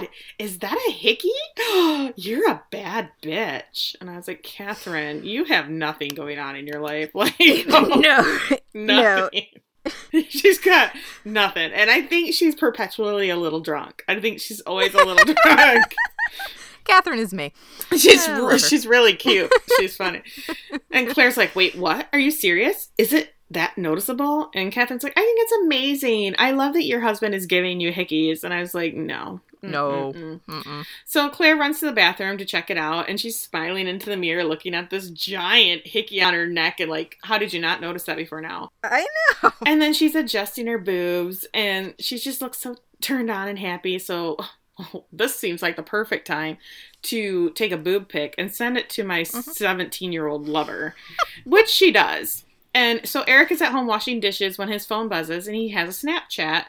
god, 0.00 0.08
is 0.38 0.58
that 0.60 0.76
a 0.88 0.90
hickey? 0.90 1.30
You're 2.16 2.50
a 2.50 2.62
bad 2.70 3.10
bitch. 3.22 3.94
And 4.00 4.10
I 4.10 4.16
was 4.16 4.26
like, 4.26 4.42
Catherine, 4.42 5.24
you 5.24 5.44
have 5.44 5.68
nothing 5.68 6.08
going 6.10 6.38
on 6.38 6.56
in 6.56 6.66
your 6.66 6.80
life. 6.80 7.10
Like, 7.14 7.34
no. 7.68 8.38
nothing. 8.74 9.46
she's 10.28 10.58
got 10.58 10.92
nothing. 11.24 11.72
And 11.72 11.90
I 11.90 12.02
think 12.02 12.34
she's 12.34 12.54
perpetually 12.54 13.30
a 13.30 13.36
little 13.36 13.60
drunk. 13.60 14.02
I 14.08 14.18
think 14.20 14.40
she's 14.40 14.60
always 14.62 14.92
a 14.94 15.04
little 15.04 15.34
drunk. 15.44 15.94
Catherine 16.84 17.18
is 17.18 17.32
me. 17.32 17.52
She's 17.96 18.28
she's 18.68 18.86
really 18.86 19.14
cute. 19.14 19.52
She's 19.78 19.96
funny. 19.96 20.22
and 20.90 21.08
Claire's 21.08 21.36
like, 21.36 21.54
"Wait, 21.56 21.76
what? 21.76 22.08
Are 22.12 22.18
you 22.18 22.30
serious? 22.30 22.90
Is 22.98 23.12
it 23.12 23.34
that 23.50 23.76
noticeable?" 23.78 24.50
And 24.54 24.72
Catherine's 24.72 25.02
like, 25.04 25.16
"I 25.16 25.20
think 25.20 25.38
it's 25.40 25.52
amazing. 25.64 26.34
I 26.38 26.52
love 26.52 26.74
that 26.74 26.84
your 26.84 27.00
husband 27.00 27.34
is 27.34 27.46
giving 27.46 27.80
you 27.80 27.92
hickeys." 27.92 28.44
And 28.44 28.52
I 28.54 28.60
was 28.60 28.74
like, 28.74 28.94
"No." 28.94 29.40
No. 29.62 30.12
Mm-mm-mm." 30.14 30.40
Mm-mm. 30.48 30.86
So 31.04 31.28
Claire 31.28 31.56
runs 31.56 31.80
to 31.80 31.86
the 31.86 31.92
bathroom 31.92 32.38
to 32.38 32.44
check 32.46 32.70
it 32.70 32.78
out, 32.78 33.08
and 33.08 33.20
she's 33.20 33.38
smiling 33.38 33.86
into 33.88 34.08
the 34.08 34.16
mirror, 34.16 34.42
looking 34.44 34.74
at 34.74 34.88
this 34.90 35.10
giant 35.10 35.86
hickey 35.86 36.22
on 36.22 36.32
her 36.32 36.46
neck, 36.46 36.80
and 36.80 36.90
like, 36.90 37.18
how 37.24 37.36
did 37.38 37.52
you 37.52 37.60
not 37.60 37.80
notice 37.80 38.04
that 38.04 38.16
before 38.16 38.40
now? 38.40 38.70
I 38.82 39.06
know. 39.42 39.52
And 39.66 39.82
then 39.82 39.92
she's 39.92 40.14
adjusting 40.14 40.66
her 40.66 40.78
boobs, 40.78 41.46
and 41.52 41.94
she 41.98 42.18
just 42.18 42.40
looks 42.40 42.58
so 42.58 42.76
turned 43.02 43.30
on 43.30 43.48
and 43.48 43.58
happy. 43.58 43.98
So 43.98 44.38
this 45.12 45.36
seems 45.36 45.62
like 45.62 45.76
the 45.76 45.82
perfect 45.82 46.26
time 46.26 46.58
to 47.02 47.50
take 47.50 47.72
a 47.72 47.76
boob 47.76 48.08
pic 48.08 48.34
and 48.38 48.52
send 48.54 48.76
it 48.76 48.88
to 48.90 49.04
my 49.04 49.22
17 49.22 50.12
year 50.12 50.26
old 50.26 50.48
lover, 50.48 50.94
which 51.44 51.68
she 51.68 51.90
does. 51.90 52.44
And 52.74 53.06
so 53.08 53.22
Eric 53.22 53.50
is 53.50 53.60
at 53.62 53.72
home 53.72 53.86
washing 53.86 54.20
dishes 54.20 54.56
when 54.58 54.68
his 54.68 54.86
phone 54.86 55.08
buzzes, 55.08 55.46
and 55.48 55.56
he 55.56 55.70
has 55.70 55.88
a 56.02 56.06
Snapchat 56.06 56.66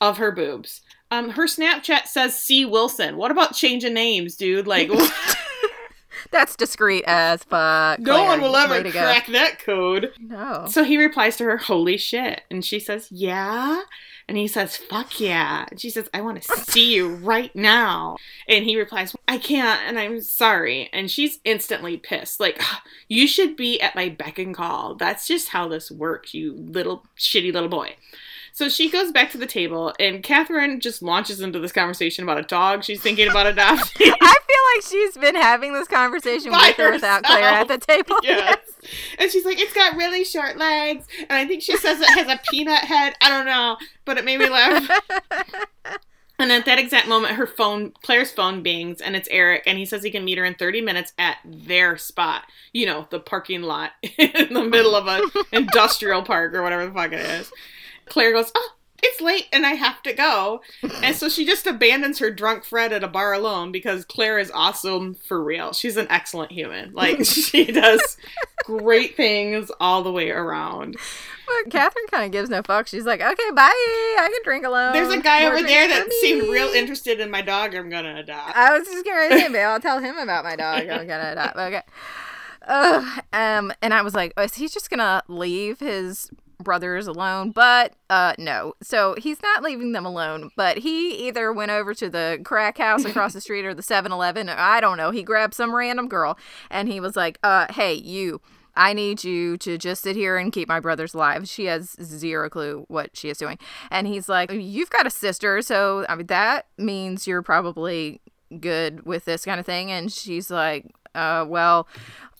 of 0.00 0.18
her 0.18 0.32
boobs. 0.32 0.80
Um, 1.10 1.30
her 1.30 1.44
Snapchat 1.44 2.06
says 2.06 2.34
C 2.38 2.64
Wilson. 2.64 3.16
What 3.18 3.30
about 3.30 3.54
changing 3.54 3.92
names, 3.92 4.34
dude? 4.36 4.66
Like, 4.66 4.90
That's 6.30 6.56
discreet 6.56 7.04
as 7.06 7.42
fuck. 7.44 7.98
no 7.98 8.14
Claire. 8.14 8.28
one 8.28 8.40
will 8.40 8.56
ever 8.56 8.82
to 8.82 8.90
go. 8.90 9.00
crack 9.00 9.26
that 9.28 9.58
code. 9.58 10.12
No. 10.18 10.66
So 10.70 10.84
he 10.84 10.96
replies 10.96 11.36
to 11.36 11.44
her, 11.44 11.56
Holy 11.58 11.96
shit. 11.98 12.42
And 12.50 12.64
she 12.64 12.78
says, 12.80 13.08
Yeah. 13.10 13.82
And 14.28 14.36
he 14.36 14.46
says, 14.46 14.76
Fuck 14.76 15.20
yeah. 15.20 15.66
And 15.70 15.80
she 15.80 15.90
says, 15.90 16.08
I 16.14 16.20
want 16.20 16.42
to 16.42 16.60
see 16.70 16.94
you 16.94 17.14
right 17.14 17.54
now. 17.54 18.16
And 18.48 18.64
he 18.64 18.78
replies, 18.78 19.14
I 19.28 19.38
can't, 19.38 19.80
and 19.86 19.98
I'm 19.98 20.20
sorry. 20.20 20.88
And 20.92 21.10
she's 21.10 21.40
instantly 21.44 21.96
pissed. 21.96 22.40
Like, 22.40 22.60
you 23.08 23.26
should 23.26 23.56
be 23.56 23.80
at 23.80 23.96
my 23.96 24.08
beck 24.08 24.38
and 24.38 24.54
call. 24.54 24.94
That's 24.94 25.26
just 25.26 25.48
how 25.48 25.68
this 25.68 25.90
works, 25.90 26.34
you 26.34 26.54
little 26.54 27.04
shitty 27.16 27.52
little 27.52 27.68
boy. 27.68 27.96
So 28.54 28.68
she 28.68 28.90
goes 28.90 29.10
back 29.10 29.30
to 29.32 29.38
the 29.38 29.46
table, 29.46 29.94
and 29.98 30.22
Catherine 30.22 30.78
just 30.78 31.02
launches 31.02 31.40
into 31.40 31.58
this 31.58 31.72
conversation 31.72 32.22
about 32.22 32.38
a 32.38 32.42
dog 32.42 32.84
she's 32.84 33.00
thinking 33.00 33.28
about 33.28 33.46
adopting. 33.46 34.12
I 34.20 34.38
feel 34.46 34.76
like 34.76 34.90
she's 34.90 35.16
been 35.16 35.34
having 35.34 35.72
this 35.72 35.88
conversation 35.88 36.52
By 36.52 36.74
with 36.76 36.86
or 36.86 36.92
without 36.92 37.24
Claire 37.24 37.44
at 37.44 37.68
the 37.68 37.78
table. 37.78 38.18
yes. 38.22 38.58
And 39.18 39.30
she's 39.30 39.46
like, 39.46 39.58
it's 39.58 39.72
got 39.72 39.96
really 39.96 40.22
short 40.24 40.58
legs. 40.58 41.06
And 41.18 41.32
I 41.32 41.46
think 41.46 41.62
she 41.62 41.76
says 41.78 42.00
it 42.00 42.10
has 42.10 42.28
a 42.28 42.40
peanut 42.50 42.84
head. 42.84 43.14
I 43.22 43.30
don't 43.30 43.46
know. 43.46 43.78
But 44.04 44.18
it 44.18 44.24
made 44.24 44.38
me 44.38 44.48
laugh. 44.48 44.88
And 46.38 46.50
at 46.50 46.64
that 46.64 46.80
exact 46.80 47.06
moment, 47.06 47.34
her 47.34 47.46
phone, 47.46 47.92
Claire's 48.02 48.32
phone 48.32 48.64
bings, 48.64 49.00
and 49.00 49.14
it's 49.14 49.28
Eric, 49.30 49.62
and 49.64 49.78
he 49.78 49.84
says 49.84 50.02
he 50.02 50.10
can 50.10 50.24
meet 50.24 50.38
her 50.38 50.44
in 50.44 50.54
30 50.54 50.80
minutes 50.80 51.12
at 51.16 51.36
their 51.44 51.96
spot. 51.96 52.46
You 52.72 52.86
know, 52.86 53.06
the 53.10 53.20
parking 53.20 53.62
lot 53.62 53.92
in 54.18 54.52
the 54.52 54.64
middle 54.64 54.96
of 54.96 55.06
an 55.06 55.30
industrial 55.52 56.22
park 56.22 56.52
or 56.54 56.62
whatever 56.62 56.84
the 56.86 56.92
fuck 56.92 57.12
it 57.12 57.20
is. 57.20 57.52
Claire 58.06 58.32
goes, 58.32 58.50
Oh, 58.54 58.70
it's 59.02 59.20
late 59.20 59.48
and 59.52 59.66
I 59.66 59.72
have 59.72 60.00
to 60.04 60.12
go. 60.12 60.62
And 61.02 61.16
so 61.16 61.28
she 61.28 61.44
just 61.44 61.66
abandons 61.66 62.20
her 62.20 62.30
drunk 62.30 62.64
Fred 62.64 62.92
at 62.92 63.02
a 63.02 63.08
bar 63.08 63.32
alone 63.32 63.72
because 63.72 64.04
Claire 64.04 64.38
is 64.38 64.50
awesome 64.54 65.14
for 65.14 65.42
real. 65.42 65.72
She's 65.72 65.96
an 65.96 66.06
excellent 66.08 66.52
human. 66.52 66.92
Like, 66.92 67.24
she 67.24 67.66
does 67.66 68.16
great 68.64 69.16
things 69.16 69.72
all 69.80 70.02
the 70.02 70.12
way 70.12 70.30
around. 70.30 70.96
But 71.46 71.72
Catherine 71.72 72.06
kind 72.12 72.24
of 72.24 72.30
gives 72.30 72.48
no 72.48 72.62
fuck. 72.62 72.86
She's 72.86 73.04
like, 73.04 73.20
okay, 73.20 73.50
bye. 73.52 73.70
I 73.72 74.28
can 74.32 74.42
drink 74.44 74.64
alone. 74.64 74.92
There's 74.92 75.12
a 75.12 75.20
guy 75.20 75.42
More 75.42 75.54
over 75.54 75.66
there 75.66 75.88
that 75.88 76.12
seemed 76.20 76.42
real 76.42 76.68
interested 76.68 77.18
in 77.18 77.28
my 77.30 77.42
dog 77.42 77.74
I'm 77.74 77.90
gonna 77.90 78.16
adopt. 78.20 78.56
I 78.56 78.78
was 78.78 78.86
just 78.86 79.04
going 79.04 79.30
to 79.30 79.36
say, 79.38 79.48
babe, 79.48 79.66
I'll 79.66 79.80
tell 79.80 79.98
him 79.98 80.16
about 80.16 80.44
my 80.44 80.54
dog. 80.54 80.88
I'm 80.88 81.08
gonna 81.08 81.32
adopt. 81.32 81.56
Okay. 81.56 81.82
Uh, 82.66 83.20
um, 83.32 83.72
and 83.82 83.92
I 83.92 84.02
was 84.02 84.14
like, 84.14 84.32
oh, 84.36 84.44
is 84.44 84.54
he 84.54 84.68
just 84.68 84.88
gonna 84.88 85.24
leave 85.26 85.80
his 85.80 86.30
brothers 86.62 87.06
alone? 87.06 87.50
But 87.50 87.94
uh, 88.10 88.34
no. 88.38 88.74
So 88.82 89.14
he's 89.18 89.42
not 89.42 89.62
leaving 89.62 89.92
them 89.92 90.06
alone. 90.06 90.50
But 90.56 90.78
he 90.78 91.28
either 91.28 91.52
went 91.52 91.70
over 91.70 91.94
to 91.94 92.08
the 92.08 92.40
crack 92.44 92.78
house 92.78 93.04
across 93.04 93.32
the 93.32 93.40
street 93.40 93.64
or 93.64 93.74
the 93.74 93.82
7-Eleven. 93.82 94.48
I 94.48 94.80
don't 94.80 94.96
know. 94.96 95.10
He 95.10 95.22
grabbed 95.22 95.54
some 95.54 95.74
random 95.74 96.08
girl 96.08 96.38
and 96.70 96.88
he 96.88 97.00
was 97.00 97.16
like, 97.16 97.38
uh, 97.42 97.66
hey, 97.72 97.94
you. 97.94 98.40
I 98.74 98.94
need 98.94 99.22
you 99.22 99.58
to 99.58 99.76
just 99.76 100.02
sit 100.02 100.16
here 100.16 100.38
and 100.38 100.50
keep 100.50 100.66
my 100.66 100.80
brothers 100.80 101.12
alive. 101.12 101.46
She 101.46 101.66
has 101.66 101.90
zero 102.02 102.48
clue 102.48 102.86
what 102.88 103.14
she 103.14 103.28
is 103.28 103.36
doing. 103.36 103.58
And 103.90 104.06
he's 104.06 104.30
like, 104.30 104.50
You've 104.50 104.88
got 104.88 105.06
a 105.06 105.10
sister, 105.10 105.60
so 105.60 106.06
I 106.08 106.14
mean 106.14 106.26
that 106.28 106.68
means 106.78 107.26
you're 107.26 107.42
probably 107.42 108.22
good 108.60 109.04
with 109.04 109.24
this 109.24 109.44
kind 109.44 109.60
of 109.60 109.66
thing. 109.66 109.90
And 109.90 110.10
she's 110.10 110.50
like, 110.50 110.86
uh, 111.14 111.44
well, 111.48 111.86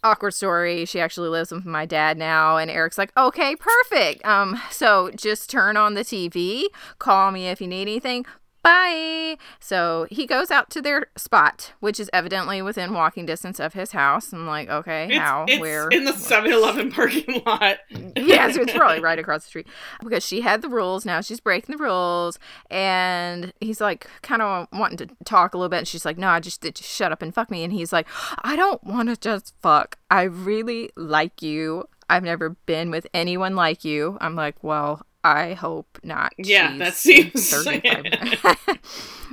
awkward 0.04 0.34
story. 0.34 0.84
She 0.84 1.00
actually 1.00 1.28
lives 1.28 1.52
with 1.52 1.64
my 1.64 1.86
dad 1.86 2.18
now. 2.18 2.56
And 2.56 2.70
Eric's 2.70 2.98
like, 2.98 3.12
okay, 3.16 3.56
perfect. 3.56 4.24
Um, 4.24 4.60
so 4.70 5.10
just 5.14 5.50
turn 5.50 5.76
on 5.76 5.94
the 5.94 6.02
TV, 6.02 6.64
call 6.98 7.30
me 7.30 7.48
if 7.48 7.60
you 7.60 7.68
need 7.68 7.82
anything. 7.82 8.26
Bye. 8.62 9.38
So 9.58 10.06
he 10.10 10.26
goes 10.26 10.50
out 10.50 10.70
to 10.70 10.80
their 10.80 11.06
spot, 11.16 11.72
which 11.80 11.98
is 11.98 12.08
evidently 12.12 12.62
within 12.62 12.92
walking 12.94 13.26
distance 13.26 13.58
of 13.58 13.72
his 13.74 13.92
house. 13.92 14.32
I'm 14.32 14.46
like, 14.46 14.68
okay, 14.68 15.06
It's, 15.10 15.18
how? 15.18 15.46
it's 15.48 15.60
Where? 15.60 15.88
in 15.88 16.04
the 16.04 16.12
7-Eleven 16.12 16.92
parking 16.92 17.42
lot. 17.44 17.78
yeah, 18.16 18.50
so 18.52 18.60
it's 18.62 18.72
probably 18.72 19.00
right 19.00 19.18
across 19.18 19.42
the 19.44 19.48
street 19.48 19.66
because 20.02 20.24
she 20.24 20.42
had 20.42 20.62
the 20.62 20.68
rules. 20.68 21.04
Now 21.04 21.20
she's 21.20 21.40
breaking 21.40 21.76
the 21.76 21.82
rules, 21.82 22.38
and 22.70 23.52
he's 23.60 23.80
like 23.80 24.06
kind 24.22 24.42
of 24.42 24.68
wanting 24.72 24.98
to 24.98 25.08
talk 25.24 25.54
a 25.54 25.58
little 25.58 25.68
bit. 25.68 25.78
And 25.78 25.88
she's 25.88 26.04
like, 26.04 26.18
"No, 26.18 26.28
I 26.28 26.38
just, 26.40 26.62
just 26.62 26.82
shut 26.84 27.10
up 27.12 27.22
and 27.22 27.34
fuck 27.34 27.50
me." 27.50 27.64
And 27.64 27.72
he's 27.72 27.92
like, 27.92 28.06
"I 28.42 28.54
don't 28.56 28.82
want 28.84 29.08
to 29.08 29.16
just 29.16 29.54
fuck. 29.60 29.98
I 30.10 30.22
really 30.22 30.90
like 30.96 31.42
you. 31.42 31.84
I've 32.08 32.22
never 32.24 32.50
been 32.50 32.90
with 32.90 33.06
anyone 33.12 33.56
like 33.56 33.84
you." 33.84 34.18
I'm 34.20 34.34
like, 34.36 34.62
"Well." 34.62 35.02
I 35.24 35.54
hope 35.54 35.98
not. 36.02 36.32
Yeah, 36.36 36.76
that 36.78 36.94
seems- 36.94 37.52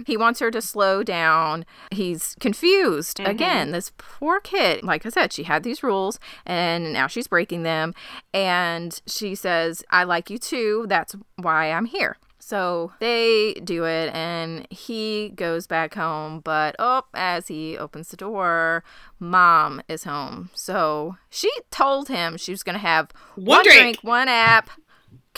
he 0.05 0.17
wants 0.17 0.39
her 0.39 0.51
to 0.51 0.61
slow 0.61 1.03
down. 1.03 1.65
He's 1.91 2.35
confused. 2.39 3.17
Mm-hmm. 3.17 3.31
Again, 3.31 3.71
this 3.71 3.91
poor 3.97 4.39
kid, 4.39 4.83
like 4.83 5.05
I 5.05 5.09
said, 5.09 5.33
she 5.33 5.43
had 5.43 5.63
these 5.63 5.83
rules 5.83 6.19
and 6.45 6.93
now 6.93 7.07
she's 7.07 7.27
breaking 7.27 7.63
them. 7.63 7.93
And 8.33 8.99
she 9.07 9.35
says, 9.35 9.83
I 9.89 10.03
like 10.03 10.29
you 10.29 10.37
too. 10.37 10.85
That's 10.87 11.15
why 11.37 11.71
I'm 11.71 11.85
here. 11.85 12.17
So 12.41 12.93
they 12.99 13.53
do 13.63 13.85
it, 13.85 14.11
and 14.15 14.65
he 14.71 15.29
goes 15.35 15.67
back 15.67 15.93
home. 15.93 16.39
But 16.39 16.75
oh, 16.79 17.03
as 17.13 17.47
he 17.47 17.77
opens 17.77 18.07
the 18.09 18.17
door, 18.17 18.83
mom 19.19 19.83
is 19.87 20.05
home. 20.05 20.49
So 20.55 21.17
she 21.29 21.51
told 21.69 22.07
him 22.07 22.37
she 22.37 22.51
was 22.51 22.63
going 22.63 22.73
to 22.73 22.79
have 22.79 23.11
One 23.35 23.63
drink. 23.63 23.99
one 24.01 24.27
app, 24.29 24.71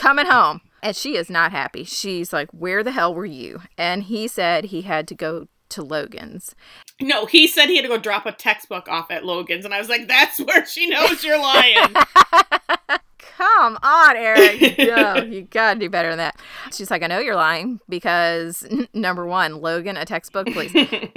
coming 0.01 0.25
home. 0.25 0.61
And 0.83 0.95
she 0.95 1.15
is 1.15 1.29
not 1.29 1.51
happy. 1.51 1.83
She's 1.83 2.33
like, 2.33 2.49
Where 2.51 2.83
the 2.83 2.91
hell 2.91 3.13
were 3.13 3.25
you? 3.25 3.61
And 3.77 4.03
he 4.03 4.27
said 4.27 4.65
he 4.65 4.81
had 4.81 5.07
to 5.09 5.15
go 5.15 5.47
to 5.69 5.83
Logan's. 5.83 6.55
No, 6.99 7.25
he 7.25 7.47
said 7.47 7.69
he 7.69 7.77
had 7.77 7.83
to 7.83 7.87
go 7.87 7.97
drop 7.97 8.25
a 8.25 8.31
textbook 8.31 8.87
off 8.89 9.09
at 9.09 9.25
Logan's, 9.25 9.63
and 9.63 9.73
I 9.73 9.79
was 9.79 9.89
like, 9.89 10.07
"That's 10.07 10.37
where 10.39 10.65
she 10.65 10.87
knows 10.87 11.23
you're 11.23 11.39
lying." 11.39 11.95
Come 13.37 13.79
on, 13.81 14.15
Eric. 14.17 14.77
no, 14.77 15.15
you 15.23 15.43
gotta 15.43 15.79
do 15.79 15.89
better 15.89 16.09
than 16.09 16.19
that. 16.19 16.39
She's 16.71 16.91
like, 16.91 17.01
I 17.01 17.07
know 17.07 17.17
you're 17.19 17.35
lying 17.35 17.79
because 17.89 18.63
n- 18.69 18.87
number 18.93 19.25
one, 19.25 19.61
Logan, 19.61 19.97
a 19.97 20.05
textbook, 20.05 20.45
please. 20.47 20.71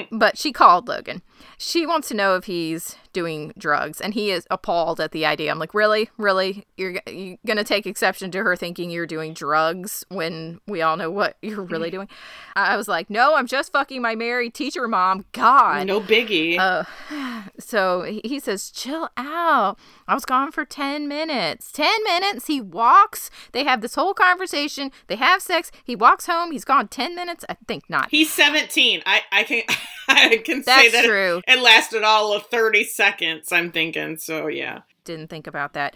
but 0.11 0.39
she 0.39 0.51
called 0.51 0.89
Logan. 0.89 1.21
She 1.59 1.85
wants 1.85 2.09
to 2.09 2.15
know 2.15 2.37
if 2.37 2.45
he's 2.45 2.97
doing 3.15 3.55
drugs, 3.57 3.99
and 4.03 4.13
he 4.13 4.31
is 4.31 4.47
appalled 4.51 5.01
at 5.01 5.13
the 5.13 5.25
idea. 5.25 5.51
I'm 5.51 5.59
like, 5.59 5.73
really, 5.73 6.11
really, 6.19 6.67
you're, 6.77 6.93
g- 6.93 7.01
you 7.07 7.39
gonna 7.47 7.65
take 7.65 7.87
exception 7.87 8.31
to 8.33 8.43
her 8.43 8.55
thinking 8.57 8.91
you're 8.91 9.07
doing 9.07 9.33
drugs 9.33 10.05
when 10.11 10.61
we 10.67 10.83
all 10.83 10.99
know 10.99 11.11
what 11.11 11.39
you're 11.41 11.63
really 11.63 11.91
doing? 11.97 12.09
I 12.55 12.77
was 12.77 12.87
like, 12.89 13.09
no, 13.09 13.35
I'm 13.37 13.47
just 13.47 13.73
fucking 13.73 14.03
my 14.03 14.15
married 14.15 14.53
teacher 14.53 14.87
mom. 14.87 15.25
God, 15.33 15.87
no 15.87 16.01
biggie. 16.01 16.59
uh, 16.59 16.85
so 17.59 18.03
he 18.03 18.39
says, 18.39 18.71
chill 18.71 19.09
out. 19.17 19.79
I 20.07 20.15
was 20.15 20.25
gone 20.27 20.53
for 20.53 20.65
10 20.65 21.09
minutes. 21.09 21.73
10 21.73 21.89
minutes. 22.05 22.47
He 22.47 22.61
walks. 22.61 23.31
They 23.53 23.65
have 23.65 23.81
this 23.81 23.95
whole 23.95 24.13
conversation. 24.15 24.91
They 25.07 25.17
have 25.17 25.41
sex. 25.41 25.71
He 25.85 25.97
walks 25.97 26.27
home. 26.27 26.51
He's 26.53 26.65
gone 26.65 26.89
10 26.89 27.15
minutes. 27.15 27.45
I 27.49 27.57
think 27.67 27.89
not. 27.89 28.09
He's 28.11 28.33
17. 28.33 29.03
I 29.07 29.23
I 29.33 29.45
can 29.45 29.63
I 30.09 30.37
can 30.45 30.63
say 30.63 30.91
that 30.91 31.05
true. 31.05 31.41
it 31.49 31.63
lasted 31.63 32.03
all 32.03 32.35
of 32.35 32.47
30 32.47 32.85
seconds. 32.85 33.04
I'm 33.53 33.73
thinking. 33.73 34.17
So 34.19 34.47
yeah. 34.47 34.81
Didn't 35.05 35.29
think 35.29 35.47
about 35.47 35.75
that. 35.75 35.95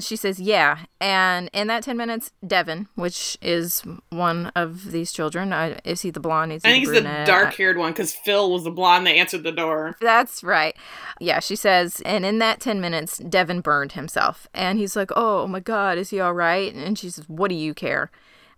She 0.00 0.16
says, 0.16 0.40
yeah. 0.40 0.78
And 1.00 1.48
in 1.52 1.68
that 1.68 1.84
10 1.84 1.96
minutes, 1.96 2.32
Devin, 2.44 2.88
which 2.96 3.38
is 3.40 3.84
one 4.08 4.50
of 4.56 4.90
these 4.90 5.12
children, 5.12 5.52
uh, 5.52 5.78
is 5.84 6.02
he 6.02 6.10
the 6.10 6.18
blonde? 6.18 6.52
Is 6.52 6.64
he 6.64 6.68
I 6.68 6.72
think 6.72 6.86
the 6.86 6.94
he's 6.94 7.02
the 7.02 7.24
dark-haired 7.26 7.78
one 7.78 7.92
because 7.92 8.12
Phil 8.12 8.50
was 8.50 8.64
the 8.64 8.72
blonde 8.72 9.06
that 9.06 9.12
answered 9.12 9.44
the 9.44 9.52
door. 9.52 9.96
That's 10.00 10.42
right. 10.42 10.76
Yeah, 11.20 11.38
she 11.38 11.54
says, 11.54 12.02
and 12.04 12.26
in 12.26 12.40
that 12.40 12.58
10 12.58 12.80
minutes, 12.80 13.18
Devin 13.18 13.60
burned 13.60 13.92
himself. 13.92 14.48
And 14.52 14.80
he's 14.80 14.96
like, 14.96 15.10
oh 15.14 15.46
my 15.46 15.60
God, 15.60 15.96
is 15.96 16.10
he 16.10 16.18
all 16.18 16.34
right? 16.34 16.74
And 16.74 16.98
she 16.98 17.08
says, 17.08 17.28
what 17.28 17.50
do 17.50 17.54
you 17.54 17.72
care? 17.72 18.10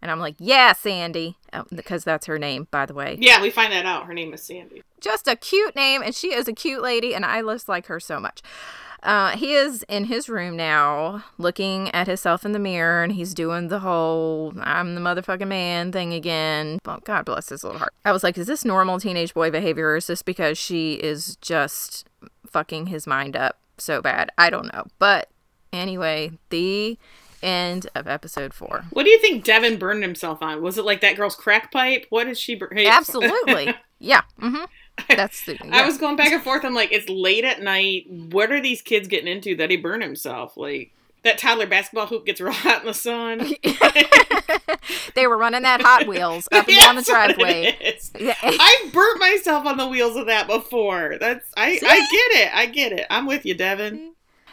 And 0.03 0.11
I'm 0.11 0.19
like, 0.19 0.35
yeah, 0.39 0.73
Sandy, 0.73 1.37
oh, 1.53 1.65
because 1.73 2.03
that's 2.03 2.27
her 2.27 2.39
name, 2.39 2.67
by 2.73 2.87
the 2.87 2.95
way. 2.95 3.17
Yeah, 3.21 3.41
we 3.41 3.51
find 3.51 3.73
that 3.73 3.87
out. 3.87 4.07
Her 4.07 4.13
name 4.13 4.35
is 4.35 4.43
Sandy. 4.43 4.83
Just 5.01 5.29
a 5.29 5.37
cute 5.37 5.77
name, 5.77 6.03
and 6.03 6.13
she 6.13 6.35
is 6.35 6.49
a 6.49 6.53
cute 6.53 6.83
lady, 6.83 7.15
and 7.15 7.25
I 7.25 7.41
just 7.41 7.69
like 7.69 7.87
her 7.87 8.01
so 8.01 8.19
much. 8.19 8.43
Uh, 9.03 9.37
he 9.37 9.55
is 9.55 9.83
in 9.89 10.05
his 10.05 10.29
room 10.29 10.57
now, 10.57 11.25
looking 11.37 11.91
at 11.91 12.07
himself 12.07 12.45
in 12.45 12.53
the 12.53 12.59
mirror, 12.59 13.03
and 13.03 13.13
he's 13.13 13.35
doing 13.35 13.69
the 13.69 13.81
whole 13.81 14.53
"I'm 14.61 14.95
the 14.95 15.01
motherfucking 15.01 15.49
man" 15.49 15.91
thing 15.91 16.13
again. 16.13 16.79
Oh, 16.87 16.99
God 17.03 17.25
bless 17.25 17.49
his 17.49 17.65
little 17.65 17.79
heart. 17.79 17.95
I 18.05 18.13
was 18.13 18.23
like, 18.23 18.39
"Is 18.39 18.47
this 18.47 18.65
normal 18.65 19.01
teenage 19.01 19.35
boy 19.35 19.51
behavior, 19.51 19.89
or 19.89 19.97
is 19.97 20.07
this 20.07 20.23
because 20.23 20.57
she 20.57 20.95
is 20.95 21.37
just 21.37 22.09
fucking 22.47 22.87
his 22.87 23.07
mind 23.07 23.37
up 23.37 23.59
so 23.77 24.01
bad?" 24.01 24.31
I 24.39 24.51
don't 24.51 24.73
know. 24.73 24.85
But 25.01 25.31
anyway, 25.73 26.39
the 26.51 26.97
end 27.43 27.89
of 27.95 28.07
episode 28.07 28.55
four. 28.55 28.85
What 28.91 29.05
do 29.05 29.11
you 29.11 29.19
think 29.19 29.45
Devin 29.45 29.79
burned 29.79 30.03
himself 30.03 30.43
on? 30.43 30.63
Was 30.63 30.79
it 30.79 30.85
like 30.85 31.01
that 31.01 31.17
girl's 31.17 31.35
crack 31.35 31.73
pipe? 31.73 32.07
What 32.11 32.25
did 32.25 32.39
she 32.39 32.55
burn? 32.55 32.79
Absolutely, 32.79 33.75
yeah. 33.99 34.23
Mm-hmm. 34.41 34.65
That's 35.09 35.45
the. 35.45 35.59
I 35.71 35.87
was 35.87 35.99
going 35.99 36.17
back 36.17 36.33
and 36.33 36.43
forth. 36.43 36.65
I'm 36.65 36.75
like, 36.75 36.93
it's 36.93 37.09
late 37.09 37.45
at 37.45 37.63
night. 37.63 38.05
What 38.09 38.53
are 38.53 38.61
these 38.61 38.83
kids 38.83 39.09
getting 39.09 39.29
into 39.29 39.57
that 39.57 39.71
he 39.71 39.77
burned 39.77 40.03
himself? 40.03 40.57
Like 40.57 40.93
that 41.23 41.39
toddler 41.39 41.67
basketball 41.67 42.07
hoop 42.07 42.27
gets 42.27 42.41
real 42.41 42.53
hot 42.53 42.81
in 42.83 42.87
the 42.87 42.95
sun. 42.95 43.39
they 45.15 45.27
were 45.27 45.37
running 45.37 45.63
that 45.63 45.81
Hot 45.83 46.07
Wheels 46.07 46.49
up 46.53 46.69
and 46.69 46.77
down 46.77 46.97
the 46.97 47.03
driveway. 47.03 47.77
is. 47.81 48.11
Yeah. 48.19 48.35
I've 48.43 48.93
burnt 48.93 49.21
myself 49.21 49.67
on 49.67 49.77
the 49.77 49.89
wheels 49.89 50.17
of 50.17 50.27
that 50.27 50.47
before. 50.47 51.17
That's 51.21 51.49
I 51.57 51.79
I 51.83 51.99
get 51.99 52.43
it. 52.43 52.55
I 52.55 52.67
get 52.67 52.93
it. 52.93 53.07
I'm 53.11 53.27
with 53.27 53.47
you, 53.47 53.55
Devin. 53.55 54.12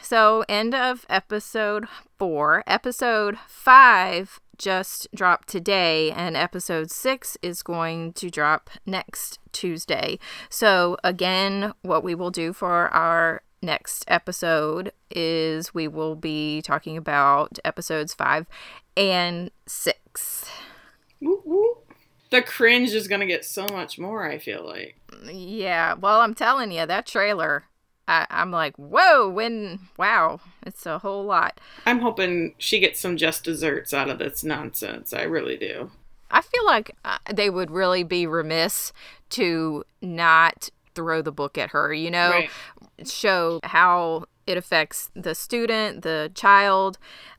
So, 0.09 0.43
end 0.49 0.73
of 0.73 1.05
episode 1.07 1.87
four. 2.17 2.63
Episode 2.65 3.37
five 3.47 4.39
just 4.57 5.07
dropped 5.13 5.47
today, 5.47 6.09
and 6.09 6.35
episode 6.35 6.89
six 6.89 7.37
is 7.43 7.61
going 7.61 8.13
to 8.13 8.31
drop 8.31 8.71
next 8.87 9.37
Tuesday. 9.51 10.17
So, 10.49 10.97
again, 11.03 11.73
what 11.83 12.03
we 12.03 12.15
will 12.15 12.31
do 12.31 12.53
for 12.53 12.87
our 12.87 13.43
next 13.61 14.03
episode 14.07 14.93
is 15.11 15.75
we 15.75 15.87
will 15.87 16.15
be 16.15 16.63
talking 16.63 16.97
about 16.97 17.59
episodes 17.63 18.15
five 18.15 18.47
and 18.97 19.51
six. 19.67 20.49
The 21.21 22.41
cringe 22.41 22.93
is 22.93 23.07
gonna 23.07 23.27
get 23.27 23.45
so 23.45 23.67
much 23.71 23.99
more. 23.99 24.27
I 24.27 24.39
feel 24.39 24.65
like. 24.65 24.99
Yeah, 25.31 25.93
well, 25.93 26.21
I'm 26.21 26.33
telling 26.33 26.71
you, 26.71 26.87
that 26.87 27.05
trailer. 27.05 27.65
I, 28.09 28.25
I'm 28.31 28.49
like, 28.51 28.75
whoa, 28.77 29.29
when, 29.29 29.79
wow, 29.95 30.39
it's 30.65 30.85
a 30.87 30.97
whole 30.99 31.23
lot. 31.23 31.59
I'm 31.85 31.99
hoping 31.99 32.55
she 32.57 32.79
gets 32.79 32.99
some 32.99 33.17
just 33.17 33.43
desserts 33.43 33.93
out 33.93 34.09
of 34.09 34.17
this 34.17 34.43
nonsense. 34.43 35.13
I 35.13 35.21
really 35.23 35.55
do. 35.57 35.91
I 36.31 36.41
feel 36.41 36.65
like 36.65 36.95
uh, 37.05 37.19
they 37.31 37.49
would 37.49 37.69
really 37.71 38.03
be 38.03 38.25
remiss 38.25 38.91
to 39.31 39.83
not 40.01 40.69
throw 40.95 41.21
the 41.21 41.31
book 41.31 41.57
at 41.57 41.69
her, 41.69 41.93
you 41.93 42.09
know, 42.11 42.31
Right. 42.31 42.49
show 43.07 43.59
how 43.63 44.25
it 44.47 44.57
affects 44.57 45.11
the 45.15 45.35
student, 45.35 46.01
the 46.01 46.31
child. 46.33 46.97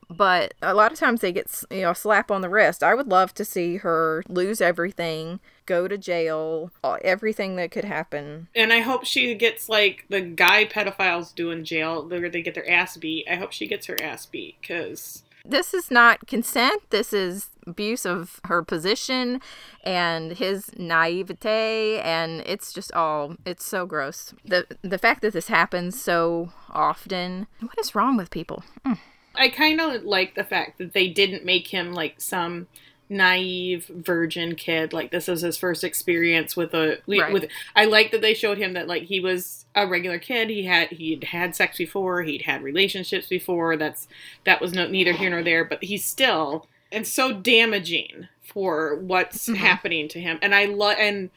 But 0.09 0.53
a 0.61 0.73
lot 0.73 0.91
of 0.91 0.99
times 0.99 1.21
they 1.21 1.31
get, 1.31 1.63
you 1.69 1.81
know, 1.81 1.93
slap 1.93 2.31
on 2.31 2.41
the 2.41 2.49
wrist. 2.49 2.81
I 2.83 2.93
would 2.95 3.07
love 3.07 3.33
to 3.35 3.45
see 3.45 3.77
her 3.77 4.23
lose 4.27 4.59
everything, 4.61 5.39
go 5.71 5.87
to 5.87 5.97
jail, 5.97 6.69
everything 7.01 7.55
that 7.55 7.71
could 7.71 7.85
happen. 7.85 8.49
And 8.53 8.73
I 8.73 8.79
hope 8.79 9.05
she 9.05 9.33
gets 9.35 9.69
like 9.69 10.05
the 10.09 10.19
guy 10.19 10.65
pedophiles 10.65 11.33
do 11.33 11.49
in 11.49 11.63
jail, 11.63 12.05
where 12.05 12.29
they 12.29 12.41
get 12.41 12.55
their 12.55 12.69
ass 12.69 12.97
beat. 12.97 13.25
I 13.31 13.35
hope 13.35 13.53
she 13.53 13.67
gets 13.67 13.85
her 13.85 13.95
ass 14.01 14.25
beat 14.25 14.57
because 14.59 15.23
This 15.45 15.73
is 15.73 15.89
not 15.89 16.27
consent. 16.27 16.81
This 16.89 17.13
is 17.13 17.51
abuse 17.65 18.05
of 18.05 18.41
her 18.45 18.63
position 18.63 19.39
and 19.83 20.33
his 20.33 20.71
naivete 20.77 21.99
and 21.99 22.41
it's 22.45 22.73
just 22.73 22.91
all 22.91 23.35
it's 23.45 23.63
so 23.63 23.85
gross. 23.85 24.33
The 24.43 24.65
the 24.81 24.97
fact 24.97 25.21
that 25.21 25.33
this 25.33 25.47
happens 25.47 26.01
so 26.01 26.51
often. 26.69 27.47
What 27.61 27.79
is 27.79 27.95
wrong 27.95 28.17
with 28.17 28.29
people? 28.29 28.63
Mm. 28.85 28.97
I 29.35 29.47
kind 29.47 29.79
of 29.79 30.03
like 30.03 30.35
the 30.35 30.43
fact 30.43 30.77
that 30.79 30.91
they 30.93 31.07
didn't 31.07 31.45
make 31.45 31.67
him 31.67 31.93
like 31.93 32.19
some 32.19 32.67
naive 33.11 33.87
virgin 33.87 34.55
kid 34.55 34.93
like 34.93 35.11
this 35.11 35.27
was 35.27 35.41
his 35.41 35.57
first 35.57 35.83
experience 35.83 36.55
with 36.55 36.73
a 36.73 36.97
Right. 37.07 37.33
with 37.33 37.47
I 37.75 37.83
like 37.85 38.11
that 38.11 38.21
they 38.21 38.33
showed 38.33 38.57
him 38.57 38.71
that 38.73 38.87
like 38.87 39.03
he 39.03 39.19
was 39.19 39.65
a 39.75 39.85
regular 39.85 40.17
kid 40.17 40.49
he 40.49 40.63
had 40.63 40.87
he'd 40.89 41.25
had 41.25 41.53
sex 41.55 41.77
before 41.77 42.23
he'd 42.23 42.43
had 42.43 42.63
relationships 42.63 43.27
before 43.27 43.75
that's 43.75 44.07
that 44.45 44.61
was 44.61 44.73
no, 44.73 44.87
neither 44.87 45.11
here 45.11 45.29
nor 45.29 45.43
there 45.43 45.65
but 45.65 45.83
he's 45.83 46.05
still 46.05 46.67
and 46.91 47.05
so 47.05 47.33
damaging 47.33 48.29
for 48.41 48.95
what's 48.95 49.47
Mhm. 49.49 49.55
happening 49.57 50.07
to 50.07 50.19
him 50.21 50.39
and 50.41 50.55
I 50.55 50.65
love 50.65 50.95
and 50.97 51.29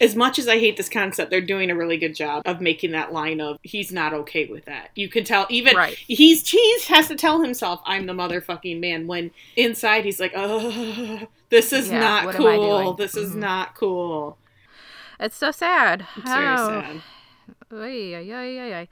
as 0.00 0.14
much 0.16 0.38
as 0.38 0.46
I 0.48 0.58
hate 0.58 0.76
this 0.76 0.88
concept, 0.88 1.30
they're 1.30 1.40
doing 1.40 1.70
a 1.70 1.76
really 1.76 1.96
good 1.96 2.14
job 2.14 2.42
of 2.46 2.60
making 2.60 2.92
that 2.92 3.12
line 3.12 3.40
of 3.40 3.58
he's 3.62 3.90
not 3.92 4.12
okay 4.12 4.46
with 4.46 4.64
that. 4.66 4.90
You 4.94 5.08
can 5.08 5.24
tell 5.24 5.46
even 5.48 5.76
Right. 5.76 5.96
he's 6.06 6.48
he 6.48 6.78
has 6.88 7.08
to 7.08 7.14
tell 7.14 7.40
himself 7.42 7.80
I'm 7.84 8.06
the 8.06 8.12
motherfucking 8.12 8.78
man 8.80 9.06
when 9.06 9.30
inside 9.56 10.04
he's 10.04 10.20
like, 10.20 10.32
oh, 10.34 11.20
this 11.50 11.72
is 11.72 11.88
Yeah, 11.90 12.00
not 12.00 12.24
what 12.26 12.34
am 12.36 12.46
I 12.46 12.56
cool. 12.56 12.92
This 12.94 13.14
is 13.16 13.32
Mhm. 13.32 13.36
not 13.36 13.74
cool. 13.74 14.38
It's 15.18 15.36
so 15.36 15.50
sad. 15.50 16.06
It's 16.16 16.28
very 16.28 16.46
Oh. 16.46 16.56
sad. 16.68 17.02
Ay, 17.72 18.14
ay, 18.14 18.74
ay. 18.80 18.88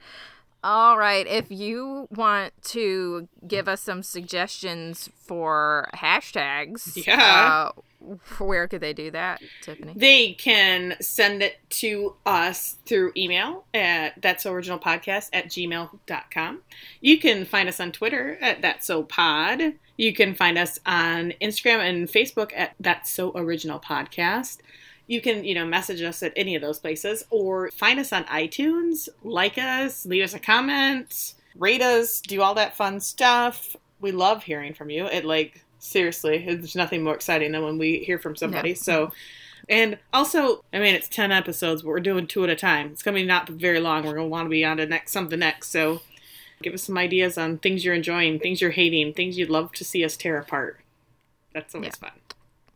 All 0.63 0.97
right. 0.97 1.27
If 1.27 1.51
you 1.51 2.07
want 2.09 2.51
to 2.69 3.27
give 3.47 3.67
us 3.67 3.81
some 3.81 4.01
suggestions 4.01 5.09
for 5.27 5.87
hashtags, 5.93 7.05
Yeah. 7.05 7.69
uh, 7.75 7.81
where 8.37 8.67
could 8.67 8.81
they 8.81 8.93
do 8.93 9.11
that, 9.11 9.41
Tiffany? 9.61 9.93
They 9.95 10.33
can 10.33 10.95
send 11.01 11.41
it 11.41 11.57
to 11.69 12.15
us 12.25 12.77
through 12.85 13.11
email 13.17 13.65
at 13.73 14.21
that's 14.21 14.45
original 14.45 14.79
podcast 14.79 15.29
at 15.33 15.47
gmail.com. 15.47 16.61
You 17.01 17.19
can 17.19 17.45
find 17.45 17.69
us 17.69 17.79
on 17.79 17.91
Twitter 17.91 18.37
at 18.41 18.61
that's 18.61 18.87
so 18.87 19.03
pod. 19.03 19.73
You 19.97 20.13
can 20.13 20.35
find 20.35 20.57
us 20.57 20.79
on 20.85 21.33
Instagram 21.41 21.79
and 21.79 22.07
Facebook 22.07 22.51
at 22.55 22.73
that's 22.79 23.09
so 23.09 23.31
original 23.35 23.79
podcast. 23.79 24.57
You 25.07 25.21
can, 25.21 25.43
you 25.43 25.53
know, 25.53 25.65
message 25.65 26.01
us 26.01 26.23
at 26.23 26.33
any 26.35 26.55
of 26.55 26.61
those 26.61 26.79
places 26.79 27.25
or 27.29 27.69
find 27.71 27.99
us 27.99 28.11
on 28.11 28.23
iTunes, 28.25 29.07
like 29.23 29.57
us, 29.57 30.05
leave 30.05 30.23
us 30.23 30.33
a 30.33 30.39
comment, 30.39 31.35
rate 31.55 31.81
us, 31.81 32.21
do 32.21 32.41
all 32.41 32.55
that 32.55 32.75
fun 32.75 32.99
stuff. 32.99 33.75
We 33.99 34.11
love 34.11 34.43
hearing 34.43 34.73
from 34.73 34.89
you. 34.89 35.05
It 35.05 35.23
like 35.23 35.63
seriously, 35.79 36.43
there's 36.45 36.75
nothing 36.75 37.03
more 37.03 37.15
exciting 37.15 37.51
than 37.51 37.63
when 37.63 37.77
we 37.77 37.99
hear 37.99 38.19
from 38.19 38.35
somebody. 38.35 38.69
Yeah. 38.69 38.75
So 38.75 39.11
and 39.67 39.97
also, 40.13 40.63
I 40.73 40.79
mean, 40.79 40.95
it's 40.95 41.09
10 41.09 41.31
episodes, 41.31 41.81
but 41.81 41.89
we're 41.89 41.99
doing 41.99 42.27
two 42.27 42.43
at 42.43 42.49
a 42.49 42.55
time. 42.55 42.87
It's 42.91 43.01
going 43.01 43.15
to 43.15 43.21
be 43.21 43.27
not 43.27 43.49
very 43.49 43.79
long. 43.79 44.03
We're 44.03 44.13
going 44.13 44.27
to 44.27 44.31
want 44.31 44.45
to 44.45 44.49
be 44.49 44.63
on 44.63 44.77
to 44.77 44.85
next 44.85 45.11
something 45.11 45.39
next. 45.39 45.69
So 45.71 46.01
give 46.61 46.73
us 46.73 46.83
some 46.83 46.97
ideas 46.97 47.37
on 47.37 47.57
things 47.57 47.83
you're 47.83 47.95
enjoying, 47.95 48.39
things 48.39 48.61
you're 48.61 48.71
hating, 48.71 49.13
things 49.13 49.37
you'd 49.37 49.49
love 49.49 49.71
to 49.73 49.83
see 49.83 50.03
us 50.05 50.15
tear 50.15 50.37
apart. 50.37 50.79
That's 51.53 51.73
always 51.73 51.95
fun. 51.95 52.11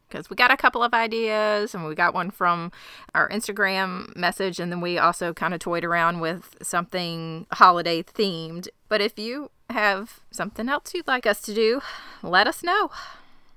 Because 0.09 0.29
we 0.29 0.35
got 0.35 0.51
a 0.51 0.57
couple 0.57 0.81
of 0.81 0.93
ideas, 0.93 1.75
and 1.75 1.85
we 1.85 1.93
got 1.93 2.15
one 2.15 2.31
from 2.31 2.71
our 3.13 3.29
Instagram 3.29 4.15
message, 4.15 4.59
and 4.59 4.71
then 4.71 4.81
we 4.81 4.97
also 4.97 5.33
kind 5.33 5.53
of 5.53 5.59
toyed 5.59 5.85
around 5.85 6.19
with 6.19 6.55
something 6.61 7.45
holiday 7.53 8.01
themed. 8.01 8.67
But 8.87 9.01
if 9.01 9.19
you 9.19 9.51
have 9.69 10.19
something 10.31 10.67
else 10.67 10.93
you'd 10.95 11.07
like 11.07 11.27
us 11.27 11.41
to 11.41 11.53
do, 11.53 11.81
let 12.23 12.47
us 12.47 12.63
know. 12.63 12.89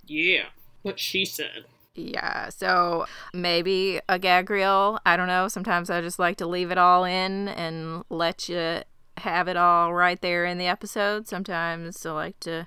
Yeah. 0.06 0.46
What 0.82 1.00
she 1.00 1.24
said. 1.24 1.64
Yeah, 1.94 2.48
so 2.48 3.06
maybe 3.34 4.00
a 4.08 4.18
gag 4.18 4.48
reel. 4.48 4.98
I 5.04 5.16
don't 5.16 5.26
know. 5.26 5.48
Sometimes 5.48 5.90
I 5.90 6.00
just 6.00 6.18
like 6.18 6.36
to 6.38 6.46
leave 6.46 6.70
it 6.70 6.78
all 6.78 7.04
in 7.04 7.48
and 7.48 8.02
let 8.08 8.48
you 8.48 8.82
have 9.18 9.46
it 9.46 9.56
all 9.56 9.92
right 9.92 10.20
there 10.20 10.44
in 10.46 10.56
the 10.58 10.66
episode. 10.66 11.28
Sometimes 11.28 12.04
I 12.04 12.12
like 12.12 12.40
to 12.40 12.66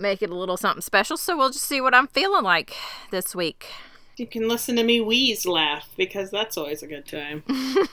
make 0.00 0.22
it 0.22 0.30
a 0.30 0.34
little 0.34 0.56
something 0.56 0.82
special. 0.82 1.16
So 1.16 1.36
we'll 1.36 1.50
just 1.50 1.64
see 1.64 1.80
what 1.80 1.94
I'm 1.94 2.08
feeling 2.08 2.44
like 2.44 2.74
this 3.10 3.34
week. 3.34 3.68
You 4.16 4.26
can 4.26 4.48
listen 4.48 4.76
to 4.76 4.82
me 4.82 5.00
wheeze 5.00 5.46
laugh 5.46 5.88
because 5.96 6.30
that's 6.30 6.58
always 6.58 6.82
a 6.82 6.86
good 6.86 7.06
time. 7.06 7.42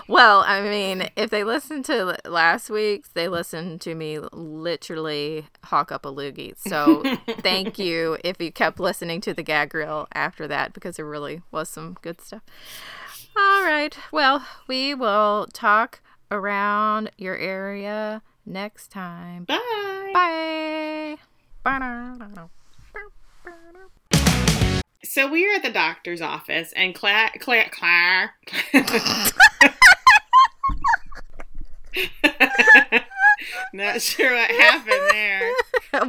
Well, 0.09 0.43
I 0.47 0.62
mean, 0.62 1.11
if 1.16 1.28
they 1.28 1.45
listened 1.45 1.84
to 1.86 2.16
last 2.24 2.70
week's, 2.70 3.11
they 3.11 3.28
listened 3.28 3.82
to 3.82 3.95
me 3.95 4.18
literally 4.32 5.47
hawk 5.64 5.93
up 5.93 6.07
a 6.07 6.12
loogie. 6.12 6.55
So 6.57 7.03
thank 7.41 7.78
you 7.78 8.16
if 8.24 8.41
you 8.41 8.51
kept 8.51 8.80
listening 8.80 9.20
to 9.22 9.34
the 9.34 9.43
gag 9.43 9.74
reel 9.74 10.09
after 10.14 10.49
that 10.49 10.72
because 10.72 10.97
there 10.97 11.05
really 11.05 11.43
was 11.51 11.68
some 11.68 11.99
good 12.01 12.22
stuff. 12.22 12.43
All 13.36 13.64
right. 13.64 13.97
Well, 14.11 14.47
we 14.66 14.95
will 14.95 15.47
talk 15.53 16.01
around 16.30 17.11
your 17.18 17.36
area 17.36 18.22
next 18.47 18.91
time. 18.91 19.45
Bye. 19.45 19.97
Bye. 20.13 21.17
Bye. 21.63 22.49
So 25.05 25.27
we 25.31 25.47
are 25.51 25.55
at 25.57 25.63
the 25.63 25.71
doctor's 25.73 26.21
office, 26.21 26.73
and 26.77 26.95
Claire, 26.95 27.31
Claire, 27.41 27.69
Claire. 27.73 28.35
Not 33.73 34.01
sure 34.03 34.35
what 34.35 34.51
happened 34.51 35.09
there. 35.11 35.53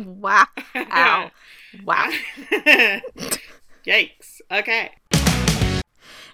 wow. 0.05 0.45
Ow. 0.75 1.31
Wow. 1.85 2.09
Yikes. 3.85 4.41
Okay. 4.51 4.89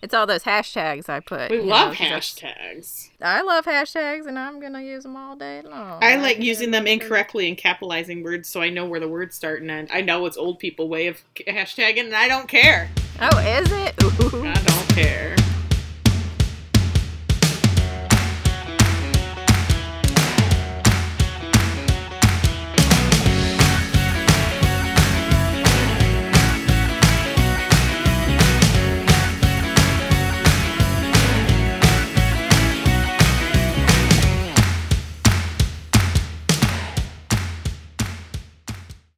It's 0.05 0.13
all 0.13 0.27
those 0.27 0.43
hashtags 0.43 1.09
I 1.09 1.19
put. 1.19 1.49
We 1.49 1.57
love 1.57 1.65
know, 1.65 1.69
love 1.75 1.95
'cause 1.97 2.35
that's- 2.35 2.35
hashtags. 2.39 3.09
I 3.23 3.41
love 3.41 3.65
hashtags 3.65 4.27
and 4.27 4.37
I'm 4.37 4.59
gonna 4.59 4.83
use 4.83 5.01
them 5.01 5.17
all 5.17 5.35
day 5.35 5.63
long. 5.63 5.97
I 6.03 6.17
like 6.17 6.39
using 6.39 6.69
them 6.69 6.85
incorrectly 6.85 7.47
and 7.47 7.57
capitalizing 7.57 8.21
words 8.21 8.47
so 8.47 8.61
I 8.61 8.69
know 8.69 8.85
where 8.85 8.99
the 8.99 9.07
words 9.07 9.35
start 9.35 9.63
and 9.63 9.71
end. 9.71 9.89
I 9.91 10.01
know 10.01 10.27
it's 10.27 10.37
old 10.37 10.59
people 10.59 10.87
way 10.89 11.07
of 11.07 11.23
hashtagging 11.35 12.01
and 12.05 12.15
I 12.15 12.27
don't 12.27 12.47
care. 12.47 12.91
Oh, 13.19 13.39
is 13.39 13.71
it? 13.71 13.95
Ooh. 14.03 14.45
I 14.47 14.53
don't 14.53 14.89
care. 14.95 15.35